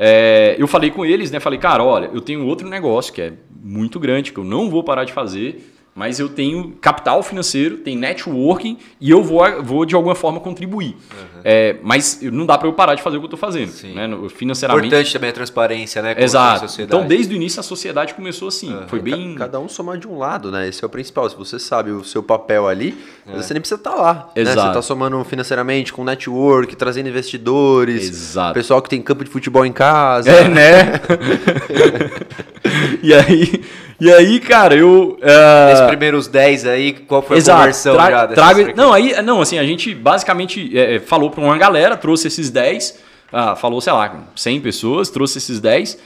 [0.00, 1.40] É, eu falei com eles, né?
[1.40, 4.84] Falei, cara, olha, eu tenho outro negócio que é muito grande, que eu não vou
[4.84, 9.96] parar de fazer, mas eu tenho capital financeiro, tem networking e eu vou, vou de
[9.96, 10.96] alguma forma contribuir.
[11.44, 13.70] É, mas não dá para eu parar de fazer o que eu tô fazendo.
[13.70, 13.94] Sim.
[13.94, 14.08] Né?
[14.28, 14.86] Financeiramente.
[14.86, 16.14] Importante também a transparência, né?
[16.14, 16.60] com a Exato.
[16.60, 16.96] sociedade.
[16.96, 18.76] Então, desde o início, a sociedade começou assim.
[18.86, 19.34] Foi bem.
[19.34, 20.68] Ca- Cada um somar de um lado, né?
[20.68, 21.28] Esse é o principal.
[21.28, 22.96] Se você sabe o seu papel ali,
[23.26, 24.30] você nem precisa estar lá.
[24.36, 24.42] Né?
[24.42, 24.60] Exato.
[24.60, 28.54] Você está somando financeiramente com network, trazendo investidores, Exato.
[28.54, 30.30] pessoal que tem campo de futebol em casa.
[30.30, 30.92] É, né?
[33.02, 33.64] e aí,
[34.00, 35.18] e aí, cara, eu.
[35.22, 37.58] ah, Esses primeiros 10 aí, qual foi a Exato.
[37.58, 41.42] conversão Tra- já trago- não, aí, não, assim, a gente basicamente é, é, falou para
[41.42, 42.98] uma galera, trouxe esses 10,
[43.32, 45.98] ah, falou, sei lá, 100 pessoas, trouxe esses 10.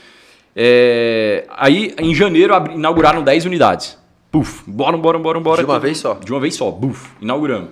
[0.55, 3.97] é, aí, em janeiro, inauguraram 10 unidades.
[4.31, 5.57] Puf, bora, bora, bora, bora.
[5.63, 6.15] De uma vez só?
[6.15, 7.69] De uma vez só, buf, inauguramos.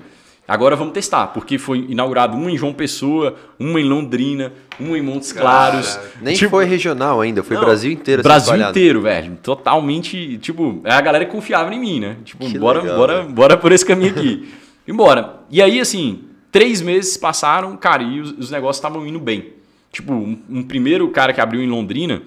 [0.47, 5.01] Agora vamos testar, porque foi inaugurado uma em João Pessoa, uma em Londrina, uma em
[5.01, 5.97] Montes Claros.
[6.21, 8.19] Nem Tipo, foi regional ainda, foi não, Brasil inteiro.
[8.21, 9.37] assim, Brasil inteiro, velho.
[9.41, 12.17] Totalmente, tipo, é a galera confiava em mim, né?
[12.25, 13.29] Tipo, Que bora, legal, bora, velho.
[13.29, 14.49] bora por esse caminho aqui.
[14.85, 15.39] Embora.
[15.49, 19.53] E aí, assim, três meses passaram, cara, e os, os negócios estavam indo bem.
[19.91, 22.23] Tipo, um, um primeiro cara que abriu em Londrina,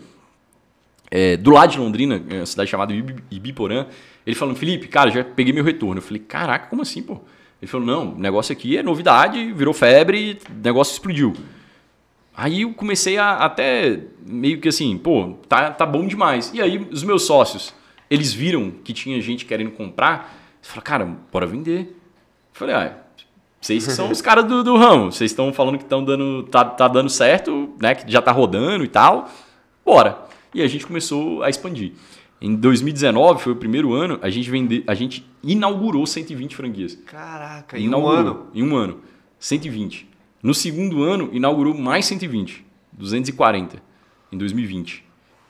[1.11, 3.87] é, do lado de Londrina, é uma cidade chamada Ibi- Ibiporã,
[4.27, 5.99] ele falou, Felipe, cara, já peguei meu retorno.
[5.99, 7.21] Eu falei, caraca, como assim, pô?
[7.65, 11.33] Ele falou, não, o negócio aqui é novidade, virou febre, o negócio explodiu.
[12.37, 16.53] Aí eu comecei a até meio que assim, pô, tá, tá bom demais.
[16.53, 17.73] E aí os meus sócios,
[18.11, 21.87] eles viram que tinha gente querendo comprar, falaram, cara, bora vender.
[21.87, 21.95] Eu
[22.53, 22.99] falei, ah,
[23.59, 26.87] vocês são os caras do, do ramo, vocês estão falando que estão dando, tá, tá
[26.87, 29.27] dando certo, né, que já tá rodando e tal,
[29.83, 30.19] bora.
[30.53, 31.93] E a gente começou a expandir.
[32.43, 36.99] Em 2019, foi o primeiro ano, a gente vende, a gente inaugurou 120 franquias.
[37.07, 38.47] Caraca, em inaugurou, um ano?
[38.55, 39.01] Em um ano,
[39.39, 40.09] 120.
[40.43, 43.83] No segundo ano, inaugurou mais 120, 240
[44.31, 45.05] em 2020.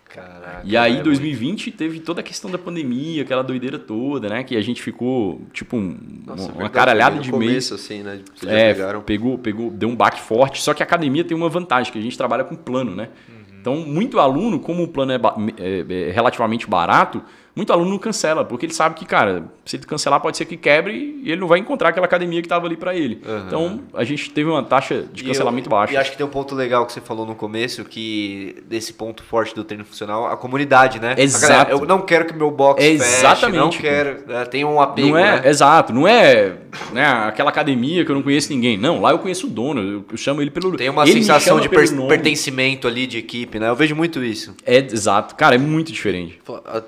[0.08, 1.76] Caraca, e aí, é 2020, muito...
[1.76, 4.44] teve toda a questão da pandemia, aquela doideira toda, né?
[4.44, 7.72] Que a gente ficou, tipo, um, Nossa, uma caralhada de mês.
[7.72, 8.20] assim, né?
[8.32, 10.62] Vocês é, pegou, pegou, deu um baque forte.
[10.62, 13.08] Só que a academia tem uma vantagem, que a gente trabalha com plano, né?
[13.28, 13.44] Hum.
[13.60, 15.20] Então, muito aluno, como o plano é,
[15.58, 17.20] é, é, relativamente barato,
[17.54, 20.56] muito aluno não cancela, porque ele sabe que, cara, se ele cancelar, pode ser que
[20.56, 23.22] quebre e ele não vai encontrar aquela academia que estava ali para ele.
[23.24, 23.46] Uhum.
[23.46, 25.94] Então, a gente teve uma taxa de cancelamento eu, baixa.
[25.94, 29.22] E acho que tem um ponto legal que você falou no começo, que desse ponto
[29.22, 31.14] forte do treino funcional, a comunidade, né?
[31.16, 31.46] Exato.
[31.46, 34.26] Galera, eu não quero que meu box é exatamente, feche, não quero...
[34.26, 34.44] Né?
[34.46, 35.48] Tem um apego, não é, né?
[35.48, 35.92] Exato.
[35.92, 36.56] Não é
[36.92, 38.76] né, aquela academia que eu não conheço ninguém.
[38.76, 41.68] Não, lá eu conheço o dono, eu, eu chamo ele pelo Tem uma sensação de
[41.68, 43.68] per pertencimento ali de equipe, né?
[43.68, 44.54] Eu vejo muito isso.
[44.66, 45.34] É, exato.
[45.36, 46.40] Cara, é muito diferente.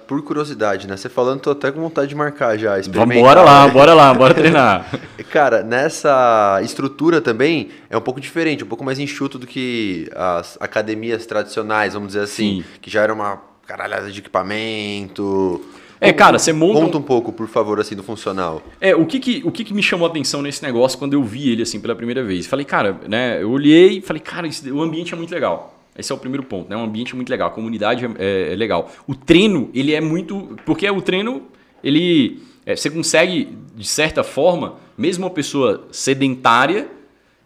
[0.07, 0.56] Por curiosidade,
[0.87, 0.97] né?
[0.97, 2.77] Você falando falando, tô até com vontade de marcar já.
[3.21, 4.89] Bora lá, bora lá, bora treinar.
[5.31, 10.57] Cara, nessa estrutura também é um pouco diferente, um pouco mais enxuto do que as
[10.61, 12.65] academias tradicionais, vamos dizer assim, Sim.
[12.81, 15.61] que já era uma caralhada de equipamento.
[16.01, 16.81] É, cara, você monta.
[16.81, 18.63] Conta um pouco, por favor, assim, do funcional.
[18.81, 21.23] É, o que que, o que que me chamou a atenção nesse negócio quando eu
[21.25, 22.47] vi ele, assim, pela primeira vez?
[22.47, 25.76] Falei, cara, né, eu olhei e falei, cara, esse, o ambiente é muito legal.
[25.99, 26.77] Esse é o primeiro ponto, né?
[26.77, 28.91] Um ambiente muito legal, a comunidade é, é, é legal.
[29.07, 30.57] O treino, ele é muito.
[30.65, 31.43] Porque o treino,
[31.83, 32.43] ele.
[32.65, 36.89] É, você consegue, de certa forma, mesmo uma pessoa sedentária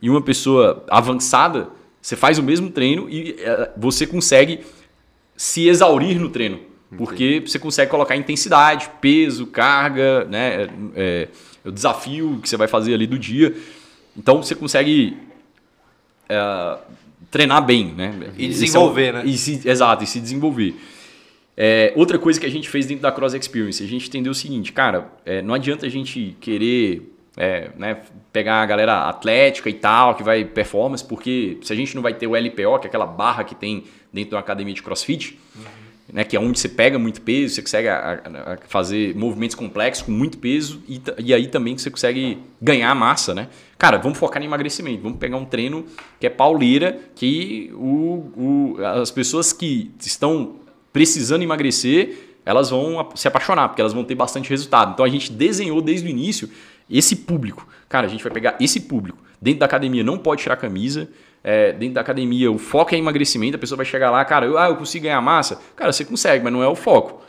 [0.01, 1.69] e uma pessoa avançada,
[2.01, 4.61] você faz o mesmo treino e é, você consegue
[5.37, 6.61] se exaurir no treino.
[6.97, 10.63] Porque você consegue colocar intensidade, peso, carga, né?
[10.63, 11.29] É, é,
[11.65, 13.55] o desafio que você vai fazer ali do dia.
[14.17, 15.17] Então você consegue
[16.29, 16.79] é,
[17.31, 18.13] treinar bem, né?
[18.37, 19.23] E desenvolver, é, né?
[19.25, 20.75] E se, exato, e se desenvolver.
[21.57, 24.35] É, outra coisa que a gente fez dentro da Cross Experience, a gente entendeu o
[24.35, 27.99] seguinte, cara, é, não adianta a gente querer é, né,
[28.33, 32.15] pegar a galera atlética e tal, que vai performance, porque se a gente não vai
[32.15, 35.63] ter o LPO, que é aquela barra que tem dentro da academia de crossfit, uhum.
[36.13, 40.05] Né, que é onde você pega muito peso, você consegue a, a, fazer movimentos complexos
[40.05, 43.49] com muito peso, e, e aí também você consegue ganhar massa, né?
[43.79, 45.03] Cara, vamos focar em emagrecimento.
[45.03, 45.87] Vamos pegar um treino
[46.19, 50.57] que é pauleira, que o, o, as pessoas que estão
[50.93, 54.93] precisando emagrecer, elas vão se apaixonar, porque elas vão ter bastante resultado.
[54.93, 56.51] Então a gente desenhou desde o início
[56.91, 57.67] esse público.
[57.89, 59.19] Cara, a gente vai pegar esse público.
[59.41, 61.09] Dentro da academia não pode tirar camisa.
[61.43, 63.57] É, dentro da academia o foco é emagrecimento.
[63.57, 65.61] A pessoa vai chegar lá, cara, eu, ah, eu consigo ganhar massa.
[65.75, 67.23] Cara, você consegue, mas não é o foco.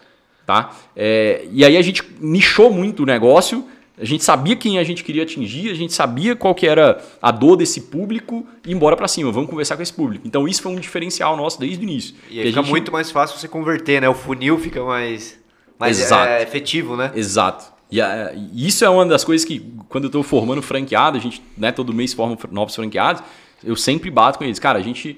[0.45, 0.71] Tá?
[0.95, 3.65] É, e aí a gente nichou muito o negócio
[4.01, 7.29] a gente sabia quem a gente queria atingir, a gente sabia qual que era a
[7.29, 10.27] dor desse público e embora para cima, vamos conversar com esse público.
[10.27, 12.15] Então isso foi um diferencial nosso desde o início.
[12.29, 12.71] E aí fica gente...
[12.71, 14.09] muito mais fácil você converter, né?
[14.09, 15.39] O funil fica mais,
[15.77, 17.11] mais é, efetivo, né?
[17.13, 17.71] Exato.
[17.91, 21.43] E a, isso é uma das coisas que, quando eu estou formando franqueado, a gente
[21.55, 23.21] né, todo mês forma novos franqueados,
[23.63, 24.59] eu sempre bato com eles.
[24.59, 25.17] Cara, a gente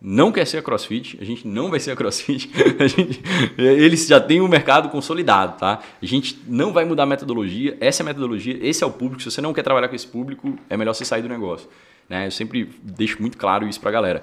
[0.00, 3.22] não quer ser a CrossFit, a gente não vai ser a CrossFit, a gente,
[3.56, 5.80] eles já têm um mercado consolidado, tá?
[6.02, 9.22] A gente não vai mudar a metodologia, essa é a metodologia, esse é o público,
[9.22, 11.68] se você não quer trabalhar com esse público, é melhor você sair do negócio.
[12.06, 12.26] Né?
[12.26, 14.22] Eu sempre deixo muito claro isso pra galera.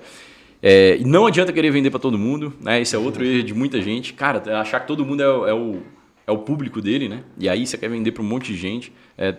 [0.62, 2.80] É, não adianta querer vender para todo mundo, né?
[2.80, 4.14] Esse é outro erro de muita gente.
[4.14, 5.82] Cara, achar que todo mundo é, é, o,
[6.28, 7.24] é o público dele, né?
[7.40, 9.36] E aí você quer vender para um monte de gente, é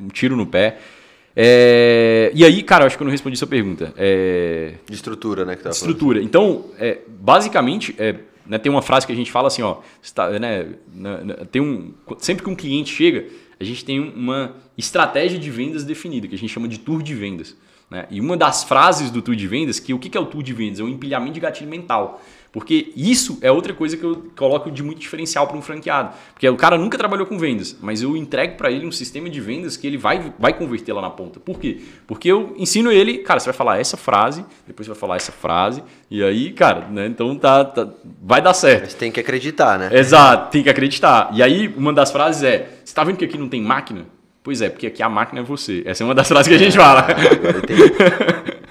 [0.00, 0.78] um tiro no pé.
[1.38, 3.92] É, e aí, cara, acho que eu não respondi sua pergunta.
[3.96, 5.54] É, de estrutura, né?
[5.54, 6.18] Que tá estrutura.
[6.18, 6.26] Falando.
[6.26, 9.78] Então, é, basicamente, é, né, tem uma frase que a gente fala assim, ó,
[10.40, 10.66] né,
[11.52, 13.26] tem um, sempre que um cliente chega,
[13.60, 17.14] a gente tem uma estratégia de vendas definida, que a gente chama de tour de
[17.14, 17.54] vendas.
[17.90, 18.06] Né?
[18.10, 20.54] E uma das frases do tour de vendas, que o que é o tour de
[20.54, 20.80] vendas?
[20.80, 22.22] É um empilhamento de gatilho mental.
[22.56, 26.14] Porque isso é outra coisa que eu coloco de muito diferencial para um franqueado.
[26.32, 29.38] Porque o cara nunca trabalhou com vendas, mas eu entrego para ele um sistema de
[29.42, 31.38] vendas que ele vai, vai converter lá na ponta.
[31.38, 31.82] Por quê?
[32.06, 35.32] Porque eu ensino ele, cara, você vai falar essa frase, depois você vai falar essa
[35.32, 37.90] frase, e aí, cara, né, então tá, tá
[38.22, 38.84] vai dar certo.
[38.84, 39.90] Mas tem que acreditar, né?
[39.92, 41.28] Exato, tem que acreditar.
[41.34, 44.06] E aí, uma das frases é: você tá vendo que aqui não tem máquina?
[44.42, 45.82] Pois é, porque aqui a máquina é você.
[45.84, 47.06] Essa é uma das frases que a gente fala.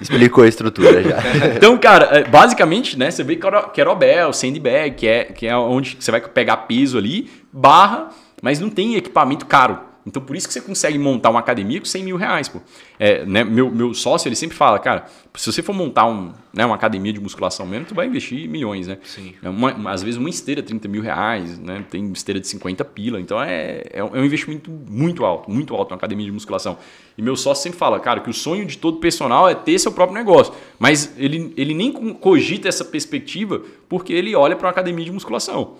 [0.06, 1.18] Explicou a estrutura já.
[1.56, 3.38] então, cara, é, basicamente, né, você vê
[3.74, 8.10] Querobel, Sandbag, que é, que é onde você vai pegar piso ali, barra,
[8.40, 9.80] mas não tem equipamento caro.
[10.06, 12.60] Então por isso que você consegue montar uma academia com 100 mil reais, pô.
[12.98, 16.64] É, né, meu, meu sócio, ele sempre fala, cara, se você for montar um, né,
[16.64, 18.98] uma academia de musculação mesmo, tu vai investir milhões, né?
[19.02, 19.34] Sim.
[19.42, 21.84] É uma- uma- às vezes uma esteira 30 mil reais, né?
[21.90, 23.20] Tem esteira de 50 pila.
[23.20, 26.78] Então é, é um é um investimento muito alto, muito alto uma academia de musculação.
[27.18, 29.90] E meu sócio sempre fala, cara, que o sonho de todo personal é ter seu
[29.90, 30.54] próprio negócio.
[30.78, 35.10] Mas ele, ele nem co- cogita essa perspectiva porque ele olha para uma academia de
[35.12, 35.74] musculação.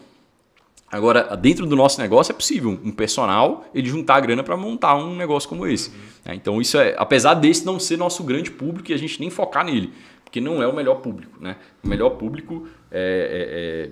[0.90, 4.94] Agora, dentro do nosso negócio é possível um personal ele juntar a grana para montar
[4.96, 5.90] um negócio como esse.
[6.24, 6.34] né?
[6.34, 9.64] Então, isso é, apesar desse não ser nosso grande público e a gente nem focar
[9.64, 9.92] nele,
[10.24, 11.36] porque não é o melhor público.
[11.40, 11.56] Né?
[11.82, 13.90] O melhor público é,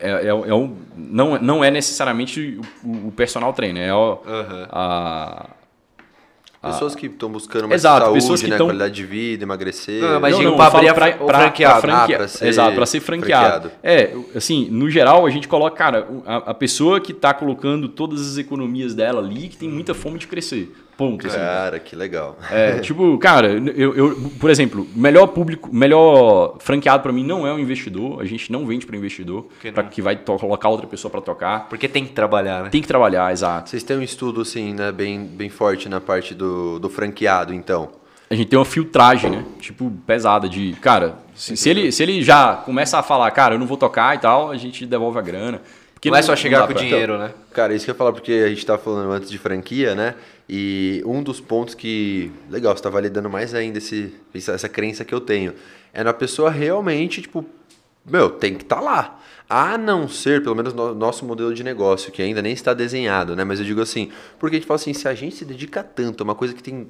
[0.00, 4.18] é, é, é, é um, não, não é necessariamente o, o personal trainer, é o,
[4.26, 4.68] Aham.
[4.70, 5.50] a,
[6.62, 8.58] Pessoas que estão buscando mais Exato, saúde, pessoas que né?
[8.58, 10.02] tão- Qualidade de vida, emagrecer.
[10.02, 11.80] Não, mas digo falo abrir a pra- fra- o pra- franqueado.
[11.80, 13.70] pra franquea- Ah, pra ser Exato, para ser franqueado.
[13.70, 13.72] franqueado.
[13.82, 18.20] É, assim, no geral a gente coloca, cara, a, a pessoa que está colocando todas
[18.32, 20.70] as economias dela ali, que tem muita fome de crescer.
[21.00, 21.26] Ponto.
[21.26, 21.38] assim.
[21.38, 22.36] Cara, que legal.
[22.50, 27.52] É, tipo, cara, eu, eu, por exemplo, melhor público, melhor franqueado para mim não é
[27.54, 28.20] um investidor.
[28.20, 31.68] A gente não vende para investidor, que para que vai colocar outra pessoa para tocar.
[31.70, 32.68] Porque tem que trabalhar, né?
[32.68, 33.70] Tem que trabalhar, exato.
[33.70, 37.88] Vocês têm um estudo, assim, né, bem, bem forte na parte do, do franqueado, então.
[38.28, 39.44] A gente tem uma filtragem, né?
[39.58, 43.58] Tipo, pesada de, cara, se, se ele, se ele já começa a falar, cara, eu
[43.58, 45.62] não vou tocar e tal, a gente devolve a grana.
[46.00, 47.30] Porque Não é só chegar com pra- dinheiro, né?
[47.52, 50.14] Cara, isso que eu ia falar, porque a gente tava falando antes de franquia, né?
[50.48, 52.32] E um dos pontos que.
[52.48, 55.52] Legal, você tá validando mais ainda esse, essa, crença que eu tenho.
[55.92, 57.44] É na pessoa realmente, tipo,
[58.02, 59.20] meu, tem que estar lá.
[59.46, 63.36] A não ser, pelo menos, no nosso modelo de negócio, que ainda nem está desenhado,
[63.36, 63.44] né?
[63.44, 66.22] Mas eu digo assim, porque a gente fala assim, se a gente se dedica tanto
[66.22, 66.88] a uma coisa que tem.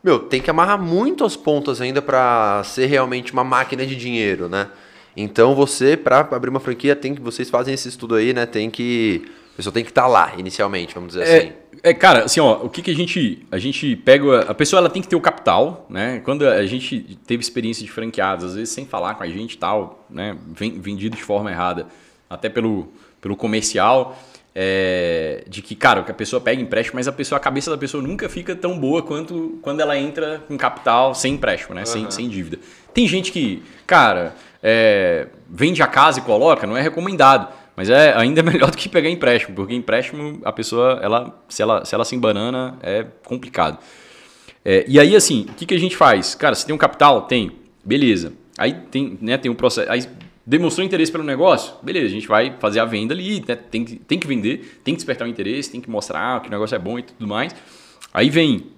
[0.00, 4.48] Meu, tem que amarrar muito as pontas ainda para ser realmente uma máquina de dinheiro,
[4.48, 4.68] né?
[5.16, 7.20] Então você, para abrir uma franquia, tem que.
[7.20, 8.46] Vocês fazem esse estudo aí, né?
[8.46, 9.24] Tem que.
[9.52, 11.52] A pessoa tem que estar lá, inicialmente, vamos dizer assim.
[11.82, 14.80] É, é, cara, assim, ó, o que, que a gente a gente pega, a pessoa
[14.80, 16.20] ela tem que ter o capital, né?
[16.24, 19.58] Quando a gente teve experiência de franqueados, às vezes sem falar com a gente e
[19.58, 20.36] tal, né?
[20.48, 21.86] Ven- Vendido de forma errada,
[22.28, 22.88] até pelo,
[23.20, 24.18] pelo comercial,
[24.56, 27.78] é, de que, cara, que a pessoa pega empréstimo, mas a pessoa, a cabeça da
[27.78, 31.84] pessoa nunca fica tão boa quanto quando ela entra com capital sem empréstimo, né?
[31.84, 32.58] Sem, sem dívida.
[32.92, 34.34] Tem gente que, cara,
[34.66, 37.52] é, vende a casa e coloca, não é recomendado.
[37.76, 41.84] Mas é ainda melhor do que pegar empréstimo, porque empréstimo a pessoa, ela, se, ela,
[41.84, 43.78] se ela se embanana, é complicado.
[44.64, 46.34] É, e aí, assim, o que, que a gente faz?
[46.34, 47.22] Cara, você tem um capital?
[47.22, 47.52] Tem.
[47.84, 48.32] Beleza.
[48.56, 49.90] Aí tem, né, tem um processo.
[49.92, 50.08] Aí
[50.46, 51.74] demonstrou interesse pelo negócio?
[51.82, 54.94] Beleza, a gente vai fazer a venda ali, né, tem, que, tem que vender, tem
[54.94, 57.54] que despertar o interesse, tem que mostrar que o negócio é bom e tudo mais.
[58.12, 58.68] Aí vem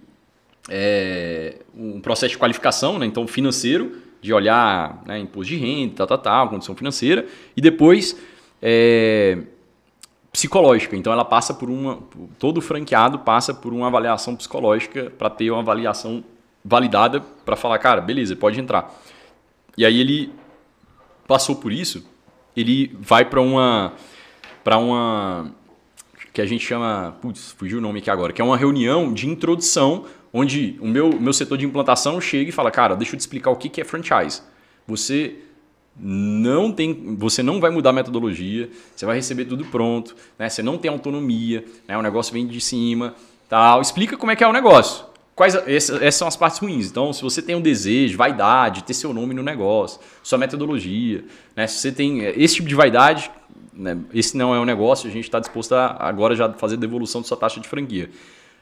[0.69, 6.07] é, um processo de qualificação, né, então financeiro, de olhar né, imposto de renda, tal,
[6.07, 7.27] tal, tal, condição financeira,
[7.57, 8.17] e depois
[8.61, 9.39] é,
[10.33, 10.97] psicológica.
[10.97, 11.99] Então ela passa por uma.
[12.39, 16.23] Todo franqueado passa por uma avaliação psicológica para ter uma avaliação
[16.65, 18.95] validada para falar, cara, beleza, pode entrar.
[19.79, 20.33] E aí ele
[21.27, 22.07] passou por isso,
[22.57, 23.93] ele vai para uma.
[24.63, 25.53] para uma.
[26.33, 27.17] que a gente chama.
[27.21, 30.05] Putz, fugiu o nome aqui agora, que é uma reunião de introdução,
[30.37, 33.51] onde o meu, meu setor de implantação chega e fala, cara, deixa eu te explicar
[33.51, 34.43] o que que é franchise.
[34.87, 35.37] Você
[35.99, 40.51] não tem, você não vai mudar a metodologia, você vai receber tudo pronto, né?
[40.51, 41.97] Você não tem autonomia, né?
[41.97, 43.15] O negócio vem de cima,
[43.49, 43.81] tal.
[43.81, 45.07] Explica como é que é o negócio.
[45.35, 46.91] Quais essas, essas são as partes ruins.
[46.91, 51.25] Então, se você tem um desejo, vaidade, ter seu nome no negócio, sua metodologia,
[51.57, 51.67] né?
[51.67, 53.31] Se você tem esse tipo de vaidade,
[53.73, 53.97] né?
[54.13, 57.27] esse não é um negócio, a gente está disposto a agora já fazer devolução de
[57.27, 58.11] sua taxa de franquia.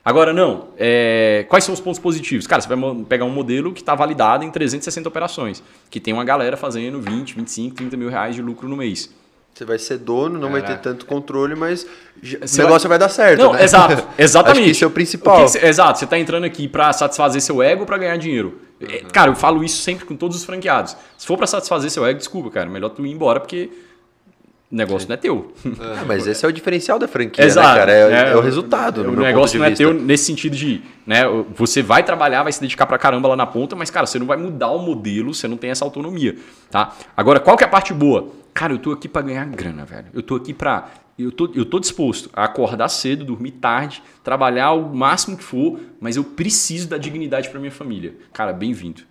[0.05, 0.69] Agora, não.
[0.77, 2.47] É, quais são os pontos positivos?
[2.47, 6.25] Cara, você vai pegar um modelo que está validado em 360 operações, que tem uma
[6.25, 9.09] galera fazendo 20, 25, 30 mil reais de lucro no mês.
[9.55, 10.83] Você vai ser dono, não vai ter Caraca.
[10.83, 11.85] tanto controle, mas
[12.21, 12.99] o negócio vai...
[12.99, 13.63] dar certo, Não, né?
[13.63, 14.59] exato, exatamente.
[14.59, 15.35] Acho que isso é o principal.
[15.37, 17.97] O que que você- exato, você está entrando aqui para satisfazer seu ego ou para
[17.97, 18.59] ganhar dinheiro.
[18.81, 20.97] É, Cara, eu falo isso sempre com todos os franqueados.
[21.17, 23.71] Se for para satisfazer seu ego, desculpa, cara, melhor tu ir embora porque
[24.75, 25.53] o negócio não é teu.
[25.81, 27.69] Ah, mas esse é o diferencial da franquia, Exato.
[27.69, 27.93] né, cara?
[27.93, 29.85] É, é o resultado, O no meu negócio não é vista.
[29.85, 31.23] teu nesse sentido de, né,
[31.55, 34.27] você vai trabalhar, vai se dedicar pra caramba lá na ponta, mas cara, você não
[34.27, 36.37] vai mudar o modelo, você não tem essa autonomia,
[36.73, 36.93] tá?
[37.17, 38.33] Agora, qual que é a parte boa?
[38.53, 40.07] Cara, eu tô aqui pra ganhar grana, velho.
[40.13, 44.73] Eu tô aqui pra eu tô, eu tô disposto a acordar cedo, dormir tarde, trabalhar
[44.73, 48.17] o máximo que for, mas eu preciso da dignidade pra minha família.
[48.33, 49.03] Cara, bem-vindo.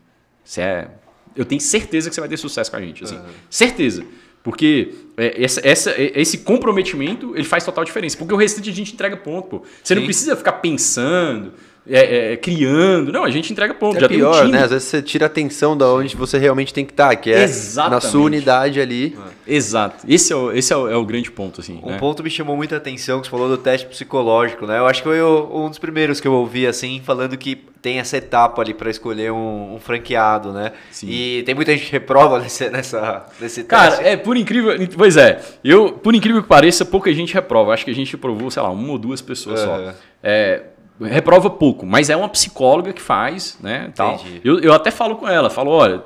[0.43, 0.87] Você é
[1.35, 3.19] eu tenho certeza que você vai ter sucesso com a gente, assim.
[3.49, 4.03] Certeza.
[4.43, 8.17] Porque é, essa, essa- é, esse comprometimento, ele faz total diferença.
[8.17, 9.63] Porque o restante a gente entrega ponto, pô.
[9.81, 10.05] Você não Sim.
[10.07, 11.53] precisa ficar pensando,
[11.89, 13.11] é, é, criando.
[13.11, 13.97] Não, a gente entrega ponto.
[13.97, 14.51] É já pior, tem um time.
[14.57, 14.63] né?
[14.63, 17.37] Às vezes você tira a atenção da onde você realmente tem que estar, que é
[17.39, 18.05] na Exatamente.
[18.07, 19.17] sua unidade ali.
[19.45, 20.05] Exato.
[20.07, 21.79] Esse é o, esse é o, é o grande ponto, assim.
[21.83, 21.97] Um né?
[21.97, 24.79] ponto me chamou muita atenção que você falou do teste psicológico, né?
[24.79, 27.99] Eu acho que foi o- um dos primeiros que eu ouvi, assim, falando que tem
[27.99, 30.71] essa etapa ali pra escolher um, um franqueado, né?
[30.89, 31.07] Sim.
[31.09, 34.05] E tem muita gente que reprova nesse, nessa, nesse Cara, teste.
[34.05, 34.71] é por incrível.
[34.97, 37.73] Pois é, eu, por incrível que pareça, pouca gente reprova.
[37.73, 39.93] Acho que a gente reprovou, sei lá, uma ou duas pessoas só.
[40.25, 40.61] É,
[41.01, 43.91] reprova pouco, mas é uma psicóloga que faz, né?
[43.95, 44.15] Tal.
[44.15, 44.41] Entendi.
[44.43, 46.01] Eu, eu até falo com ela, falo, olha.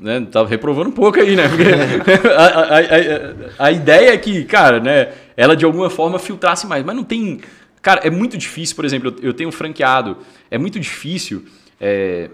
[0.00, 1.48] Né, tá reprovando um pouco aí, né?
[1.48, 1.64] Porque
[2.30, 6.84] a, a- a- a ideia é que, cara, né, ela de alguma forma filtrasse mais,
[6.84, 7.40] mas não tem.
[7.82, 10.18] Cara, é muito difícil, por exemplo, eu, eu tenho franqueado,
[10.50, 11.44] é muito difícil.
[11.80, 12.30] é,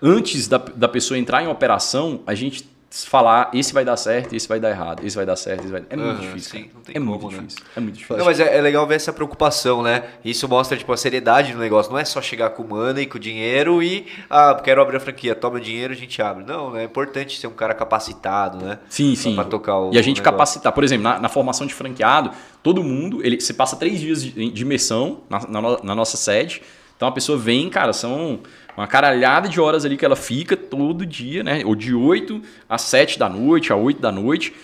[0.00, 4.48] antes da, da pessoa entrar em operação, a gente falar esse vai dar certo, esse
[4.48, 6.50] vai dar errado, esse vai dar certo, esse vai É muito difícil.
[6.50, 7.38] sim, é como, muito né?
[7.38, 7.64] difícil.
[7.76, 8.16] É muito difícil.
[8.16, 10.04] Não, mas é, é legal ver essa preocupação, né?
[10.24, 11.92] Isso mostra, tipo, a seriedade do negócio.
[11.92, 15.00] Não é só chegar com o money, com o dinheiro e, ah, quero abrir a
[15.00, 16.44] franquia, toma o dinheiro, a gente abre.
[16.44, 16.82] Não, né?
[16.82, 18.78] É importante ser um cara capacitado, né?
[18.88, 19.34] Sim, sim.
[19.34, 20.72] Pra tocar o e a gente capacitar.
[20.72, 22.30] Por exemplo, na, na formação de franqueado,
[22.62, 26.62] todo mundo, ele, você passa três dias de, de imersão na, na na nossa sede.
[26.96, 28.40] Então a pessoa vem, cara, são
[28.78, 31.62] uma caralhada de horas ali que ela fica todo dia, né?
[31.64, 34.54] Ou de 8 às 7 da noite, a 8 da noite.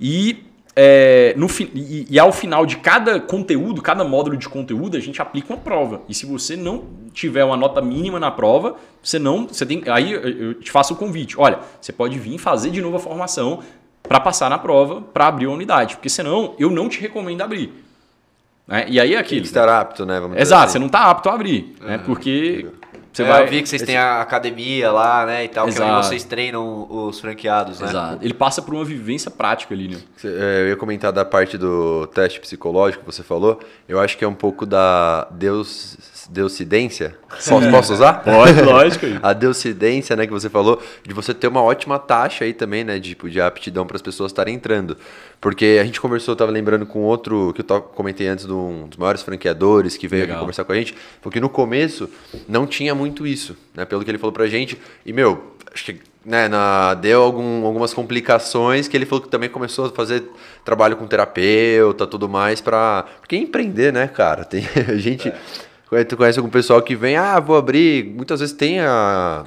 [0.00, 5.00] E, é, no, e, e ao final de cada conteúdo, cada módulo de conteúdo, a
[5.00, 6.00] gente aplica uma prova.
[6.08, 9.46] E se você não tiver uma nota mínima na prova, você não.
[9.46, 11.38] Você tem, aí eu te faço o convite.
[11.38, 13.62] Olha, você pode vir fazer de novo a formação
[14.02, 15.96] para passar na prova, para abrir a unidade.
[15.96, 17.70] Porque senão eu não te recomendo abrir.
[18.66, 18.86] Né?
[18.88, 19.40] E aí é Tem aquilo.
[19.42, 20.20] que estar apto, né?
[20.20, 20.72] Vamos Exato, assim.
[20.72, 21.74] você não está apto a abrir.
[21.80, 21.98] Né?
[21.98, 22.66] Porque
[23.18, 23.42] você É, vai.
[23.44, 25.44] Eu vi que vocês têm a academia lá, né?
[25.44, 26.06] E tal, que é onde Exato.
[26.06, 27.88] vocês treinam os franqueados, né?
[27.88, 28.18] Exato.
[28.24, 29.98] Ele passa por uma vivência prática ali, né?
[30.24, 33.60] É, Eu ia comentar da parte do teste psicológico que você falou.
[33.88, 35.96] Eu acho que é um pouco da Deus,
[36.28, 37.16] deucidência.
[37.28, 38.14] Posso, posso usar?
[38.24, 39.06] Pode, lógico.
[39.22, 42.98] A deucidência, né, que você falou, de você ter uma ótima taxa aí também, né,
[42.98, 44.96] de, de aptidão para as pessoas estarem entrando.
[45.40, 48.86] Porque a gente conversou, eu tava lembrando com outro, que eu comentei antes, de um
[48.88, 50.36] dos maiores franqueadores que veio Legal.
[50.36, 52.08] aqui conversar com a gente, porque no começo
[52.48, 54.78] não tinha muito isso, né, pelo que ele falou pra gente.
[55.06, 59.48] E, meu, acho que né, na, deu algum- algumas complicações que ele falou que também
[59.48, 60.24] começou a fazer
[60.64, 64.44] trabalho com terapeuta tudo mais para Porque empreender, né, cara?
[64.44, 65.32] Tem a gente.
[66.08, 68.04] Tu conhece algum pessoal que vem, ah, vou abrir.
[68.04, 69.46] Muitas vezes tem a,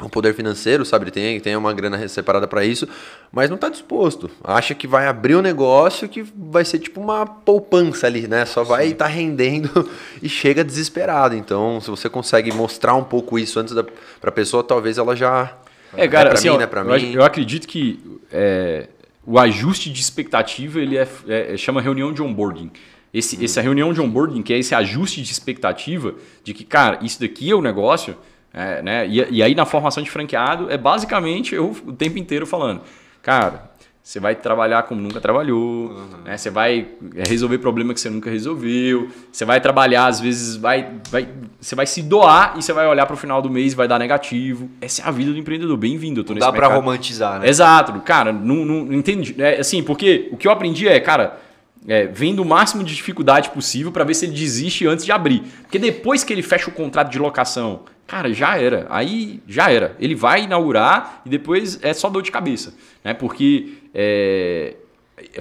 [0.00, 1.10] um poder financeiro, sabe?
[1.10, 2.88] Tem, tem uma grana separada para isso,
[3.30, 4.30] mas não está disposto.
[4.42, 8.44] Acha que vai abrir um negócio que vai ser tipo uma poupança ali, né?
[8.46, 9.88] Só vai estar rendendo
[10.22, 11.34] e chega desesperado.
[11.34, 13.84] Então, se você consegue mostrar um pouco isso antes da
[14.20, 15.52] pra pessoa, talvez ela já.
[15.96, 16.66] É, cara, pra assim, mim, ó, né?
[16.66, 17.12] Pra eu, mim.
[17.12, 18.00] eu acredito que
[18.32, 18.88] é,
[19.24, 22.70] o ajuste de expectativa ele é, é- chama reunião de onboarding.
[23.14, 23.42] Esse.
[23.44, 27.48] Essa reunião de onboarding, que é esse ajuste de expectativa de que, cara, isso daqui
[27.50, 28.16] é o negócio,
[28.52, 29.06] é, né?
[29.06, 32.80] E, e aí na formação de franqueado é basicamente eu o tempo inteiro falando,
[33.22, 33.72] cara,
[34.02, 36.06] você vai trabalhar como nunca trabalhou, Uhum.
[36.26, 36.36] né?
[36.36, 36.88] Você vai
[37.26, 41.26] resolver problema que você nunca resolveu, você vai trabalhar, às vezes vai, vai,
[41.58, 43.88] você vai se doar e você vai olhar para o final do mês e vai
[43.88, 44.68] dar negativo.
[44.80, 45.76] Essa é a vida do empreendedor.
[45.78, 46.74] Bem-vindo, eu tô Não dá mercado.
[46.74, 47.48] romantizar, né?
[47.48, 49.34] Exato, cara, não, não entende.
[49.38, 51.40] É, assim, porque o que eu aprendi é, cara,
[51.86, 55.42] é, vendo o máximo de dificuldade possível para ver se ele desiste antes de abrir.
[55.62, 58.86] Porque depois que ele fecha o contrato de locação, cara, já era.
[58.90, 59.96] Aí já era.
[59.98, 62.74] Ele vai inaugurar e depois é só dor de cabeça.
[63.02, 63.12] Né?
[63.12, 64.74] Porque é,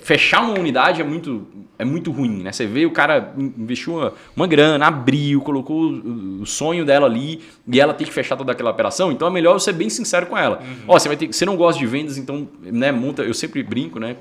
[0.01, 1.47] fechar uma unidade é muito,
[1.79, 2.51] é muito ruim, né?
[2.51, 7.41] Você vê o cara investiu uma, uma grana, abriu, colocou o, o sonho dela ali
[7.67, 10.27] e ela tem que fechar toda aquela operação, então é melhor eu ser bem sincero
[10.27, 10.61] com ela.
[10.87, 13.99] Ó, você vai ter, você não gosta de vendas, então, né, monta, eu sempre brinco,
[13.99, 14.15] né?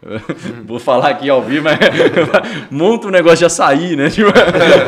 [0.64, 1.78] Vou falar aqui ao vivo, mas
[2.70, 4.10] monta um negócio de açaí, né?
[4.10, 4.30] Tipo,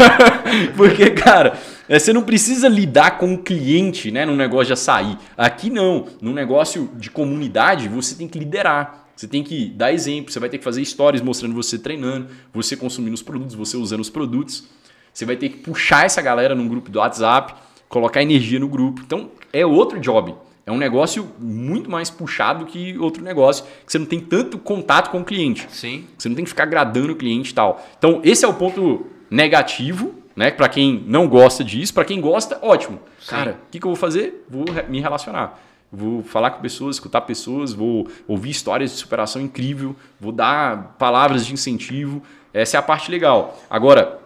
[0.77, 1.55] Porque, cara,
[1.89, 5.19] é, você não precisa lidar com o cliente, né, num negócio de açaí.
[5.37, 9.00] Aqui não, num negócio de comunidade, você tem que liderar.
[9.21, 12.75] Você tem que dar exemplo, você vai ter que fazer stories mostrando você treinando, você
[12.75, 14.65] consumindo os produtos, você usando os produtos.
[15.13, 17.53] Você vai ter que puxar essa galera num grupo do WhatsApp,
[17.87, 19.03] colocar energia no grupo.
[19.05, 20.35] Então, é outro job.
[20.65, 25.11] É um negócio muito mais puxado que outro negócio, que você não tem tanto contato
[25.11, 25.67] com o cliente.
[25.69, 26.07] Sim.
[26.17, 27.87] Você não tem que ficar agradando o cliente e tal.
[27.99, 30.51] Então, esse é o ponto negativo, né?
[30.51, 32.99] Para quem não gosta disso, para quem gosta, ótimo.
[33.29, 34.47] Cara, o que, que eu vou fazer?
[34.49, 35.61] Vou me relacionar.
[35.93, 41.45] Vou falar com pessoas, escutar pessoas, vou ouvir histórias de superação incrível, vou dar palavras
[41.45, 42.23] de incentivo.
[42.55, 43.61] Essa é a parte legal.
[43.69, 44.21] Agora,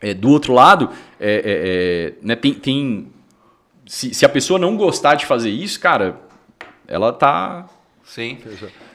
[0.00, 0.88] é, do outro lado,
[1.20, 3.12] é, é, é, né, tem, tem-
[3.86, 6.20] se, se a pessoa não gostar de fazer isso, cara,
[6.88, 7.66] ela tá
[8.04, 8.38] Sim.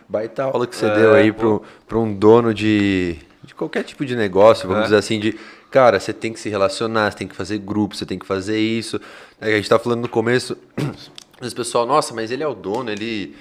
[0.07, 4.67] Baita aula que você deu aí para um dono de, de qualquer tipo de negócio,
[4.67, 4.83] vamos É.
[4.85, 5.37] dizer assim, de
[5.69, 8.59] cara, você tem que se relacionar, você tem que fazer grupo, você tem que fazer
[8.59, 8.99] isso.
[9.39, 10.57] É, a gente tá falando no começo,
[11.39, 13.35] vezes o pessoal, nossa, mas ele é o dono, ele.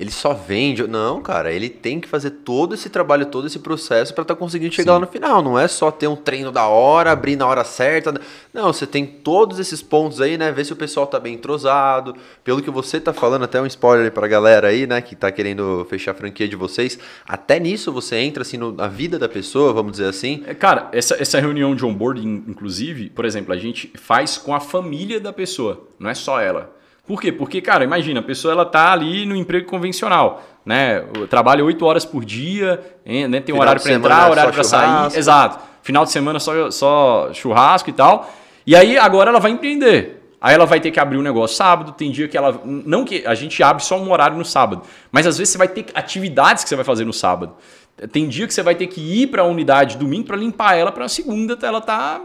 [0.00, 0.86] Ele só vende.
[0.88, 4.74] Não, cara, ele tem que fazer todo esse trabalho, todo esse processo para estar conseguindo
[4.74, 5.42] chegar lá no final.
[5.42, 8.18] Não é só ter um treino da hora, abrir na hora certa.
[8.54, 10.50] Não, você tem todos esses pontos aí, né?
[10.50, 12.16] Ver se o pessoal tá bem entrosado.
[12.42, 14.98] Pelo que você tá falando, até um spoiler pra galera aí, né?
[15.02, 16.98] Que tá querendo fechar a franquia de vocês.
[17.28, 20.42] Até nisso você entra, assim, no- na vida da pessoa, vamos dizer assim.
[20.46, 24.58] É, Cara, essa, essa reunião de onboarding, inclusive, por exemplo, a gente faz com a
[24.60, 26.74] família da pessoa, não é só ela.
[27.06, 27.32] Por quê?
[27.32, 31.00] Porque, cara, imagina, a pessoa ela tá ali no emprego convencional, né?
[31.28, 33.40] Trabalha oito horas por dia, né?
[33.40, 35.18] tem um Final horário de para entrar, é horário para sair.
[35.18, 35.58] Exato.
[35.82, 38.32] Final de semana só, só churrasco e tal.
[38.64, 40.20] E aí agora ela vai empreender.
[40.40, 42.60] Aí ela vai ter que abrir um negócio sábado, tem dia que ela.
[42.64, 45.68] Não que a gente abre só um horário no sábado, mas às vezes você vai
[45.68, 47.54] ter atividades que você vai fazer no sábado.
[48.10, 50.90] Tem dia que você vai ter que ir para a unidade domingo para limpar ela
[50.90, 52.20] para segunda ela tá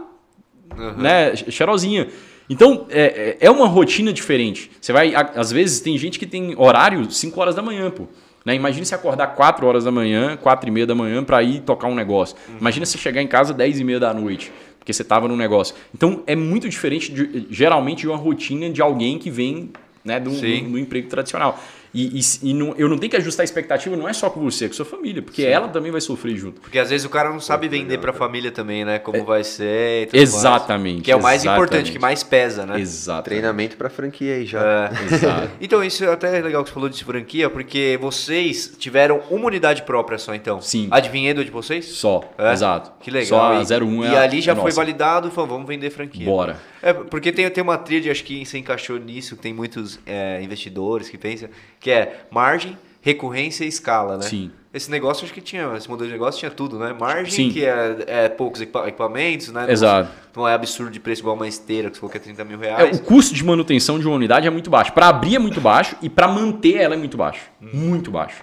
[0.96, 2.08] né, cheirosinha.
[2.50, 4.70] Então, é, é é uma rotina diferente.
[4.80, 8.04] Você vai, às vezes, tem gente que tem horário 5 horas da manhã, pô.
[8.44, 8.54] Né?
[8.54, 11.88] Imagina você acordar 4 horas da manhã, 4 e meia da manhã para ir tocar
[11.88, 12.36] um negócio.
[12.58, 15.74] Imagina você chegar em casa 10 e meia da noite, porque você estava num negócio.
[15.94, 19.70] Então, é muito diferente, de- geralmente, de uma rotina de alguém que vem
[20.02, 20.30] né, do,
[20.62, 21.58] do, do emprego tradicional.
[21.98, 24.40] E, e- e não- eu não tenho que ajustar a expectativa, não é só com
[24.40, 26.60] você, é com sua família, porque ela também vai sofrer junto.
[26.60, 28.98] Porque às vezes o cara não sabe vender pra família também, né?
[29.00, 30.34] Como vai ser e mais.
[30.34, 31.02] Exatamente.
[31.02, 31.58] Que é o mais exatamente.
[31.66, 32.78] importante, que mais pesa, né?
[32.80, 33.24] Exato.
[33.24, 34.60] Treinamento pra franquia aí já.
[34.62, 34.90] É.
[35.14, 35.50] Exato.
[35.60, 39.82] Então, isso é até legal que você falou de franquia, porque vocês tiveram uma unidade
[39.82, 40.60] própria só, então.
[40.60, 40.88] Sim.
[40.90, 41.84] Adivinhando de vocês?
[41.86, 42.52] Só, É?
[42.52, 42.92] exato.
[43.00, 43.26] Que legal.
[43.28, 44.76] Só a e, 01 é E a- ali já é foi nossa.
[44.76, 46.24] validado e falou, vamos vender franquia.
[46.26, 46.56] Bora.
[46.80, 51.08] É, porque tem, tem uma tríade, acho que você encaixou nisso, tem muitos é, investidores
[51.08, 51.48] que pensam,
[51.80, 54.22] que é margem, recorrência e escala, né?
[54.22, 54.50] Sim.
[54.74, 56.94] Esse negócio, acho que tinha, esse modelo de negócio tinha tudo, né?
[56.98, 57.50] Margem, Sim.
[57.50, 59.64] que é, é poucos equipa- equipamentos, né?
[59.70, 60.10] Exato.
[60.36, 62.62] Não é absurdo de preço igual uma esteira, que você falou que é 30 mil
[62.62, 62.98] É, reais.
[62.98, 64.92] o custo de manutenção de uma unidade é muito baixo.
[64.92, 67.40] Para abrir é muito baixo e para manter ela é muito baixo.
[67.62, 67.68] Hum.
[67.72, 68.42] Muito baixo.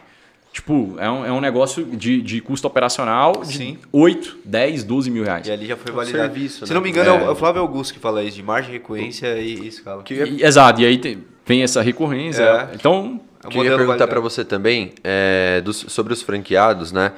[0.51, 3.77] Tipo, é um, é um negócio de, de custo operacional de Sim.
[3.91, 5.45] 8, 10, 12 mil reais.
[5.47, 6.23] E ali já foi É um validado.
[6.33, 6.75] serviço, Se né?
[6.75, 7.21] não me engano, é, É.
[7.23, 10.01] o- é o Flávio Augusto que fala isso, de margem, recorrência e, e escala.
[10.01, 12.41] Que E- exato, e aí tem- vem essa recorrência.
[12.41, 12.69] É.
[12.73, 16.91] Então, É que eu ia modelo perguntar pra você também é, dos- sobre os franqueados,
[16.91, 17.11] né?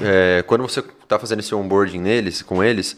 [0.00, 2.96] É, quando você tá fazendo esse onboarding neles, com eles,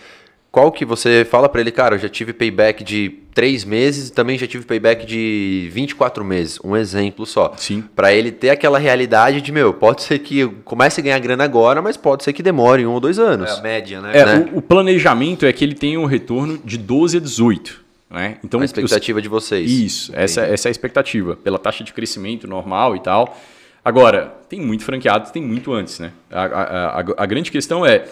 [0.50, 4.12] qual que você fala pra ele, cara, eu já tive payback de três meses e
[4.12, 6.58] também já tive payback de 24 meses.
[6.62, 7.54] Um exemplo só.
[7.56, 7.82] Sim.
[7.96, 11.42] Pra ele ter aquela realidade de, meu, pode ser que eu comece a ganhar grana
[11.44, 13.50] agora, mas pode ser que demore um ou dois anos.
[13.50, 14.10] É a média, né?
[14.12, 14.50] é, né?
[14.52, 17.81] o, o planejamento é que ele tenha um retorno de 12 a 18.
[18.12, 18.36] Né?
[18.44, 19.70] Então, a os- expectativa de vocês.
[19.70, 23.36] Isso, essa, essa é a expectativa, pela taxa de crescimento normal e tal.
[23.84, 26.12] Agora, tem muito franqueado, tem muito antes, né?
[26.30, 28.06] A, a, a, a grande questão é,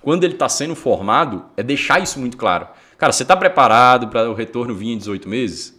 [0.00, 2.66] quando ele está sendo formado, é deixar isso muito claro.
[2.96, 5.76] Cara, você está preparado para o retorno vir em 18 meses?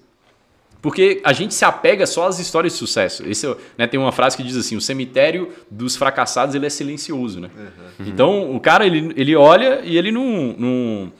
[0.82, 3.24] Porque a gente se apega só às histórias de sucesso.
[3.28, 6.70] Esse, é né, tem uma frase que diz assim: o cemitério dos fracassados ele é
[6.70, 7.42] silencioso.
[7.42, 7.50] Né?
[8.00, 11.12] Então o cara ele, ele olha e ele não, não-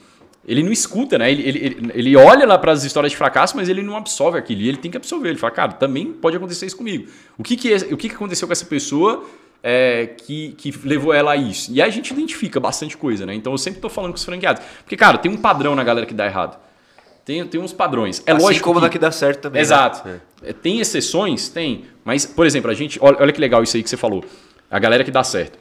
[0.46, 1.30] ele não escuta, né?
[1.30, 4.62] Ele, ele, ele- olha lá para as histórias de fracasso, mas ele não absorve aquilo.
[4.62, 5.28] E ele tem que absorver.
[5.30, 7.08] Ele fala, cara, também pode acontecer isso comigo.
[7.38, 9.24] O que, que, é- o que, que aconteceu com essa pessoa
[9.62, 11.70] é, que, que levou ela a isso?
[11.72, 13.34] E aí a gente identifica bastante coisa, né?
[13.34, 14.62] Então eu sempre estou falando com os franqueados.
[14.82, 16.58] Porque, cara, tem um padrão na galera que dá errado.
[17.24, 18.22] Tem, tem uns padrões.
[18.26, 18.84] É assim lógico como que...
[18.86, 19.58] na que dá certo também.
[19.58, 19.62] né?
[19.62, 20.08] Exato.
[20.42, 21.48] É, Tem exceções?
[21.50, 21.84] Tem.
[22.02, 22.98] Mas, por exemplo, a gente.
[23.00, 24.24] Olha, olha que legal isso aí que você falou.
[24.70, 25.58] A galera que dá certo.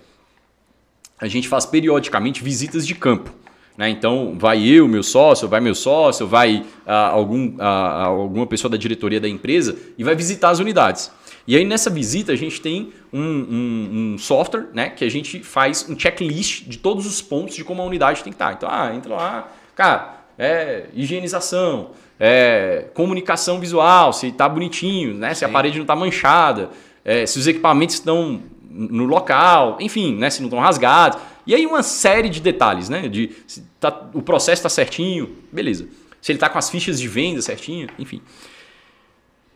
[1.19, 3.31] A gente faz periodicamente visitas de campo.
[3.79, 3.89] Né?
[3.89, 8.75] Então, vai eu, meu sócio, vai meu sócio, vai ah, algum, ah, alguma pessoa da
[8.75, 11.09] diretoria da empresa e vai visitar as unidades.
[11.47, 15.39] E aí, nessa visita, a gente tem um, um- um software né, que a gente
[15.41, 18.51] faz um checklist de todos os pontos de como a unidade tem que estar.
[18.51, 25.45] Então, ah, entra lá, cara, é higienização, é comunicação visual, se está bonitinho, né, se
[25.45, 26.69] a parede não está manchada,
[27.05, 31.17] é, se os equipamentos estão no local, enfim, né, se não estão rasgados.
[31.45, 33.07] E aí uma série de detalhes, né?
[33.07, 35.87] De se tá- o processo está certinho, beleza.
[36.21, 38.21] Se ele está com as fichas de venda certinho, enfim.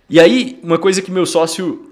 [0.09, 1.89] E aí, uma coisa que meu sócio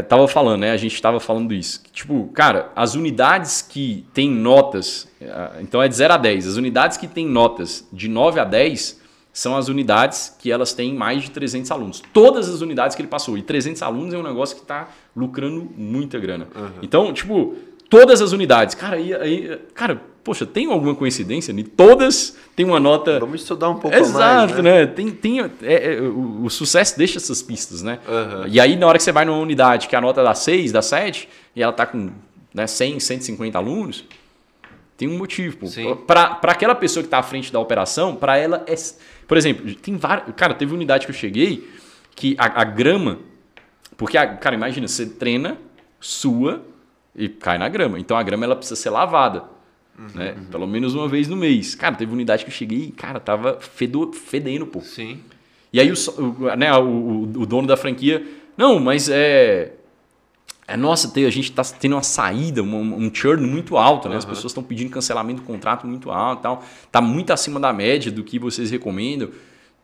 [0.00, 0.70] estava falando, né?
[0.70, 1.82] A gente estava falando isso.
[1.82, 6.46] que, Tipo, cara, as unidades que têm notas, eh, então é de 0 a 10,
[6.46, 9.00] as unidades que têm notas de 9 a 10
[9.32, 12.02] são as unidades que elas têm mais de 300 alunos.
[12.12, 13.36] Todas as unidades que ele passou.
[13.38, 16.46] E 300 alunos é um negócio que está lucrando muita grana.
[16.82, 17.56] Então, tipo,
[17.92, 18.74] todas as unidades.
[18.74, 21.52] Cara, aí, aí, cara, poxa, tem alguma coincidência?
[21.52, 23.20] E todas têm uma nota...
[23.20, 24.80] Vamos estudar um pouco Exato, mais, né?
[24.80, 24.86] né?
[24.86, 27.98] Tem, tem, é, é, o, o sucesso deixa essas pistas, né?
[28.08, 28.46] Aham.
[28.48, 30.80] E aí, na hora que você vai numa unidade que a nota dá 6, dá
[30.80, 32.08] 7, e ela tá com
[32.54, 34.06] né, 100, 150 alunos,
[34.96, 35.68] tem um motivo.
[36.06, 38.74] pra aquela pessoa que está à frente da operação, para ela é.
[39.28, 40.34] Por exemplo, tem várias.
[40.34, 41.68] Cara, teve unidade que eu cheguei
[42.16, 43.18] que a, a grama.
[43.98, 45.58] Porque, a, cara, imagina, você treina,
[46.00, 46.62] sua
[47.14, 47.98] e cai na grama.
[47.98, 49.44] Então a grama ela precisa ser lavada.
[50.14, 50.34] Né?
[50.50, 51.74] Pelo menos uma vez no mês.
[51.74, 54.80] Cara, teve unidade que eu cheguei e, cara, tava fedo, fedendo, pô.
[54.80, 55.20] Sim.
[55.72, 58.24] E aí o, né, o, o- o dono da franquia,
[58.56, 59.74] não, mas é.
[60.66, 64.16] É, nossa, a gente está tendo uma saída, um, um churn muito alto, né?
[64.16, 66.64] As pessoas estão pedindo cancelamento do contrato muito alto e tal.
[66.90, 69.28] Tá muito acima da média do que vocês recomendam.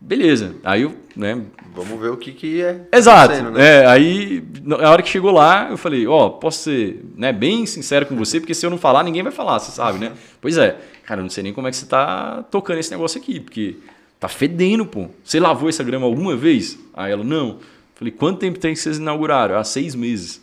[0.00, 0.54] Beleza.
[0.64, 1.42] Aí eu, né?
[1.74, 2.86] Vamos ver o que, que é.
[2.92, 3.34] Exato.
[3.50, 3.82] né?
[3.82, 8.06] É, aí, na hora que chegou lá, eu falei, ó, posso ser né, bem sincero
[8.06, 10.12] com você, porque se eu não falar, ninguém vai falar, você sabe, né?
[10.40, 10.76] Pois é.
[11.04, 13.76] Cara, eu não sei nem como é que você tá tocando esse negócio aqui, porque
[14.18, 15.06] tá fedendo, pô.
[15.24, 16.78] Você lavou essa grama alguma vez?
[16.94, 17.58] Aí ela, não.
[17.94, 19.56] Falei, quanto tempo tem que vocês inauguraram?
[19.56, 20.40] Há seis meses.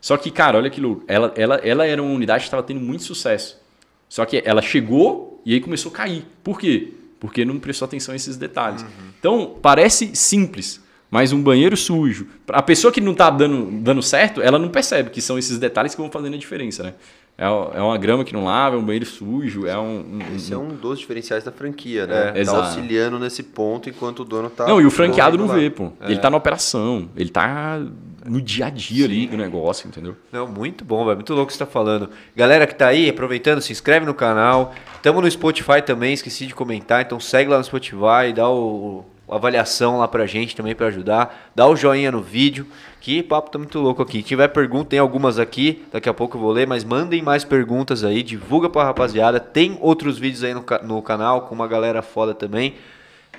[0.00, 1.04] Só que, cara, olha que louco.
[1.06, 3.60] Ela, ela, ela era uma unidade que estava tendo muito sucesso.
[4.08, 6.24] Só que ela chegou e aí começou a cair.
[6.42, 6.92] Por quê?
[7.20, 8.84] Porque não prestou atenção a esses detalhes.
[9.20, 10.80] Então, parece simples,
[11.10, 12.26] mas um banheiro sujo.
[12.48, 15.94] A pessoa que não está dando, dando certo, ela não percebe que são esses detalhes
[15.94, 16.94] que vão fazendo a diferença, né?
[17.38, 20.00] É, é uma grama que não lava, é um banheiro sujo, é um.
[20.00, 22.32] um- Esse é um dos diferenciais da franquia, né?
[22.34, 24.66] É, tá auxiliando nesse ponto enquanto o dono tá.
[24.66, 25.90] Não, e o franqueado não vê, pô.
[26.02, 27.80] Ele tá na operação, ele tá
[28.24, 30.16] no dia a dia ali do negócio, entendeu?
[30.30, 31.16] Não, muito bom, velho.
[31.16, 32.10] Muito louco o que você tá falando.
[32.36, 34.74] Galera que tá aí, aproveitando, se inscreve no canal.
[35.02, 37.02] Tamo no Spotify também, esqueci de comentar.
[37.02, 41.50] Então segue lá no Spotify, dá o, a avaliação lá pra gente também pra ajudar.
[41.54, 42.66] Dá o joinha no vídeo.
[43.00, 44.18] Que papo tá muito louco aqui.
[44.18, 45.84] Se tiver pergunta, tem algumas aqui.
[45.90, 48.22] Daqui a pouco eu vou ler, mas mandem mais perguntas aí.
[48.22, 49.40] Divulga pra rapaziada.
[49.40, 52.74] Tem outros vídeos aí no, no canal com uma galera foda também.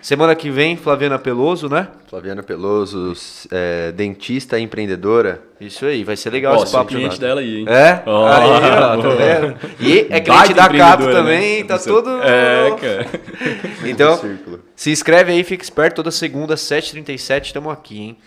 [0.01, 1.87] Semana que vem, Flaviana Peloso, né?
[2.09, 3.13] Flaviana Peloso,
[3.51, 5.43] é, dentista e empreendedora.
[5.59, 6.87] Isso aí, vai ser legal Ó, esse papo.
[6.87, 7.65] cliente dela aí, hein?
[7.67, 8.01] É?
[8.07, 9.55] Ó, aí, ó, tá vendo?
[9.79, 11.63] E é cliente da Cato empreendedora, também, né?
[11.65, 12.09] tá todo...
[12.23, 13.05] É, cara.
[13.85, 14.19] Então,
[14.75, 18.17] se inscreve aí, fica esperto, toda segunda, 7h37, estamos aqui, hein?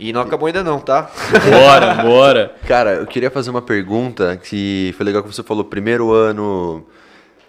[0.00, 1.08] E não acabou ainda não, tá?
[1.50, 2.54] Bora, bora.
[2.66, 6.84] Cara, eu queria fazer uma pergunta que foi legal que você falou, primeiro ano.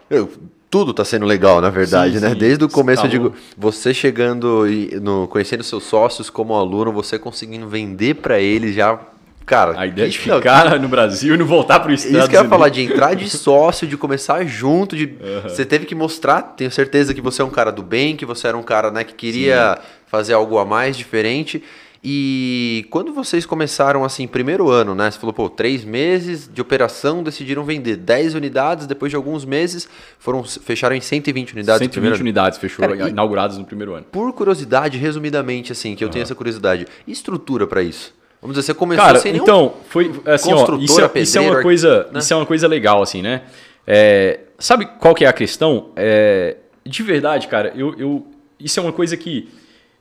[0.10, 0.30] Eu-
[0.74, 2.30] tudo tá sendo legal, na verdade, Sim, né?
[2.32, 2.36] sim.
[2.36, 7.20] Desde o começo eu digo, você chegando e no, conhecendo seus sócios como aluno, você
[7.20, 9.00] conseguindo vender pra eles já.
[9.46, 12.18] Cara, A ideia de que- não, ficar no Brasil e não voltar pro Estado.
[12.18, 15.86] Isso que eu ia falar, de entrar de sócio, de começar junto, de você teve
[15.86, 18.64] que mostrar, tenho certeza que você é um cara do bem, que você era um
[18.64, 19.78] cara né, que queria
[20.08, 21.62] fazer algo a mais, diferente.
[22.06, 25.10] E quando vocês começaram assim, primeiro ano, né?
[25.10, 29.88] Você falou, pô, três meses de operação, decidiram vender 10 unidades, depois de alguns meses,
[30.20, 31.80] foram fecharam em 120 unidades.
[31.80, 32.22] no 120 primeiro ano.
[32.24, 34.06] unidades fechou, Cara, e- inauguradas no primeiro ano.
[34.12, 38.14] Por curiosidade, resumidamente, assim, que eu tenho essa curiosidade, estrutura pra isso?
[38.42, 41.40] Vamos dizer, você começou Cara, sem então, foi assim, ó, construtora, isso, é, isso é
[41.42, 42.20] uma pedreiro, coisa, né?
[42.20, 43.44] isso é uma coisa legal assim, né?
[43.88, 45.92] É, sabe qual que é a questão?
[45.96, 48.28] É, de verdade, cara, eu, eu-
[48.60, 49.48] isso é uma coisa que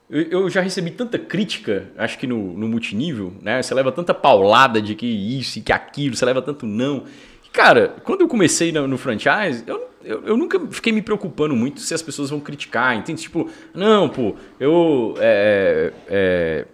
[0.09, 3.61] eu, já recebi tanta crítica, acho que no, no multinível, né?
[3.61, 7.05] Você leva tanta paulada de que isso e que aquilo, você leva tanto não.
[7.51, 11.79] Cara, quando eu comecei no, no franchise, eu, eu, eu nunca fiquei me preocupando muito
[11.79, 13.21] se as pessoas vão criticar, entende?
[13.21, 16.65] Tipo, não, pô, eu é, é,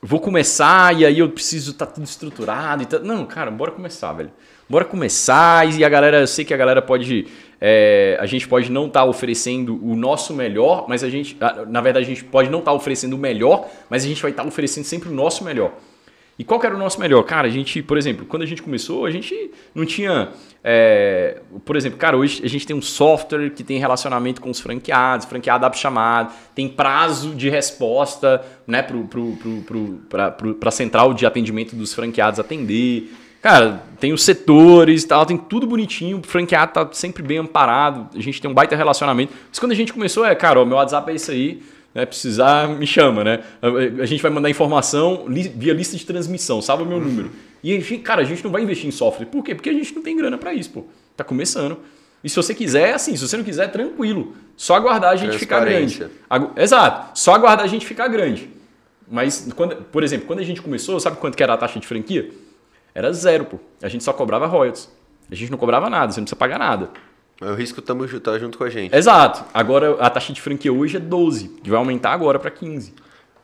[0.00, 3.00] vou começar e aí eu preciso estar tudo estruturado e tal.
[3.00, 4.30] Não, cara, bora começar, velho.
[4.68, 7.26] Bora começar e a galera, eu sei que a galera pode.
[7.60, 11.36] É, a gente pode não estar oferecendo o nosso melhor, mas a gente.
[11.68, 14.46] Na verdade, a gente pode não estar oferecendo o melhor, mas a gente vai estar
[14.46, 15.72] oferecendo sempre o nosso melhor.
[16.38, 17.20] E qual era o nosso melhor?
[17.24, 20.28] Cara, a gente, por exemplo, quando a gente começou, a gente não tinha.
[20.62, 24.60] é, por exemplo, cara, hoje a gente tem um software que tem relacionamento com os
[24.60, 30.54] franqueados, franqueado abre chamado, tem prazo de resposta né, para pro, pro, pro, pra- pro-
[30.54, 33.12] pra central de atendimento dos franqueados atender.
[33.40, 38.08] Cara, tem os setores e tal, tem tudo bonitinho, o franqueado tá sempre bem amparado,
[38.16, 39.32] a gente tem um baita relacionamento.
[39.48, 41.62] Mas quando a gente começou, é, cara, o meu WhatsApp é isso aí,
[41.94, 43.40] né, precisar, me chama, né?
[44.00, 47.30] A, gente vai mandar informação li- via lista de transmissão, salva o meu número.
[47.62, 49.26] E, gente, cara, a gente não vai investir em software.
[49.26, 49.54] Por quê?
[49.54, 50.84] Porque a gente não tem grana para isso, pô.
[51.16, 51.78] Tá começando.
[52.22, 54.34] E se você quiser, é assim, se você não quiser, é tranquilo.
[54.56, 56.06] Só aguardar a gente ficar grande.
[56.56, 58.48] Exato, só aguardar a gente ficar grande.
[59.10, 61.86] Mas, quando, por exemplo, quando a gente começou, sabe quanto que era a taxa de
[61.86, 62.30] franquia?
[62.94, 63.58] Era zero, pô.
[63.82, 64.88] A gente só cobrava royalties.
[65.30, 66.90] A gente não cobrava nada, você não precisa pagar nada.
[67.40, 68.94] O risco tamo, tá junto com a gente.
[68.96, 69.44] Exato.
[69.54, 72.92] Agora a taxa de franquia hoje é 12, que vai aumentar agora para 15.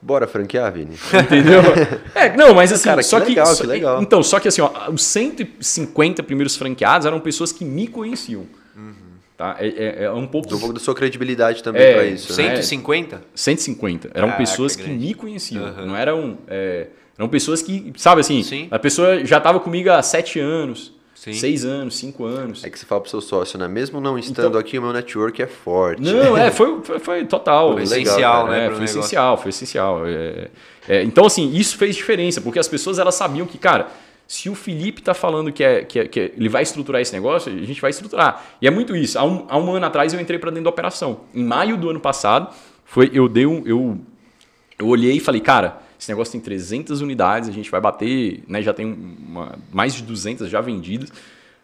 [0.01, 0.95] Bora franquear, Vini?
[1.23, 1.61] Entendeu?
[2.13, 4.01] é, não, mas assim, Cara, que só que, legal, só- que legal.
[4.01, 8.45] Então, só que assim, ó, os 150 primeiros franqueados eram pessoas que me conheciam.
[9.37, 9.57] Tá?
[9.59, 12.55] É, é- é um pouco Um pouco da sua credibilidade também É, pra isso, né?
[12.55, 13.21] 150?
[13.33, 14.07] 150.
[14.13, 15.05] Eram Caraca, pessoas que grande.
[15.07, 15.73] me conheciam.
[15.85, 16.37] Não eram.
[16.47, 18.67] é, Eram pessoas que, sabe assim, Sim.
[18.71, 21.31] a pessoa já estava comigo há sete anos, Sim.
[21.33, 22.63] seis anos, cinco anos.
[22.63, 23.67] É que você fala pro seu sócio, né?
[23.67, 26.01] Mesmo não estando Então- aqui, o meu network é forte.
[26.01, 27.73] Não, é, foi, foi, foi total.
[27.73, 28.51] Foi legal, essencial, cara.
[28.51, 28.57] né?
[28.57, 28.99] É, foi negócio.
[28.99, 30.05] essencial, foi essencial.
[30.05, 30.49] É,
[30.89, 33.87] é, então, assim, isso fez diferença, porque as pessoas elas sabiam que, cara,
[34.27, 37.13] se o Felipe tá falando que, é, que, é- que é- ele vai estruturar esse
[37.13, 38.43] negócio, a gente vai estruturar.
[38.61, 39.17] E é muito isso.
[39.17, 41.21] Há um, há um ano atrás eu entrei para dentro da operação.
[41.33, 43.63] Em maio do ano passado, foi eu dei um.
[43.65, 43.97] Eu,
[44.77, 48.61] eu olhei e falei, cara, esse negócio tem 300 unidades, a gente vai bater, né,
[48.61, 48.85] já tem
[49.27, 51.11] uma- mais de 200 já vendidas,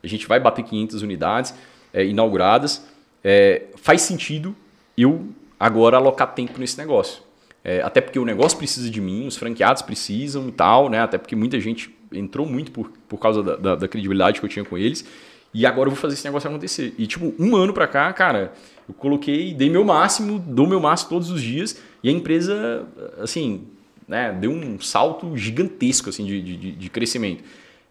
[0.03, 1.53] a gente vai bater 500 unidades
[1.93, 2.83] é, inauguradas.
[3.23, 4.55] É, faz sentido
[4.97, 5.27] eu
[5.59, 7.21] agora alocar tempo nesse negócio.
[7.63, 11.01] É, até porque o negócio precisa de mim, os franqueados precisam e tal, né?
[11.01, 14.49] Até porque muita gente entrou muito por, por causa da, da- da credibilidade que eu
[14.49, 15.05] tinha com eles.
[15.53, 16.95] E agora eu vou fazer esse negócio acontecer.
[16.97, 18.53] E, tipo, um ano pra cá, cara,
[18.87, 21.77] eu coloquei, dei meu máximo, dou meu máximo todos os dias.
[22.01, 22.87] E a empresa,
[23.21, 23.65] assim,
[24.11, 27.41] né, deu um salto gigantesco, assim, de, de, de crescimento.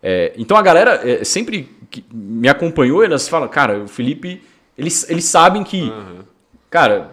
[0.03, 4.43] É, então a galera é, sempre que me acompanhou, elas falam, cara, o Felipe,
[4.77, 5.91] eles, eles sabem que,
[6.69, 7.13] cara,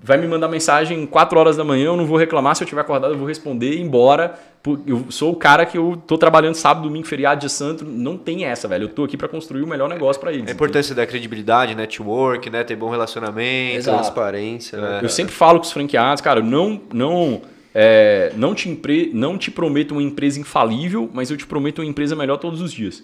[0.00, 2.82] vai me mandar mensagem 4 horas da manhã, eu não vou reclamar, se eu tiver
[2.82, 4.38] acordado eu vou responder e ir embora.
[4.86, 8.44] Eu sou o cara que eu tô trabalhando sábado, domingo, feriado, dia santo, não tem
[8.44, 8.84] essa, velho.
[8.84, 10.48] Eu tô aqui para construir o melhor negócio para eles.
[10.48, 12.62] A importância da credibilidade, network, né?
[12.62, 13.78] Ter bom relacionamento.
[13.78, 13.98] Exato.
[13.98, 15.00] Transparência, né?
[15.02, 17.42] Eu sempre falo com os franqueados, cara, não, não,
[17.74, 19.10] é, não, te empre...
[19.12, 22.72] não te prometo uma empresa infalível, mas eu te prometo uma empresa melhor todos os
[22.72, 23.02] dias.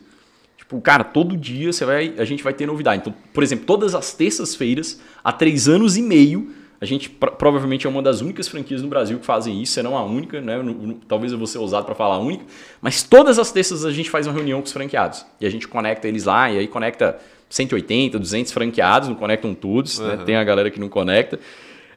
[0.57, 3.01] Tipo, cara, todo dia você vai, a gente vai ter novidade.
[3.01, 6.51] Então, por exemplo, todas as terças-feiras, há três anos e meio,
[6.81, 9.89] a gente pro- provavelmente é uma das únicas franquias no Brasil que fazem isso, será
[9.89, 10.57] a única, né?
[11.09, 12.45] Talvez eu vou ser ousado para falar a única,
[12.81, 15.25] mas todas as terças a gente faz uma reunião com os franqueados.
[15.41, 17.19] E a gente conecta eles lá, e aí conecta
[17.49, 20.19] 180, 200 franqueados, não conectam todos, né?
[20.25, 21.41] Tem a galera que não conecta.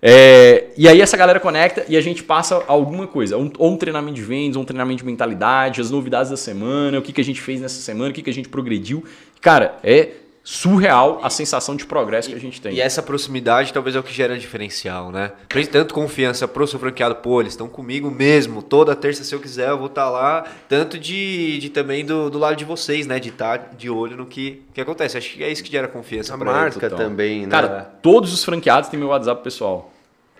[0.02, 3.78] É, e aí essa galera conecta e a gente passa alguma coisa, um- ou um
[3.78, 7.22] treinamento de vendas, ou um treinamento de mentalidade, as novidades da semana, o que, que
[7.22, 9.04] a gente fez nessa semana, o que, que a gente progrediu.
[9.40, 10.10] Cara, é
[10.44, 12.74] surreal a sensação de progresso que a gente tem.
[12.74, 15.32] E essa proximidade talvez é o que gera diferencial, né?
[15.72, 18.62] Tanto confiança pro seu franqueado, pô, eles estão comigo mesmo.
[18.62, 20.46] Toda terça, se eu quiser, eu vou estar lá.
[20.68, 23.20] Tanto de, de também do, do lado de vocês, né?
[23.20, 25.18] De estar de olho no que, que acontece.
[25.18, 26.98] Acho que é isso que gera confiança A marca total.
[26.98, 27.52] também, né?
[27.52, 29.92] Cara, todos os franqueados têm meu WhatsApp pessoal.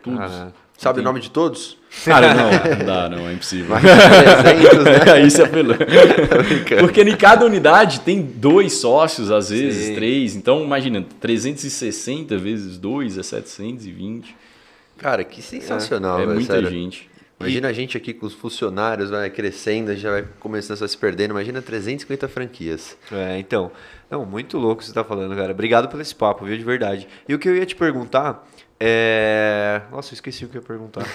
[0.04, 0.20] Todos.
[0.20, 1.78] Ah, Sabe o nome de todos?
[2.06, 3.76] Cara, não, não dá, não, é impossível.
[3.78, 5.22] 300, né?
[5.28, 5.86] Isso é apelando.
[6.80, 9.96] Porque em cada unidade tem dois sócios, às vezes, Sim.
[9.96, 10.36] três.
[10.36, 14.36] Então, imagina, 360 vezes 2 é 720.
[14.98, 16.70] Cara, que sensacional, é velho, muita sério.
[16.70, 17.10] gente.
[17.40, 20.88] Imagina a gente aqui com os funcionários, vai crescendo, a gente já vai começando a
[20.88, 21.32] se perdendo.
[21.32, 22.96] Imagina 350 franquias.
[23.12, 23.72] É, então.
[24.12, 25.52] Não, muito louco o que você tá falando, cara.
[25.52, 26.58] Obrigado pelo esse papo, viu?
[26.58, 27.08] De verdade.
[27.28, 28.48] E o que eu ia te perguntar
[28.84, 29.82] é.
[29.92, 31.06] Nossa, eu esqueci o que eu ia perguntar.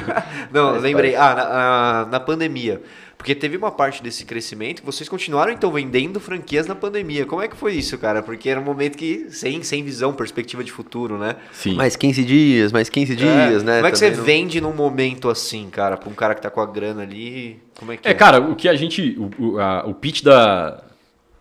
[0.52, 1.16] Não, Faz lembrei.
[1.16, 2.82] Ah, na, na- na pandemia.
[3.16, 7.24] Porque teve uma parte desse crescimento que vocês continuaram, então, vendendo franquias na pandemia.
[7.24, 8.22] Como é que foi isso, cara?
[8.22, 11.36] Porque era um momento que, sem, sem visão, perspectiva de futuro, né?
[11.52, 11.74] Sim.
[11.74, 13.64] Mais 15 dias, mais 15 dias, É.
[13.64, 13.76] né?
[13.76, 15.96] Como é que você Também não- vende num momento assim, cara?
[15.96, 17.58] Pra um cara que tá com a grana ali.
[17.78, 18.10] Como é que é?
[18.10, 19.16] É, cara, o que a gente.
[19.18, 20.82] O, o, a- o pitch da.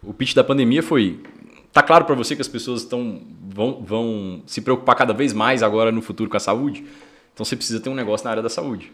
[0.01, 1.19] O pitch da pandemia foi.
[1.73, 3.21] Tá claro pra você que as pessoas estão
[3.53, 6.83] vão, vão se preocupar cada vez mais agora no futuro com a saúde?
[7.33, 8.91] Então você precisa ter um negócio na área da saúde.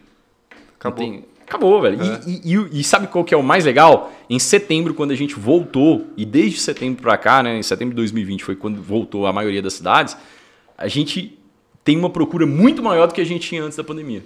[0.78, 0.98] Acabou.
[1.04, 1.98] tem- Acabou, velho.
[2.00, 4.12] E- E, e- e sabe qual que é o mais legal?
[4.30, 7.58] Em setembro, quando a gente voltou, e desde setembro pra cá, né?
[7.58, 10.16] Em setembro de 2020 foi quando voltou a maioria das cidades,
[10.78, 11.36] a gente
[11.82, 14.22] tem uma procura muito maior do que a gente tinha antes da pandemia.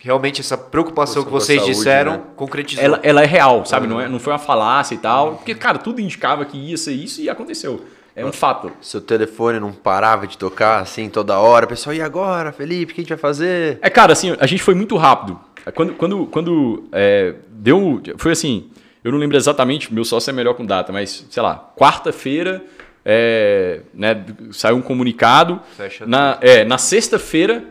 [0.00, 2.22] Realmente essa preocupação que Com a vocês saúde, disseram né?
[2.34, 2.84] concretizou.
[2.84, 3.86] ela, ela é real, sabe?
[3.86, 5.36] Não, é, não foi uma falácia e tal.
[5.36, 7.84] Porque, cara, tudo indicava que ia ser isso e aconteceu.
[8.16, 8.70] É um fato.
[8.80, 11.66] Seu telefone não parava de tocar assim toda hora.
[11.66, 12.92] O pessoal, e agora, Felipe?
[12.92, 13.78] O que a gente vai fazer?
[13.82, 15.38] É, cara, assim, a gente foi muito rápido.
[15.74, 18.00] Quando, quando, quando é, deu.
[18.16, 18.70] Foi assim.
[19.02, 22.64] Eu não lembro exatamente, meu sócio é melhor com data, mas, sei lá, quarta-feira,
[23.04, 25.60] é, né, saiu um comunicado.
[25.76, 27.64] Fecha Na, é, na sexta-feira,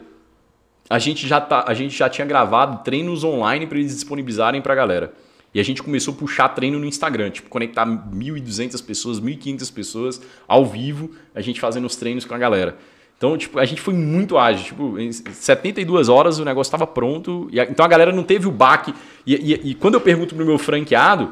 [0.87, 4.73] a gente, já tá, a gente já tinha gravado treinos online para eles disponibilizarem para
[4.73, 5.13] a galera.
[5.53, 10.21] E a gente começou a puxar treino no Instagram, tipo, conectar 1.200 pessoas, 1.500 pessoas
[10.47, 12.77] ao vivo, a gente fazendo os treinos com a galera.
[13.17, 14.65] Então, tipo, a gente foi muito ágil.
[14.65, 17.49] Tipo, em 72 horas o negócio estava pronto.
[17.53, 18.93] A- então a galera não teve o baque.
[19.25, 21.31] E, e- e quando eu pergunto pro meu franqueado,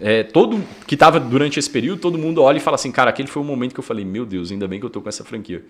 [0.00, 3.28] é, todo que estava durante esse período, todo mundo olha e fala assim, cara, aquele
[3.28, 5.24] foi o momento que eu falei, meu Deus, ainda bem que eu tô com essa
[5.24, 5.64] franquia.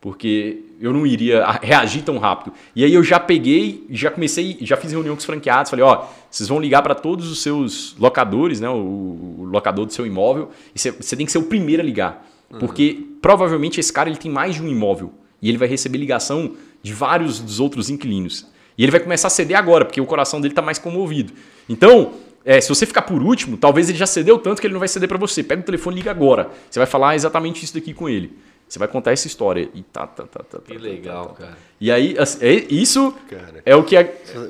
[0.00, 2.52] Porque eu não iria reagir tão rápido.
[2.76, 6.04] E aí eu já peguei, já comecei, já fiz reunião com os franqueados, falei, ó,
[6.30, 8.74] vocês vão ligar para todos os seus locadores, né, o,
[9.38, 12.26] o locador do seu imóvel, e você- tem que ser o primeiro a ligar.
[12.60, 15.10] Porque provavelmente esse cara ele tem mais de um imóvel
[15.40, 16.52] e ele vai receber ligação
[16.82, 18.46] de vários dos outros inquilinos.
[18.76, 21.32] E ele vai começar a ceder agora, porque o coração dele está mais comovido.
[21.68, 22.12] Então,
[22.44, 24.88] é, se você ficar por último, talvez ele já cedeu tanto que ele não vai
[24.88, 25.42] ceder para você.
[25.42, 26.50] Pega o telefone e liga agora.
[26.70, 28.32] Você vai falar exatamente isso daqui com ele.
[28.66, 29.68] Você vai contar essa história.
[29.74, 30.58] E tá, tá, tá, tá.
[30.58, 31.40] Que tá, legal, tá, tá.
[31.44, 31.58] cara.
[31.80, 33.62] E aí, assim, é- isso Cara.
[33.64, 33.96] é o que.
[33.96, 34.06] A,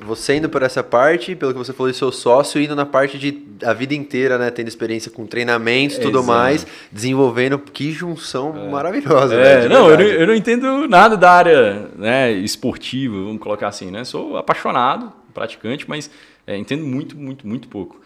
[0.07, 3.19] Você indo por essa parte, pelo que você falou de seu sócio, indo na parte
[3.19, 4.51] de a vida inteira, né?
[4.51, 6.27] Tendo experiência com treinamentos e tudo Exato.
[6.27, 7.59] mais, desenvolvendo.
[7.59, 12.31] Que junção maravilhosa, É, de não, eu não, eu não entendo nada da área né,
[12.33, 14.05] esportiva, vamos colocar assim, né?
[14.05, 16.09] Sou apaixonado, praticante, mas
[16.47, 18.01] é, entendo muito, muito, muito pouco.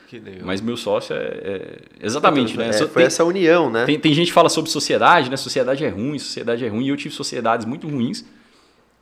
[0.45, 2.69] Mas meu sócio é, é- exatamente, né?
[2.69, 3.85] É, foi tem, essa união, né?
[3.85, 5.37] tem, tem gente que fala sobre sociedade, né?
[5.37, 6.87] Sociedade é ruim, sociedade é ruim.
[6.87, 8.25] E eu tive sociedades muito ruins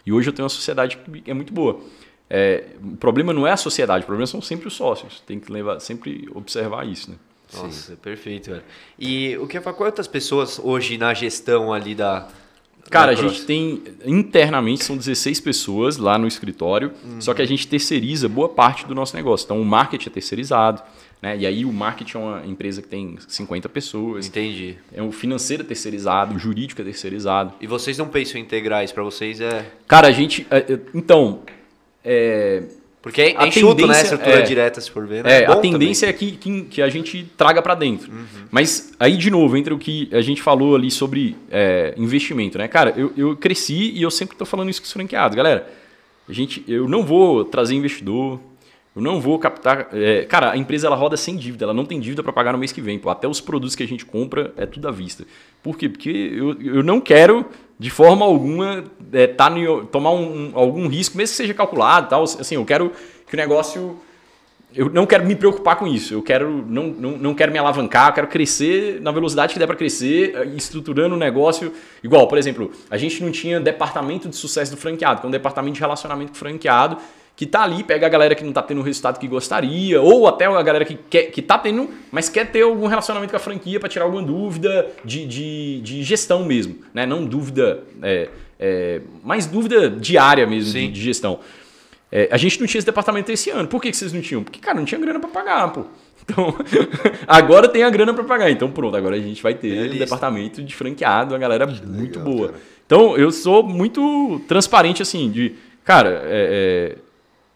[0.04, 1.80] e hoje eu tenho uma sociedade que é muito boa.
[2.28, 5.20] É, o problema não é a sociedade, o problema são sempre os sócios.
[5.20, 7.16] Tem que levar, sempre observar isso, né?
[7.54, 8.62] Nossa, perfeito, velho.
[8.98, 12.28] E o que é quantas pessoas hoje na gestão ali da.
[12.90, 17.66] Cara, a gente tem internamente são 16 pessoas lá no escritório, só que a gente
[17.66, 19.44] terceiriza boa parte do nosso negócio.
[19.44, 20.82] Então o marketing é terceirizado,
[21.20, 21.36] né?
[21.36, 24.76] E aí o marketing é uma empresa que tem 50 pessoas, Entendi.
[24.92, 27.54] é o financeiro é terceirizado, o jurídico é terceirizado.
[27.60, 29.40] E vocês não pensam em integrar isso pra vocês?
[29.40, 29.66] É.
[29.88, 31.40] Cara, a gente é, é, então
[32.04, 32.62] é,
[33.06, 33.98] Porque é, A é enxuto, né?
[33.98, 35.22] A estrutura é- direta, se for ver.
[35.22, 35.42] Né?
[35.42, 38.10] É, a bom tendência é que, que, que a gente traga para dentro.
[38.50, 42.66] Mas aí, de novo, entra o que a gente falou ali sobre é, investimento, né?
[42.66, 45.36] Cara, eu, eu cresci e eu sempre estou falando isso com os franqueados.
[45.36, 45.70] Galera,
[46.28, 48.40] a gente, eu não vou trazer investidor,
[48.96, 49.88] eu não vou captar...
[49.92, 52.58] é, cara, a empresa ela roda sem dívida, ela não tem dívida para pagar no
[52.58, 52.98] mês que vem.
[52.98, 53.10] Pô.
[53.10, 55.24] Até os produtos que a gente compra é tudo à vista.
[55.62, 55.88] Por quê?
[55.88, 57.44] Porque eu, eu não quero,
[57.78, 62.08] de forma alguma, é, tá no- tomar um- um- algum risco, mesmo que seja calculado
[62.08, 62.24] tal.
[62.24, 62.90] Assim, eu quero
[63.28, 63.98] que o negócio
[64.74, 66.12] eu não quero me preocupar com isso.
[66.12, 69.66] Eu quero não, não, não quero me alavancar, eu quero crescer na velocidade que der
[69.66, 71.72] para crescer, eh, estruturando o negócio.
[72.02, 75.32] Igual, por exemplo, a gente não tinha departamento de sucesso do franqueado, que é um
[75.32, 76.98] departamento de relacionamento com franqueado,
[77.36, 80.26] que tá ali, pega a galera que não tá tendo o resultado que gostaria, ou
[80.26, 83.40] até a galera que, quer, que tá tendo, mas quer ter algum relacionamento com a
[83.40, 87.04] franquia para tirar alguma dúvida de, de, de gestão mesmo, né?
[87.04, 91.38] Não dúvida, é, é, mais dúvida diária mesmo de, de gestão.
[92.10, 93.68] É, a gente não tinha esse departamento esse ano.
[93.68, 94.42] Por que, que vocês não tinham?
[94.42, 95.84] Porque, cara, não tinha grana para pagar, pô.
[96.24, 96.56] Então,
[97.28, 98.50] agora tem a grana para pagar.
[98.50, 99.98] Então, pronto, agora a gente vai ter um Beleza.
[99.98, 102.48] departamento de franqueado, uma galera muito legal, boa.
[102.48, 102.60] cara.
[102.86, 105.54] Então, eu sou muito transparente, assim, de,
[105.84, 107.05] cara, é, é,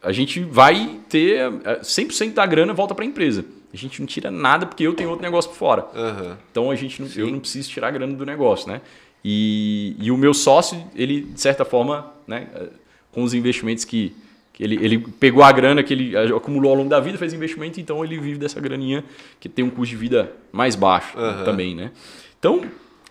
[0.02, 3.44] a gente vai ter é, 100% da grana volta para a empresa.
[3.72, 5.86] A gente não tira nada porque eu tenho outro negócio por fora.
[5.94, 6.39] Aham.
[6.51, 8.81] Então a gente não, eu não preciso tirar a grana do negócio, né?
[9.24, 12.68] E, e o meu sócio, ele, de certa forma, né, eh,
[13.12, 14.16] com os investimentos que,
[14.52, 17.78] que ele, ele pegou a grana que ele acumulou ao longo da vida, fez investimento,
[17.78, 19.05] então ele vive dessa graninha
[19.39, 21.44] que tem um custo de vida mais baixo Aham.
[21.44, 21.93] também, né?
[22.39, 22.62] Então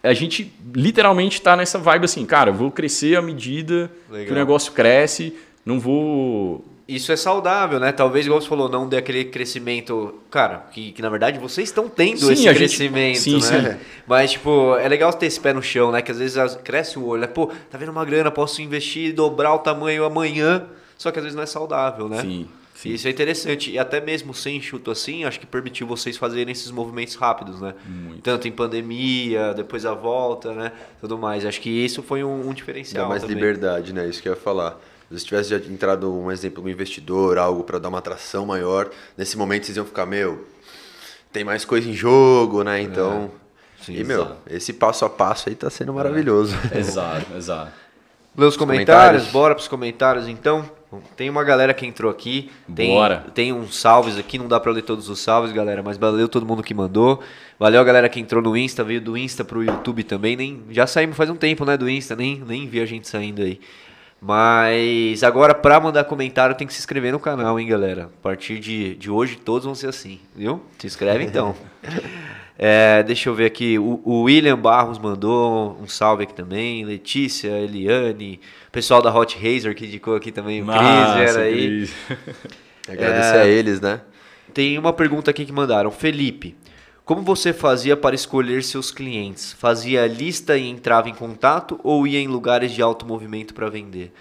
[0.02, 4.32] a gente literalmente está nessa vibe assim, cara, vou crescer à medida que Legal.
[4.32, 5.36] o negócio cresce,
[5.66, 7.92] não vou Isso é saudável, né?
[7.92, 10.16] Talvez, igual você falou, não dê aquele crescimento.
[10.32, 13.74] Cara, que, que na verdade vocês estão tendo Sim, esse gente- crescimento, sim, né?
[13.74, 13.86] sim.
[14.08, 16.02] Mas, tipo, é legal ter esse pé no chão, né?
[16.02, 17.28] Que às vezes cresce o olho, né?
[17.28, 20.66] Pô, tá vendo uma grana, posso investir e dobrar o tamanho amanhã.
[20.98, 22.22] Só que às vezes não é saudável, né?
[22.22, 22.90] Sim, sim.
[22.90, 23.72] Isso é interessante.
[23.72, 27.74] E até mesmo sem enxuto assim, acho que permitiu vocês fazerem esses movimentos rápidos, né?
[27.88, 28.22] Muito.
[28.22, 30.72] Tanto em pandemia, depois a volta, né?
[31.00, 31.46] Tudo mais.
[31.46, 33.04] Acho que isso foi um, um diferencial.
[33.04, 33.36] Dá mais também.
[33.38, 34.08] liberdade, né?
[34.10, 34.78] Isso que eu ia falar.
[35.12, 39.38] Se tivesse já entrado um exemplo, um investidor, algo para dar uma atração maior, nesse
[39.38, 40.46] momento vocês iam ficar, meu,
[41.32, 42.82] tem mais coisa em jogo, né?
[42.82, 43.32] Então.
[43.82, 44.42] Sim, e, meu, exato.
[44.50, 46.56] esse passo a passo aí tá sendo maravilhoso.
[46.76, 47.72] Exato, exato.
[48.38, 49.28] Lê os comentários, comentários.
[49.28, 50.70] bora pros comentários então.
[51.16, 52.50] Tem uma galera que entrou aqui.
[52.74, 53.26] Tem, Bora.
[53.36, 56.46] Tem uns salves aqui, não dá pra ler todos os salves, galera, mas valeu todo
[56.48, 57.22] mundo que mandou.
[57.60, 60.36] Valeu a galera que entrou no Insta, veio do Insta pro YouTube também.
[60.36, 63.44] Nem, já saímos faz um tempo, né, do Insta, nem, nem vi a gente saindo
[63.44, 63.60] aí.
[64.22, 68.10] Mas agora, pra mandar comentário, tem que se inscrever no canal, hein, galera.
[68.20, 70.62] A partir de, de hoje, todos vão ser assim, viu?
[70.78, 71.56] Se inscreve então.
[72.62, 73.80] É, deixa eu ver aqui.
[73.80, 76.84] O, o William Barros mandou um salve aqui também.
[76.84, 78.42] Letícia, Eliane.
[78.68, 80.62] O pessoal da Hot Razor que indicou aqui também.
[80.62, 81.54] O Cris Massa, era aí.
[81.88, 81.94] Cris.
[82.90, 83.42] Agradecer É.
[83.44, 84.02] a eles, né?
[84.54, 85.90] Tem uma pergunta aqui que mandaram.
[85.90, 86.54] Felipe,
[87.10, 89.54] como você fazia para escolher seus clientes?
[89.54, 94.14] Fazia lista e entrava em contato ou ia em lugares de alto movimento para vender?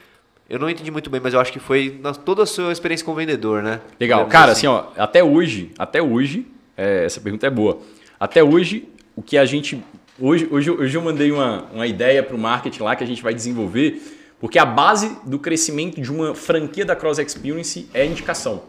[0.48, 3.05] Eu não entendi muito bem, mas eu acho que foi na, toda a sua experiência
[3.05, 3.82] com vendedor, né?
[4.01, 4.24] Legal.
[4.28, 6.47] Cara, dizer assim, ó, até hoje, até hoje,
[6.78, 7.78] é, essa pergunta é boa.
[8.19, 9.85] Até hoje, o que a gente.
[10.19, 13.23] Hoje, hoje, hoje eu mandei uma, uma ideia para o marketing lá que a gente
[13.23, 14.01] vai desenvolver,
[14.40, 18.62] porque a base do crescimento de uma franquia da Cross Experience é indicação.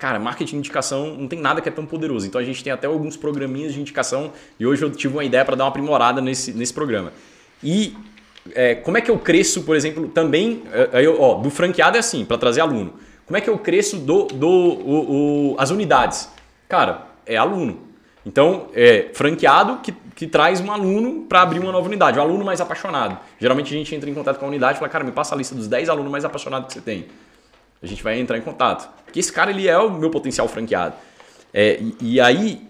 [0.00, 2.26] Cara, marketing de indicação não tem nada que é tão poderoso.
[2.26, 5.44] Então a gente tem até alguns programinhas de indicação e hoje eu tive uma ideia
[5.44, 7.12] para dar uma aprimorada nesse, nesse programa.
[7.62, 7.94] E
[8.54, 12.00] é, como é que eu cresço, por exemplo, também, é, eu, ó, do franqueado é
[12.00, 12.94] assim, para trazer aluno.
[13.26, 16.30] Como é que eu cresço do, do o, o, as unidades?
[16.66, 17.82] Cara, é aluno.
[18.24, 22.42] Então, é franqueado que, que traz um aluno para abrir uma nova unidade, um aluno
[22.42, 23.18] mais apaixonado.
[23.38, 25.38] Geralmente a gente entra em contato com a unidade e fala, cara, me passa a
[25.38, 27.06] lista dos 10 alunos mais apaixonados que você tem.
[27.82, 28.90] A gente vai entrar em contato.
[29.04, 30.94] Porque esse cara, ele é o meu potencial franqueado.
[31.52, 32.62] É, e, e aí,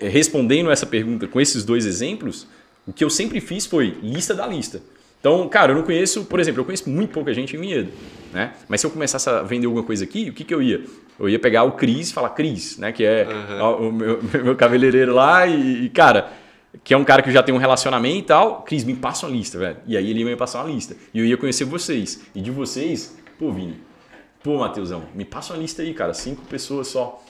[0.00, 2.46] é, respondendo essa pergunta com esses dois exemplos,
[2.86, 4.82] o que eu sempre fiz foi lista da lista.
[5.20, 7.90] Então, cara, eu não conheço, por exemplo, eu conheço muito pouca gente em Vinhedo,
[8.32, 8.52] né?
[8.68, 10.84] Mas se eu começasse a vender alguma coisa aqui, o que, que eu ia?
[11.18, 12.92] Eu ia pegar o Cris e falar Cris, né?
[12.92, 13.88] Que é uhum.
[13.88, 16.32] o meu, meu cabeleireiro lá e, e, cara,
[16.84, 18.62] que é um cara que já tem um relacionamento e tal.
[18.62, 19.78] Cris, me passa uma lista, velho.
[19.86, 20.96] E aí ele ia me passar uma lista.
[21.12, 22.22] E eu ia conhecer vocês.
[22.32, 23.76] E de vocês, pô, Vini,
[24.48, 26.14] pô, Matheusão, me passa uma lista aí, cara.
[26.14, 27.22] Cinco pessoas só.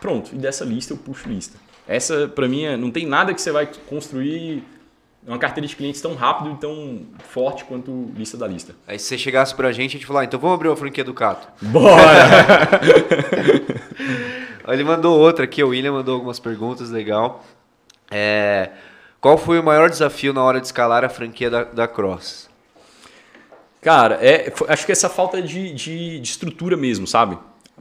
[0.00, 1.56] Pronto, e dessa lista eu puxo lista.
[1.86, 4.64] Essa, para mim, é, não tem nada que você vai construir
[5.24, 8.74] uma carteira de clientes tão rápido e tão forte quanto lista da lista.
[8.84, 11.04] Aí se você chegasse pra gente, a gente falar, ah, então vamos abrir uma franquia
[11.04, 11.46] do Cato.
[11.62, 12.68] Bora!
[14.66, 17.44] Ele mandou outra aqui, o William mandou algumas perguntas, legal.
[18.10, 18.70] É,
[19.20, 22.49] qual foi o maior desafio na hora de escalar a franquia da, da Cross?
[23.80, 27.38] Cara, é, acho que essa falta de, de, de, estrutura mesmo, sabe?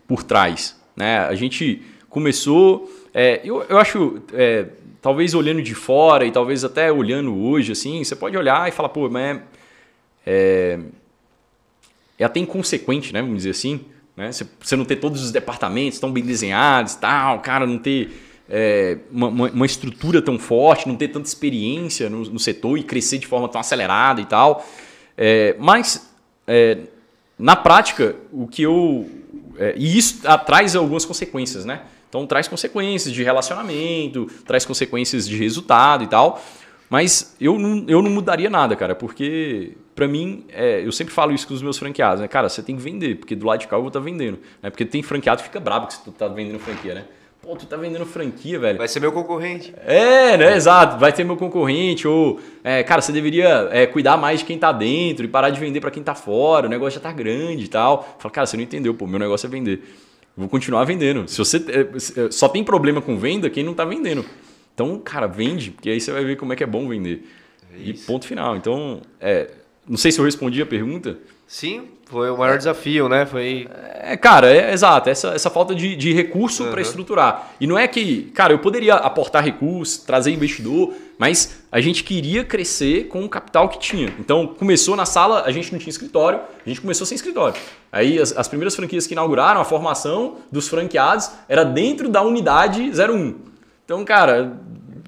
[0.08, 0.80] Por trás.
[0.96, 1.20] Né?
[1.20, 2.90] A gente começou.
[3.14, 4.22] É, eu, eu acho.
[4.34, 4.68] É,
[5.02, 8.90] talvez olhando de fora e talvez até olhando hoje, assim, você pode olhar e falar,
[8.90, 9.42] pô, mas
[10.26, 10.80] é,
[12.18, 13.22] é até inconsequente, né?
[13.22, 13.82] Vamos dizer assim.
[14.16, 14.32] Né?
[14.32, 18.12] Você, você não ter todos os departamentos tão bem desenhados tal, cara, não ter
[18.50, 23.20] é, uma, uma, estrutura tão forte, não ter tanta experiência no, no, setor e crescer
[23.20, 24.66] de forma tão acelerada e tal.
[25.22, 26.10] É, mas,
[26.48, 26.78] é,
[27.38, 29.06] na prática, o que eu.
[29.58, 31.82] É, e isso traz algumas consequências, né?
[32.08, 36.42] Então traz consequências de relacionamento, traz consequências de resultado e tal.
[36.90, 41.34] Mas eu não, eu não mudaria nada, cara, porque para mim, é, eu sempre falo
[41.34, 42.28] isso com os meus franqueados, né?
[42.30, 44.40] Cara, você tem que vender, porque do lado de cá eu vou estar tá vendendo.
[44.64, 44.70] Né?
[44.70, 47.06] Porque tem franqueado que fica brabo que você tá vendendo franquia, né?
[47.50, 48.78] Pô, tu tá vendendo franquia, velho.
[48.78, 49.74] Vai ser meu concorrente.
[49.84, 50.56] É, né?
[50.56, 51.00] Exato.
[51.00, 52.08] Vai ser meu concorrente.
[52.08, 55.60] Ou, é, cara, você deveria é, cuidar mais de quem tá dentro e parar de
[55.60, 56.68] vender para quem tá fora.
[56.68, 58.18] O negócio já tá grande e tal.
[58.20, 59.82] Fala, cara, você não entendeu, pô, meu negócio é vender
[60.38, 61.28] vou continuar vendendo.
[61.28, 64.24] Se você é, é, só tem problema com venda, quem não está vendendo.
[64.76, 67.28] Então, cara, vende, porque aí você vai ver como é que é bom vender.
[67.74, 68.56] É e ponto final.
[68.56, 69.50] Então, é,
[69.88, 71.18] não sei se eu respondi a pergunta.
[71.50, 73.26] Sim, foi o maior é, desafio, né?
[73.26, 73.68] Foi.
[74.04, 75.10] É, cara, é exato.
[75.10, 76.70] Essa, essa falta de, de recurso uhum.
[76.70, 77.54] para estruturar.
[77.60, 82.44] E não é que, cara, eu poderia aportar recursos, trazer investidor, mas a gente queria
[82.44, 84.14] crescer com o capital que tinha.
[84.20, 87.60] Então, começou na sala, a gente não tinha escritório, a gente começou sem escritório.
[87.92, 92.92] Aí, as, as primeiras franquias que inauguraram, a formação dos franqueados era dentro da unidade
[92.92, 93.36] 01.
[93.86, 94.56] Então, cara,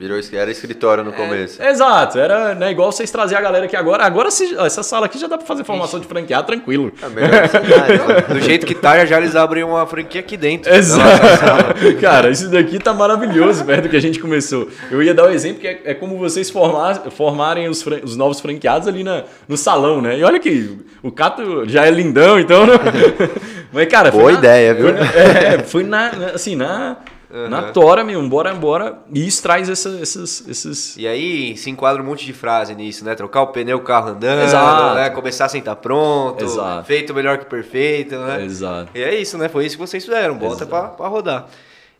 [0.01, 1.61] Virou, era escritório no é, começo.
[1.61, 4.03] exato, era né, igual vocês trazer a galera aqui agora.
[4.03, 6.07] Agora se, essa sala aqui já dá para fazer formação Ixi.
[6.07, 6.91] de franquear tranquilo.
[7.03, 7.29] É melhor
[8.27, 8.33] né?
[8.33, 10.73] Do jeito que tá, já eles abrem uma franquia aqui dentro.
[10.73, 11.21] Exato.
[12.01, 14.69] Cara, isso daqui tá maravilhoso perto do que a gente começou.
[14.89, 18.17] Eu ia dar o um exemplo que é, é, como vocês formar, formarem os, os,
[18.17, 20.17] novos franqueados ali na, no salão, né?
[20.17, 22.65] E olha que o Cato já é lindão, então.
[22.65, 22.73] Né?
[23.71, 24.09] Mas, cara.
[24.09, 24.87] Boa ideia, viu?
[24.89, 26.97] É, foi na, assim, na
[27.33, 27.49] Uhum.
[27.49, 28.97] Na tora mesmo, bora, bora.
[29.13, 30.97] E isso traz essa, esses, esses.
[30.97, 33.15] E aí se enquadra um monte de frase nisso, né?
[33.15, 34.95] Trocar o pneu, o carro andando, Exato.
[34.95, 35.09] né?
[35.09, 36.43] Começar sem estar pronto.
[36.43, 36.85] Exato.
[36.85, 38.43] Feito melhor que perfeito, né?
[38.43, 38.89] Exato.
[38.93, 39.47] E é isso, né?
[39.47, 40.37] Foi isso que vocês fizeram.
[40.37, 41.47] Bota pra, pra rodar.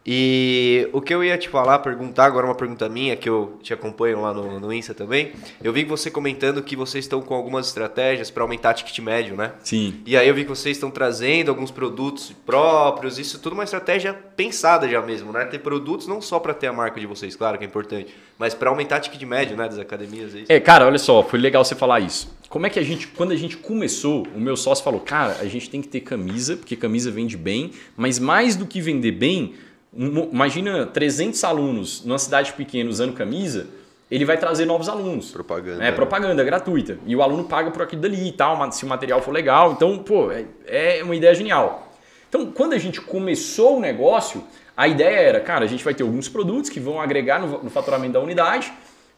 [0.05, 3.71] E o que eu ia te falar, perguntar agora uma pergunta minha, que eu te
[3.71, 5.31] acompanho lá no, no Insta também.
[5.63, 9.53] Eu vi você comentando que vocês estão com algumas estratégias para aumentar ticket médio, né?
[9.63, 10.01] Sim.
[10.05, 14.13] E aí eu vi que vocês estão trazendo alguns produtos próprios, isso tudo uma estratégia
[14.13, 15.45] pensada já mesmo, né?
[15.45, 18.55] Ter produtos não só para ter a marca de vocês, claro que é importante, mas
[18.55, 20.33] para aumentar ticket médio, né, das academias.
[20.33, 22.35] É, é, cara, olha só, foi legal você falar isso.
[22.49, 25.45] Como é que a gente, quando a gente começou, o meu sócio falou, cara, a
[25.45, 29.53] gente tem que ter camisa, porque camisa vende bem, mas mais do que vender bem
[29.93, 33.67] Imagina 300 alunos numa cidade pequena usando camisa,
[34.09, 35.31] ele vai trazer novos alunos.
[35.31, 35.83] Propaganda.
[35.83, 36.97] É, propaganda gratuita.
[37.05, 39.71] E o aluno paga por aquilo dali e tal, se o material for legal.
[39.73, 41.91] Então, pô, é, é uma ideia genial.
[42.27, 44.43] Então, quando a gente começou o negócio,
[44.75, 47.69] a ideia era, cara, a gente vai ter alguns produtos que vão agregar no, no
[47.69, 48.71] faturamento da unidade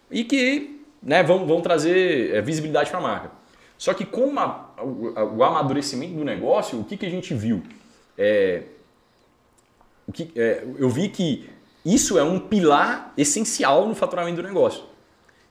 [0.09, 3.31] e que né, vão, vão trazer é, visibilidade para a marca.
[3.77, 7.61] Só que com a, o, o, amadurecimento do negócio, o que, que a gente viu?
[8.17, 8.63] É,
[10.07, 11.49] o que, é, eu vi que
[11.85, 14.83] isso é um pilar essencial no faturamento do negócio.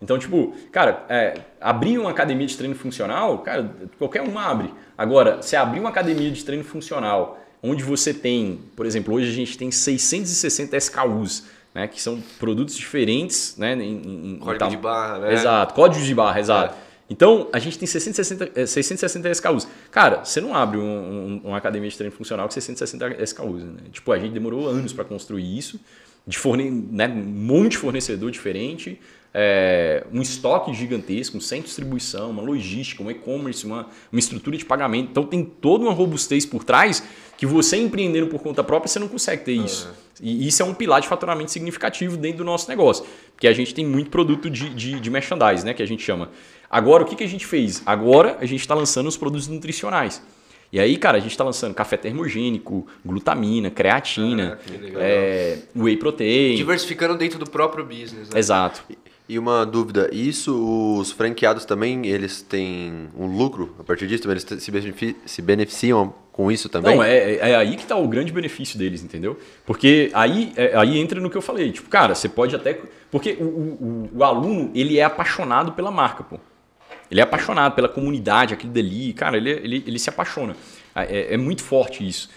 [0.00, 4.72] Então, tipo, cara, é, abrir uma academia de treino funcional, cara, qualquer um abre.
[4.98, 9.34] Agora, se abrir uma academia de treino funcional, onde você tem, por exemplo, hoje a
[9.34, 15.18] gente tem 660 SKUs, né, que são produtos diferentes, né, em, em código de barra,
[15.20, 15.32] né?
[15.32, 16.74] Exato, código de barra, exato.
[16.74, 16.91] É.
[17.12, 19.68] Então, a gente tem 660, 660 SKUs.
[19.90, 23.62] Cara, você não abre um, um, uma academia de treino funcional com 660 SKUs.
[23.62, 23.82] Né?
[23.92, 25.78] Tipo, a gente demorou anos para construir isso,
[26.26, 28.98] de forne né, um monte de fornecedor diferente,
[29.34, 34.56] é, um estoque gigantesco, um centro de distribuição, uma logística, um e-commerce, uma, uma estrutura
[34.56, 35.10] de pagamento.
[35.10, 37.02] Então, tem toda uma robustez por trás
[37.36, 39.86] que você empreendendo por conta própria, você não consegue ter isso.
[39.86, 39.94] Uhum.
[40.22, 43.74] E isso é um pilar de faturamento significativo dentro do nosso negócio, porque a gente
[43.74, 46.30] tem muito produto de, de, de merchandise, né, que a gente chama.
[46.72, 47.82] Agora, o que, que a gente fez?
[47.84, 50.22] Agora, a gente está lançando os produtos nutricionais.
[50.72, 56.56] E aí, cara, a gente está lançando café termogênico, glutamina, creatina, ah, é, whey protein.
[56.56, 58.30] Diversificando dentro do próprio business.
[58.30, 58.38] Né?
[58.38, 58.82] Exato.
[59.28, 64.30] E uma dúvida, isso os franqueados também, eles têm um lucro a partir disso?
[64.30, 64.46] Eles
[65.26, 66.96] se beneficiam com isso também?
[66.96, 69.38] Não, é, é aí que está o grande benefício deles, entendeu?
[69.66, 71.70] Porque aí, é, aí entra no que eu falei.
[71.70, 72.80] Tipo, cara, você pode até...
[73.10, 76.40] Porque o, o, o aluno, ele é apaixonado pela marca, pô.
[77.12, 79.12] Ele é apaixonado pela comunidade, aquilo dali.
[79.12, 80.56] Cara, ele, ele, ele se apaixona.
[80.94, 82.30] É, é muito forte isso.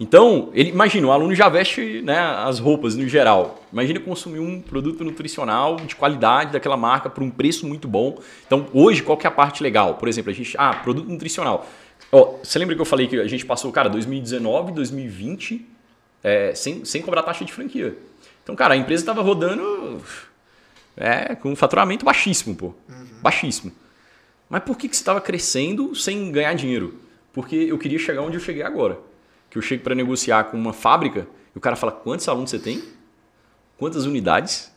[0.00, 3.62] Então, ele, imagina, o aluno já veste né, as roupas no geral.
[3.70, 8.18] Imagina consumir um produto nutricional de qualidade daquela marca por um preço muito bom.
[8.46, 9.96] Então, hoje, qual que é a parte legal?
[9.96, 10.56] Por exemplo, a gente.
[10.58, 11.66] Ah, produto nutricional.
[12.10, 15.66] Oh, você lembra que eu falei que a gente passou, cara, 2019, 2020,
[16.24, 17.94] é, sem, sem cobrar taxa de franquia.
[18.42, 20.00] Então, cara, a empresa estava rodando
[20.96, 22.66] é, com um faturamento baixíssimo, pô.
[22.88, 23.06] Uhum.
[23.20, 23.72] Baixíssimo.
[24.52, 27.00] Mas por que, que você estava crescendo sem ganhar dinheiro?
[27.32, 28.98] Porque eu queria chegar onde eu cheguei agora
[29.52, 32.58] que eu chego para negociar com uma fábrica e o cara fala: quantos alunos você
[32.58, 32.82] tem?
[33.76, 34.72] Quantas unidades?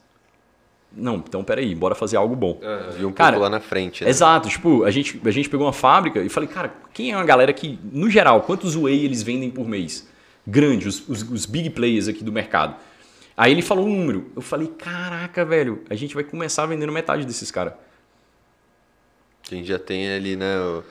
[0.91, 2.59] Não, então peraí, bora fazer algo bom.
[2.61, 3.01] Uhum.
[3.01, 4.03] E um cara, pouco lá na frente.
[4.03, 4.09] Né?
[4.09, 7.25] Exato, tipo, a gente, a gente pegou uma fábrica e falei, cara, quem é uma
[7.25, 10.07] galera que, no geral, quantos whey eles vendem por mês?
[10.45, 12.75] Grande, os, os, os big players aqui do mercado.
[13.35, 14.31] Aí ele falou um número.
[14.35, 17.73] Eu falei, caraca, velho, a gente vai começar vendendo metade desses caras.
[19.47, 20.59] Quem já tem ali, né?
[20.59, 20.83] O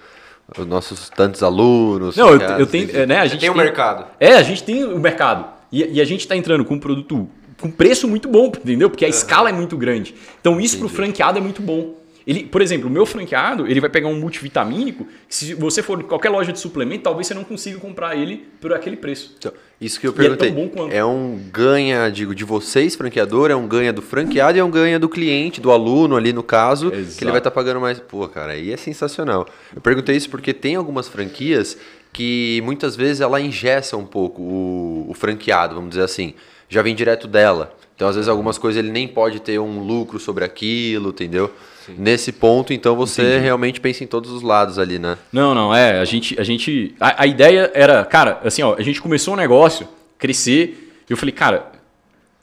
[0.56, 2.16] os nossos tantos alunos.
[2.16, 3.18] Não, eu, eu tenho, é, né?
[3.18, 4.06] A gente tem o mercado.
[4.20, 5.46] É, a gente tem o mercado.
[5.72, 7.28] E, e a gente está entrando com um produto
[7.60, 8.90] com preço muito bom, entendeu?
[8.90, 9.14] Porque a uhum.
[9.14, 10.14] escala é muito grande.
[10.40, 11.94] Então isso para o franqueado é muito bom.
[12.26, 16.04] Ele, por exemplo, o meu franqueado, ele vai pegar um multivitamínico, se você for em
[16.04, 19.34] qualquer loja de suplemento, talvez você não consiga comprar ele por aquele preço.
[19.38, 20.54] Então, isso que eu perguntei.
[20.90, 24.64] É, é, um ganha, digo, de vocês, franqueador, é um ganha do franqueado e é
[24.64, 27.18] um ganha do cliente, do aluno ali no caso, Exato.
[27.18, 27.98] que ele vai estar tá pagando mais.
[27.98, 29.46] Pô, cara, aí é sensacional.
[29.74, 31.76] Eu perguntei isso porque tem algumas franquias
[32.10, 36.32] que muitas vezes ela ingessa um pouco o, o franqueado, vamos dizer assim.
[36.68, 37.74] Já vem direto dela.
[37.94, 41.52] Então, às vezes, algumas coisas ele nem pode ter um lucro sobre aquilo, entendeu?
[41.86, 41.94] Sim.
[41.98, 43.38] Nesse ponto, então, você Entendi.
[43.38, 45.16] realmente pensa em todos os lados ali, né?
[45.32, 46.00] Não, não, é.
[46.00, 46.38] A gente.
[46.40, 49.86] A, gente a, a ideia era, cara, assim, ó, a gente começou um negócio,
[50.18, 51.70] crescer, e eu falei, cara,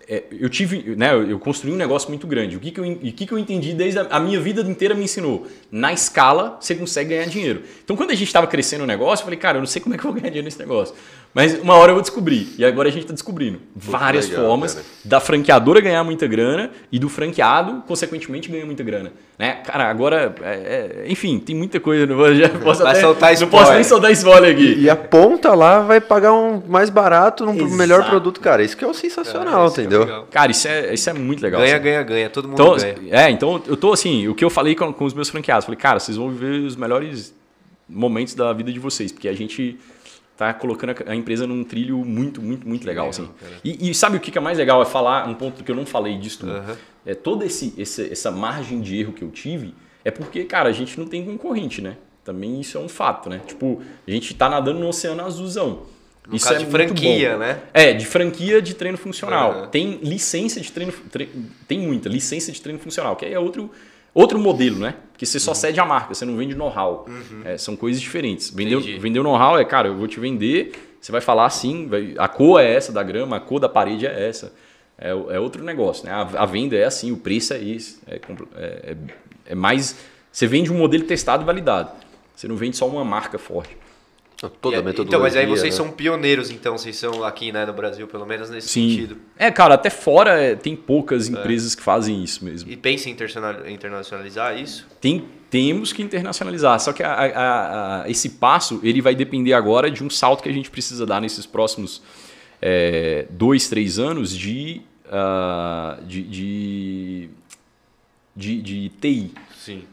[0.08, 2.58] é, eu tive, né, eu construí um negócio muito grande.
[2.58, 4.94] O que, que, eu, o que, que eu entendi desde a, a, minha vida inteira
[4.94, 5.48] me ensinou?
[5.72, 7.64] Na escala, você consegue ganhar dinheiro.
[7.84, 9.96] Então, quando a gente estava crescendo o negócio, eu falei, cara, eu não sei como
[9.96, 10.94] é que eu vou ganhar dinheiro nesse negócio.
[11.34, 12.54] Mas uma hora eu vou descobrir.
[12.58, 14.86] E agora a gente está descobrindo várias legal, formas cara.
[15.06, 19.14] da franqueadora ganhar muita grana e do franqueado, consequentemente, ganhar muita grana.
[19.40, 19.54] Né?
[19.66, 22.06] Cara, agora, é, é, enfim, tem muita coisa.
[22.06, 24.74] Não, vou, já posso vai até, soltar não posso nem soltar spoiler aqui.
[24.74, 27.72] E, e a ponta lá vai pagar um mais barato, um Exato.
[27.72, 28.42] melhor produto.
[28.42, 30.04] Cara, isso que é o sensacional, cara, entendeu?
[30.04, 31.62] É cara, isso é, isso é muito legal.
[31.62, 31.84] Ganha, assim.
[31.84, 32.30] ganha, ganha.
[32.30, 32.96] Todo mundo então, ganha.
[33.10, 35.80] É, então eu tô assim, o que eu falei com, com os meus franqueados, falei,
[35.80, 37.34] cara, vocês vão viver os melhores
[37.88, 39.78] momentos da vida de vocês, porque a gente
[40.42, 43.10] tá colocando a empresa num trilho muito, muito, muito legal.
[43.10, 43.30] assim.
[43.64, 44.82] E, e, sabe o que é mais legal?
[44.82, 46.48] É falar um ponto que eu não falei disso.
[46.48, 46.76] Uhum.
[47.06, 50.72] É toda esse, esse, essa margem de erro que eu tive é porque, cara, a
[50.72, 51.96] gente não tem concorrente, né?
[52.24, 53.40] Também isso é um fato, né?
[53.46, 55.84] Tipo, a gente tá nadando no oceano azulzão.
[56.28, 57.62] No isso é de franquia, né?
[57.72, 59.62] É, de franquia de treino funcional.
[59.62, 59.68] Uhum.
[59.68, 61.30] Tem licença de treino, tre...
[61.68, 63.72] tem muita licença de treino funcional, que aí é outro
[64.14, 64.96] outro modelo, né?
[65.12, 65.56] Porque você só uhum.
[65.56, 67.06] cede a marca, você não vende know-how.
[67.08, 67.42] Uhum.
[67.46, 68.50] É, são coisas diferentes.
[68.50, 72.16] Vender, vender o know-how é, cara, eu vou te vender, você vai falar assim, vai,
[72.18, 74.54] a cor é essa da grama, a cor da parede é essa.
[74.98, 76.12] É, é outro negócio, né?
[76.12, 78.00] A, a, venda é assim, o preço é esse.
[78.08, 78.20] É, é,
[78.92, 78.98] é,
[79.48, 79.98] é mais.
[80.32, 81.92] Você vende um modelo testado e validado.
[82.36, 83.76] Você não vende só uma marca forte.
[84.60, 85.04] Toda a metodologia.
[85.08, 85.78] Então, mas aí vocês né?
[85.78, 88.90] são pioneiros, então, vocês são aqui né, no Brasil, pelo menos nesse Sim.
[88.90, 89.18] sentido.
[89.38, 91.32] É, cara, até fora é, tem poucas é.
[91.32, 92.72] empresas que fazem isso mesmo.
[92.72, 93.16] E pensa em
[93.72, 94.88] internacionalizar isso?
[95.00, 99.92] Tem, temos que internacionalizar, só que a, a, a, esse passo ele vai depender agora
[99.92, 102.02] de um salto que a gente precisa dar nesses próximos
[102.60, 107.30] é, dois, três anos de, uh, de, de,
[108.36, 109.34] de, de TI.
[109.56, 109.84] Sim.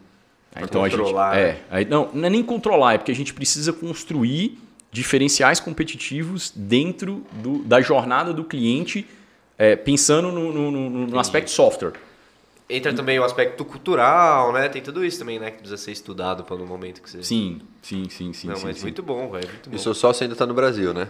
[0.62, 1.30] Então controlar.
[1.30, 4.58] a gente, é, aí, não, não é nem controlar, é porque a gente precisa construir
[4.90, 9.06] diferenciais competitivos dentro do, da jornada do cliente,
[9.56, 11.92] é, pensando no, no, no, no aspecto software.
[12.68, 14.68] Entra também o aspecto cultural, né?
[14.68, 15.50] Tem tudo isso também, né?
[15.50, 17.22] Que precisa ser estudado pelo momento que você.
[17.22, 18.48] Sim, sim, sim, sim.
[18.48, 18.82] Não, sim, mas sim.
[18.82, 19.48] muito bom, velho.
[19.48, 19.76] Muito bom.
[19.76, 21.08] E seu sócio ainda tá no Brasil, né?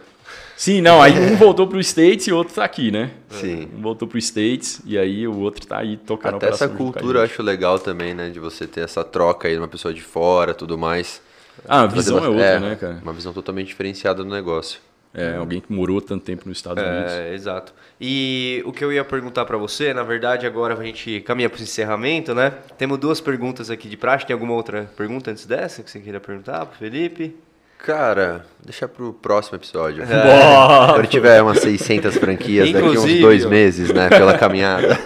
[0.57, 3.11] Sim, não, aí um voltou pro States e o outro tá aqui, né?
[3.31, 3.69] Sim.
[3.77, 7.21] Um voltou pro States e aí o outro tá aí tocando a Até essa cultura
[7.21, 8.31] eu acho legal também, né?
[8.31, 11.21] De você ter essa troca aí de uma pessoa de fora tudo mais.
[11.67, 13.01] Ah, a visão é outra, né, cara?
[13.03, 14.81] Uma visão totalmente diferenciada do negócio.
[15.15, 17.13] É, alguém que morou tanto tempo nos Estados Unidos.
[17.13, 17.73] É, exato.
[18.01, 21.61] E o que eu ia perguntar pra você, na verdade, agora a gente caminha pro
[21.63, 22.53] encerramento, né?
[22.77, 24.27] Temos duas perguntas aqui de praxe.
[24.27, 27.35] Tem alguma outra pergunta antes dessa que você queria perguntar pro Felipe?
[27.79, 30.05] Cara, deixa pro próximo episódio.
[30.07, 30.95] Boa!
[30.95, 34.09] Quando tiver umas 600 franquias daqui uns dois meses, né?
[34.09, 34.99] Pela caminhada.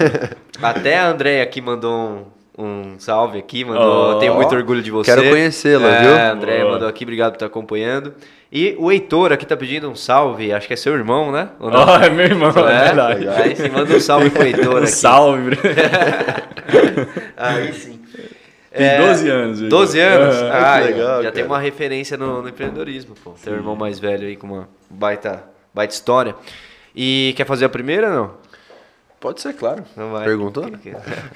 [0.60, 4.16] Até a Andréia aqui mandou um, um salve aqui, mandou.
[4.16, 4.18] Oh.
[4.18, 5.14] Tenho muito orgulho de você.
[5.14, 6.14] Quero conhecê-la, é, viu?
[6.14, 6.72] A Andréia Boa.
[6.72, 8.14] mandou aqui, obrigado por estar acompanhando.
[8.54, 11.48] E o Heitor aqui tá pedindo um salve, acho que é seu irmão, né?
[11.58, 11.80] Ou não?
[11.88, 12.84] Ó, é meu irmão, é, É?
[12.84, 13.28] verdade.
[13.28, 14.86] Aí você manda um salve pro Heitor Um aqui.
[14.88, 15.58] salve.
[17.36, 17.98] Aí sim.
[18.74, 19.78] Tem 12 anos, Heitor.
[19.78, 20.36] 12 anos?
[20.50, 21.54] Ah, que legal, já tem cara.
[21.54, 23.32] uma referência no, no empreendedorismo, pô.
[23.42, 26.34] Tem um irmão mais velho aí com uma baita, baita história.
[26.94, 28.41] E quer fazer a primeira ou não?
[29.22, 29.84] Pode ser, claro.
[29.96, 30.24] Não vai.
[30.24, 30.64] Perguntou?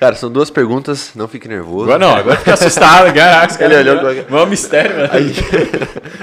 [0.01, 1.85] Cara, são duas perguntas, não fique nervoso.
[1.85, 3.65] Agora não, agora fica assustado, caraca.
[3.65, 5.09] Ele olhou com- Mó mistério, mano.
[5.13, 5.41] A gente,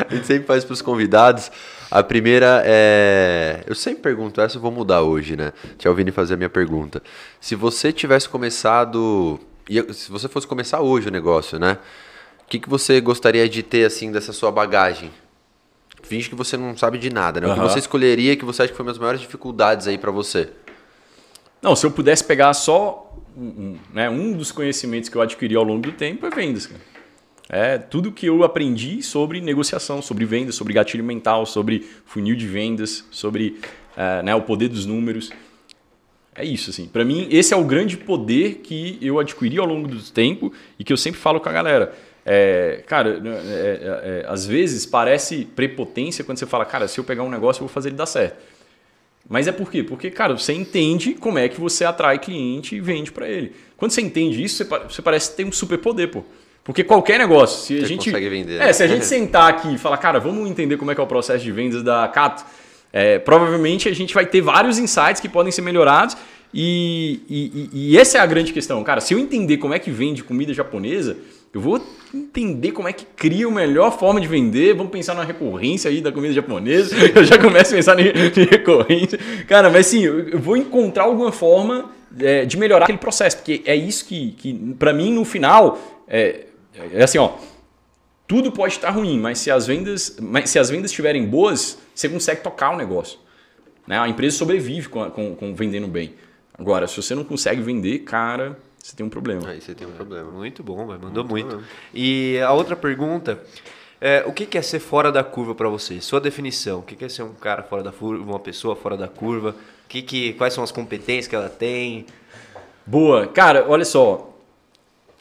[0.09, 1.49] a gente sempre faz para os convidados.
[1.89, 3.61] A primeira é.
[3.65, 5.53] Eu sempre pergunto essa, eu vou mudar hoje, né?
[5.77, 7.01] Tinha ouvido fazer a minha pergunta.
[7.39, 9.39] Se você tivesse começado.
[9.69, 11.77] e Se você fosse começar hoje o negócio, né?
[12.45, 15.11] O que, que você gostaria de ter, assim, dessa sua bagagem?
[16.03, 17.47] Finge que você não sabe de nada, né?
[17.47, 20.11] O que você escolheria que você acha que foi uma das maiores dificuldades aí para
[20.11, 20.49] você?
[21.63, 25.63] Não, se eu pudesse pegar só um, né, um dos conhecimentos que eu adquiri ao
[25.63, 26.81] longo do tempo é vendas, cara.
[27.49, 32.47] É tudo que eu aprendi sobre negociação, sobre vendas, sobre gatilho mental, sobre funil de
[32.47, 33.59] vendas, sobre
[33.95, 35.31] eh, né, o poder dos números.
[36.35, 36.87] É isso, assim.
[36.87, 40.83] Para mim, esse é o grande poder que eu adquiri ao longo do tempo e
[40.83, 41.93] que eu sempre falo com a galera.
[42.25, 47.03] É, cara, é, é, é, às vezes parece prepotência quando você fala, cara, se eu
[47.03, 48.37] pegar um negócio, eu vou fazer ele dar certo.
[49.29, 49.83] Mas é por quê?
[49.83, 53.53] Porque, cara, você entende como é que você atrai cliente e vende para ele.
[53.77, 56.23] Quando você entende isso, você, pa- você parece ter um superpoder, pô.
[56.63, 58.05] Porque qualquer negócio, se a Você gente.
[58.05, 58.73] consegue vender, É, né?
[58.73, 61.07] se a gente sentar aqui e falar, cara, vamos entender como é que é o
[61.07, 62.45] processo de vendas da Cato,
[62.91, 66.15] é, provavelmente a gente vai ter vários insights que podem ser melhorados.
[66.53, 68.81] E, e, e- e essa é a grande questão.
[68.83, 71.17] Cara, se eu entender como é que vende comida japonesa,
[71.53, 71.83] eu vou
[72.13, 74.75] entender como é que cria a melhor forma de vender.
[74.75, 76.95] Vamos pensar na recorrência aí da comida japonesa.
[77.15, 78.11] Eu já começo a pensar em,
[78.49, 79.19] recorrência.
[79.47, 83.37] Cara, mas sim, eu, vou encontrar alguma forma é, de melhorar aquele processo.
[83.37, 86.45] Porque é isso que, que para mim, no final, é,
[86.93, 87.31] é assim, ó.
[88.27, 92.07] Tudo pode estar ruim, mas se as vendas, mas se as vendas estiverem boas, você
[92.07, 93.19] consegue tocar o negócio.
[93.85, 93.99] Né?
[93.99, 96.13] A empresa sobrevive com, com, com vendendo bem.
[96.57, 99.47] Agora, se você não consegue vender, cara, você tem um problema.
[99.49, 100.29] Aí você tem um problema.
[100.29, 100.99] Muito bom, velho.
[101.01, 101.63] Mandou muito.
[101.93, 103.41] E a outra pergunta
[104.01, 106.01] é: o que que é ser fora da curva para você?
[106.01, 106.79] Sua definição.
[106.79, 109.51] O que que é ser um cara fora da curva, uma pessoa fora da curva?
[109.85, 112.05] O que que, quais são as competências que ela tem?
[112.85, 113.27] Boa.
[113.27, 114.29] Cara, olha só.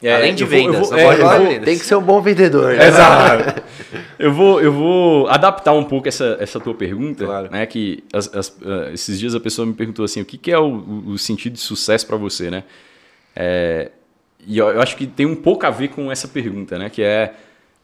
[0.01, 1.63] É, Além de vou- vendas, vou- é, vou- de vendas.
[1.65, 2.87] Tem que ser um bom vendedor, né?
[2.89, 3.63] Exato.
[4.19, 7.49] Eu vou, eu vou adaptar um pouco essa, essa tua pergunta, Claro.
[7.51, 7.65] né?
[7.65, 10.57] Que as- as- ah, esses dias a pessoa me perguntou assim, o que, que é
[10.57, 12.63] o, o- o sentido de sucesso para você, né?
[13.35, 13.91] É,
[14.45, 16.89] e eu, eu acho que tem um pouco a ver com essa pergunta, né?
[16.89, 17.33] Que é,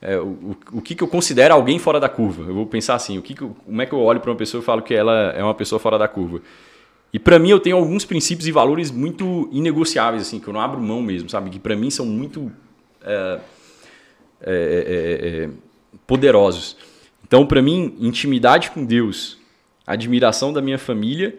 [0.02, 2.44] é, o, o- que, que eu considero alguém fora da curva.
[2.44, 4.62] Eu vou pensar assim, o que que como é que eu olho para uma pessoa
[4.62, 6.42] e falo que ela é uma pessoa fora da curva?
[7.12, 10.62] E para mim eu tenho alguns princípios e valores muito inegociáveis, assim, que eu não
[10.62, 11.50] abro mão mesmo, sabe?
[11.50, 12.52] Que para mim são muito
[13.04, 13.40] é,
[14.42, 15.50] é, é, é,
[16.06, 16.78] poderosos.
[17.26, 19.38] Então, para mim, intimidade com Deus,
[19.86, 21.36] admiração da minha família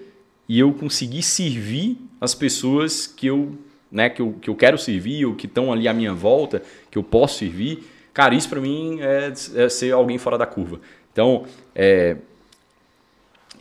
[0.48, 3.56] e eu conseguir servir as pessoas que eu,
[3.90, 6.98] né, que eu, que eu quero servir ou que estão ali à minha volta, que
[6.98, 7.84] eu posso servir.
[8.12, 10.80] Cara, isso para mim é, é ser alguém fora da curva.
[11.12, 11.44] Então,
[11.74, 12.16] é,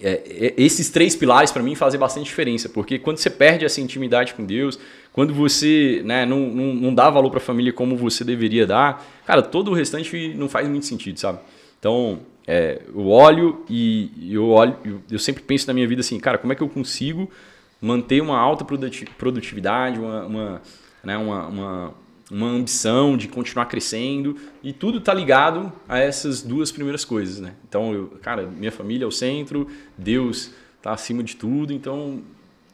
[0.01, 3.81] é, é, esses três pilares para mim fazem bastante diferença, porque quando você perde essa
[3.81, 4.79] intimidade com Deus,
[5.11, 9.05] quando você né, não, não, não dá valor para a família como você deveria dar,
[9.25, 11.39] cara, todo o restante não faz muito sentido, sabe?
[11.77, 14.75] Então, é, eu olho e eu olho,
[15.11, 17.29] eu sempre penso na minha vida assim, cara, como é que eu consigo
[17.81, 20.61] manter uma alta produti- produtividade, uma, uma,
[21.03, 21.93] né, uma, uma,
[22.31, 27.53] uma ambição de continuar crescendo e tudo está ligado a essas duas primeiras coisas, né?
[27.67, 32.21] Então, eu, cara, minha família é o centro, Deus está acima de tudo, então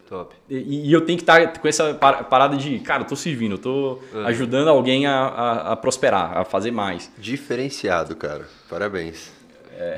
[0.10, 0.36] Top.
[0.50, 3.54] e, e eu tenho que estar com essa par- parada de, cara, eu tô servindo,
[3.54, 7.12] eu tô ajudando alguém a, a, a prosperar, a fazer mais.
[7.18, 8.48] Diferenciado, cara.
[8.70, 9.32] Parabéns.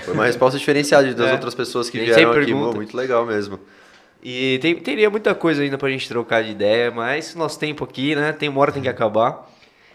[0.04, 1.34] Foi uma resposta diferenciada das É.
[1.34, 2.54] outras pessoas que Nem vieram sempre aqui.
[2.54, 3.60] muito legal mesmo.
[4.24, 8.16] E tem, teria muita coisa ainda pra gente trocar de ideia, mas nosso tempo aqui,
[8.16, 8.34] né?
[8.34, 9.48] Tem uma hora tem que acabar.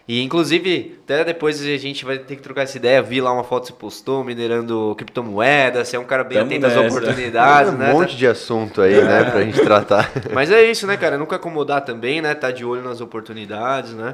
[0.07, 3.01] E inclusive, até depois a gente vai ter que trocar essa ideia.
[3.01, 5.89] Vi lá uma foto que você postou, minerando criptomoedas.
[5.89, 7.93] Você é um cara bem Tamo atento às oportunidades, um né?
[7.93, 10.11] monte de assunto aí, né, pra gente tratar.
[10.33, 11.17] Mas é isso, né, cara?
[11.17, 12.35] Nunca acomodar também, né?
[12.35, 14.13] Tá de olho nas oportunidades, né?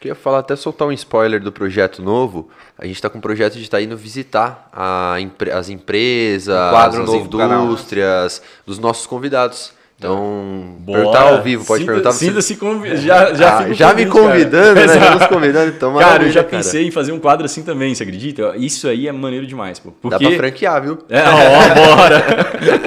[0.00, 2.48] Queria falar, até soltar um spoiler do projeto novo.
[2.78, 6.76] A gente está com um projeto de estar indo visitar a empre- as empresas, Um
[6.76, 6.96] as
[7.28, 7.64] canal.
[7.66, 9.72] indústrias, dos nossos convidados.
[9.98, 11.00] Então, Bora.
[11.00, 12.12] perguntar ao vivo, pode Sinta- perguntar.
[12.12, 14.32] você- Sinta-se convi- Já, já, Ah, já me convite, cara.
[14.32, 14.88] convidando, né?
[14.98, 18.02] Já nos convidando, então Cara, eu já pensei em fazer um quadro assim também, você
[18.02, 18.54] acredita?
[18.56, 19.90] Isso aí é maneiro demais, pô.
[20.00, 20.24] Porque...
[20.24, 20.98] Dá pra franquear, viu?
[21.10, 22.24] É, ó, bora!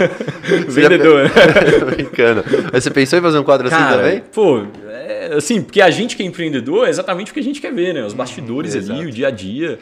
[0.67, 1.29] Vendedor.
[1.79, 2.43] Tô brincando.
[2.71, 4.23] Mas você pensou em fazer um quadro assim Cara, também?
[4.33, 4.63] pô,
[5.37, 7.93] assim, porque a gente que é empreendedor é exatamente o que a gente quer ver,
[7.93, 8.03] né?
[8.05, 9.01] Os bastidores ali, exato.
[9.01, 9.79] o dia a dia.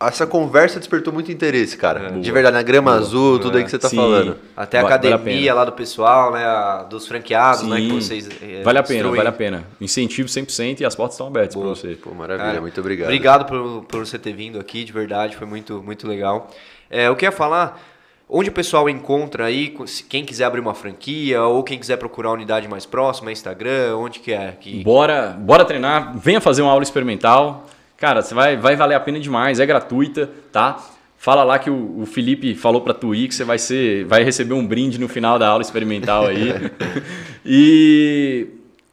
[0.00, 2.10] Essa conversa despertou muito interesse, cara.
[2.10, 2.32] De Boa.
[2.34, 3.96] verdade, na grama azul, tudo aí que você tá Sim.
[3.96, 4.36] falando.
[4.54, 5.54] Até a vale a academia pena.
[5.54, 6.44] lá do pessoal, né?
[6.44, 7.76] a- dos franqueados, né?
[7.76, 8.00] Que Sim.
[8.00, 8.28] vocês.
[8.42, 9.16] eh, Vale a pena, instruem.
[9.16, 9.64] vale a pena.
[9.80, 11.94] Incentivo 100% e as portas estão abertas para você.
[11.94, 13.06] Pô, maravilha, Cara, muito obrigado.
[13.06, 16.50] Obrigado por, por você ter vindo aqui, de verdade, foi muito, muito legal.
[16.90, 17.80] É, eu queria falar
[18.28, 19.74] onde o pessoal encontra aí,
[20.08, 24.20] quem quiser abrir uma franquia ou quem quiser procurar a unidade mais próxima, Instagram, onde
[24.20, 24.52] que é?
[24.52, 24.82] Que...
[24.82, 27.66] Bora, bora treinar, venha fazer uma aula experimental.
[27.96, 30.84] Cara, você vai, vai valer a pena demais, é gratuita, tá?
[31.16, 34.22] Fala lá que o, o Felipe falou pra tu ir que você vai ser, vai
[34.22, 36.52] receber um brinde no final da aula experimental aí.
[37.44, 38.46] e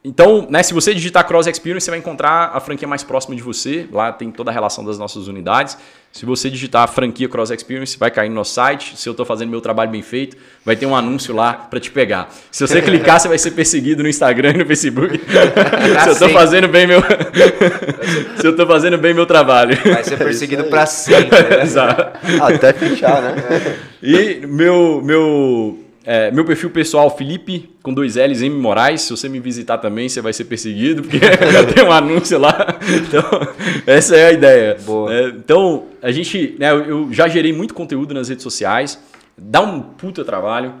[0.04, 3.42] então, né, se você digitar Cross Experience, você vai encontrar a franquia mais próxima de
[3.42, 3.86] você.
[3.92, 5.78] Lá tem toda a relação das nossas unidades.
[6.12, 8.98] Se você digitar franquia Cross Experience, vai cair no nosso site.
[8.98, 11.90] Se eu estou fazendo meu trabalho bem feito, vai ter um anúncio lá para te
[11.90, 12.28] pegar.
[12.50, 15.18] Se você clicar, você vai ser perseguido no Instagram e no Facebook.
[15.24, 17.00] se eu estou fazendo bem meu
[18.38, 19.74] Se eu tô fazendo bem meu trabalho.
[19.84, 21.42] Vai ser perseguido pra sempre.
[21.42, 21.62] Né?
[21.62, 22.18] Exato.
[22.42, 23.78] Até fechar, né?
[24.02, 29.02] E meu, meu, é, meu perfil pessoal, Felipe, com dois L's, M Moraes.
[29.02, 31.18] Se você me visitar também, você vai ser perseguido, porque
[31.74, 32.78] tem um anúncio lá.
[33.06, 33.22] Então,
[33.86, 34.76] essa é a ideia.
[34.84, 35.12] Boa.
[35.14, 38.98] É, então, a gente, né, eu- eu já gerei muito conteúdo nas redes sociais.
[39.38, 40.74] Dá um puta trabalho.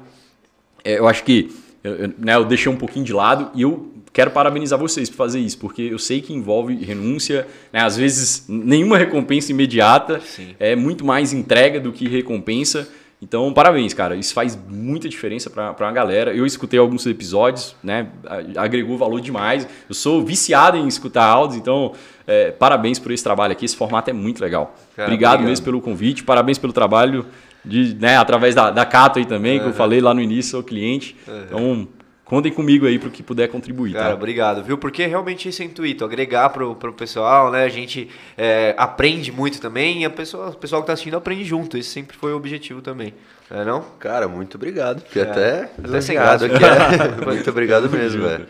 [0.84, 1.50] É, eu acho que
[1.84, 5.16] eu, eu, né, eu deixei um pouquinho de lado e eu quero parabenizar vocês por
[5.16, 10.48] fazer isso, porque eu sei que envolve renúncia, né, às vezes nenhuma recompensa imediata, Sim.
[10.60, 12.88] é muito mais entrega do que recompensa.
[13.22, 14.16] Então, parabéns, cara.
[14.16, 16.34] Isso faz muita diferença para uma galera.
[16.34, 18.08] Eu escutei alguns episódios, né?
[18.26, 19.66] a- Agregou valor demais.
[19.88, 21.92] Eu sou viciado em escutar áudios, então,
[22.26, 23.64] é, parabéns por esse trabalho aqui.
[23.64, 24.74] Esse formato é muito legal.
[24.96, 25.48] Cara, obrigado, obrigado.
[25.50, 26.24] mesmo pelo convite.
[26.24, 27.24] Parabéns pelo trabalho,
[27.64, 30.62] de, né, através da, da Cato aí também, que eu falei lá no início, sou
[30.64, 31.14] cliente.
[31.46, 31.86] Então,
[32.24, 33.92] contem comigo aí para o que puder contribuir.
[33.92, 34.14] Cara, tá?
[34.14, 34.78] obrigado, viu?
[34.78, 37.64] Porque realmente esse é o intuito, agregar pro, pro pessoal, né?
[37.64, 41.44] A gente é, aprende muito também e a pessoa, o pessoal que tá assistindo aprende
[41.44, 41.76] junto.
[41.76, 43.12] Esse sempre foi o objetivo também.
[43.50, 43.84] Não é não?
[43.98, 45.00] Cara, muito obrigado.
[45.02, 46.46] Fiquei É, até, até sem graça.
[46.46, 46.64] aqui.
[46.64, 47.24] é.
[47.26, 48.46] muito obrigado mesmo, velho.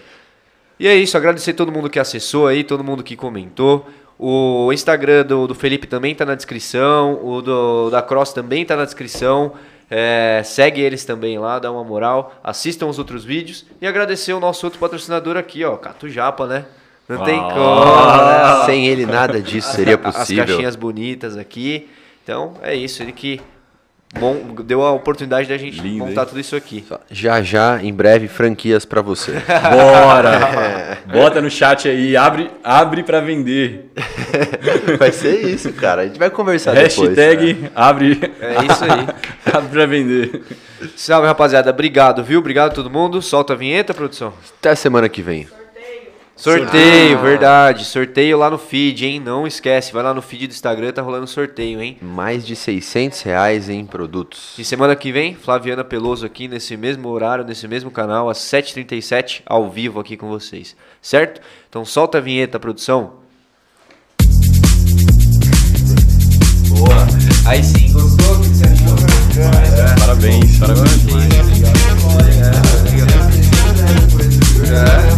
[0.78, 3.88] E é isso, agradecer todo mundo que acessou aí, todo mundo que comentou.
[4.18, 8.76] O Instagram do, do Felipe também tá na descrição, o do, da Cross também tá
[8.76, 9.52] na descrição.
[9.94, 14.40] É, segue eles também lá, dá uma moral, assistam os outros vídeos e agradecer o
[14.40, 16.64] nosso outro patrocinador aqui, ó, Cato Japa, né?
[17.06, 17.48] Não tem Ah.
[17.52, 17.84] como,
[18.24, 18.64] né?
[18.64, 20.46] Sem ele nada disso seria As possível.
[20.46, 21.90] caixinhas bonitas aqui.
[22.24, 23.38] Então, é isso, ele que
[24.12, 26.26] bom, deu a oportunidade da gente Lindo, montar hein?
[26.28, 26.84] tudo isso aqui.
[27.10, 29.32] Já já, em breve, franquias pra você.
[29.70, 30.98] Bora!
[31.12, 33.90] Bota no chat aí, abre, abre para vender.
[34.98, 36.02] vai ser isso, cara.
[36.02, 36.96] A gente vai conversar depois.
[36.96, 37.70] Hashtag né?
[37.74, 39.06] abre, É isso aí.
[39.52, 40.42] abre para vender.
[40.96, 41.70] Salve, rapaziada.
[41.70, 42.40] Obrigado, viu?
[42.40, 43.22] Obrigado a todo mundo.
[43.22, 44.32] Solta a vinheta, produção.
[44.58, 45.46] Até semana que vem.
[46.42, 47.84] Sorteio, verdade.
[47.84, 49.20] Sorteio lá no feed, hein?
[49.20, 49.92] Não esquece.
[49.92, 51.96] Vai lá no feed do Instagram, tá rolando sorteio, hein?
[52.02, 54.58] Mais de 600 reais em produtos.
[54.58, 59.42] E semana que vem, Flaviana Peloso aqui nesse mesmo horário, nesse mesmo canal, às 7h37,
[59.46, 60.74] ao vivo aqui com vocês.
[61.00, 61.40] Certo?
[61.68, 63.12] Então solta a vinheta, produção.
[66.70, 67.06] Boa.
[67.46, 68.34] Aí sim, gostou?
[68.34, 68.96] O que você achou?
[70.00, 71.04] Parabéns, parabéns.
[74.56, 75.11] Obrigado.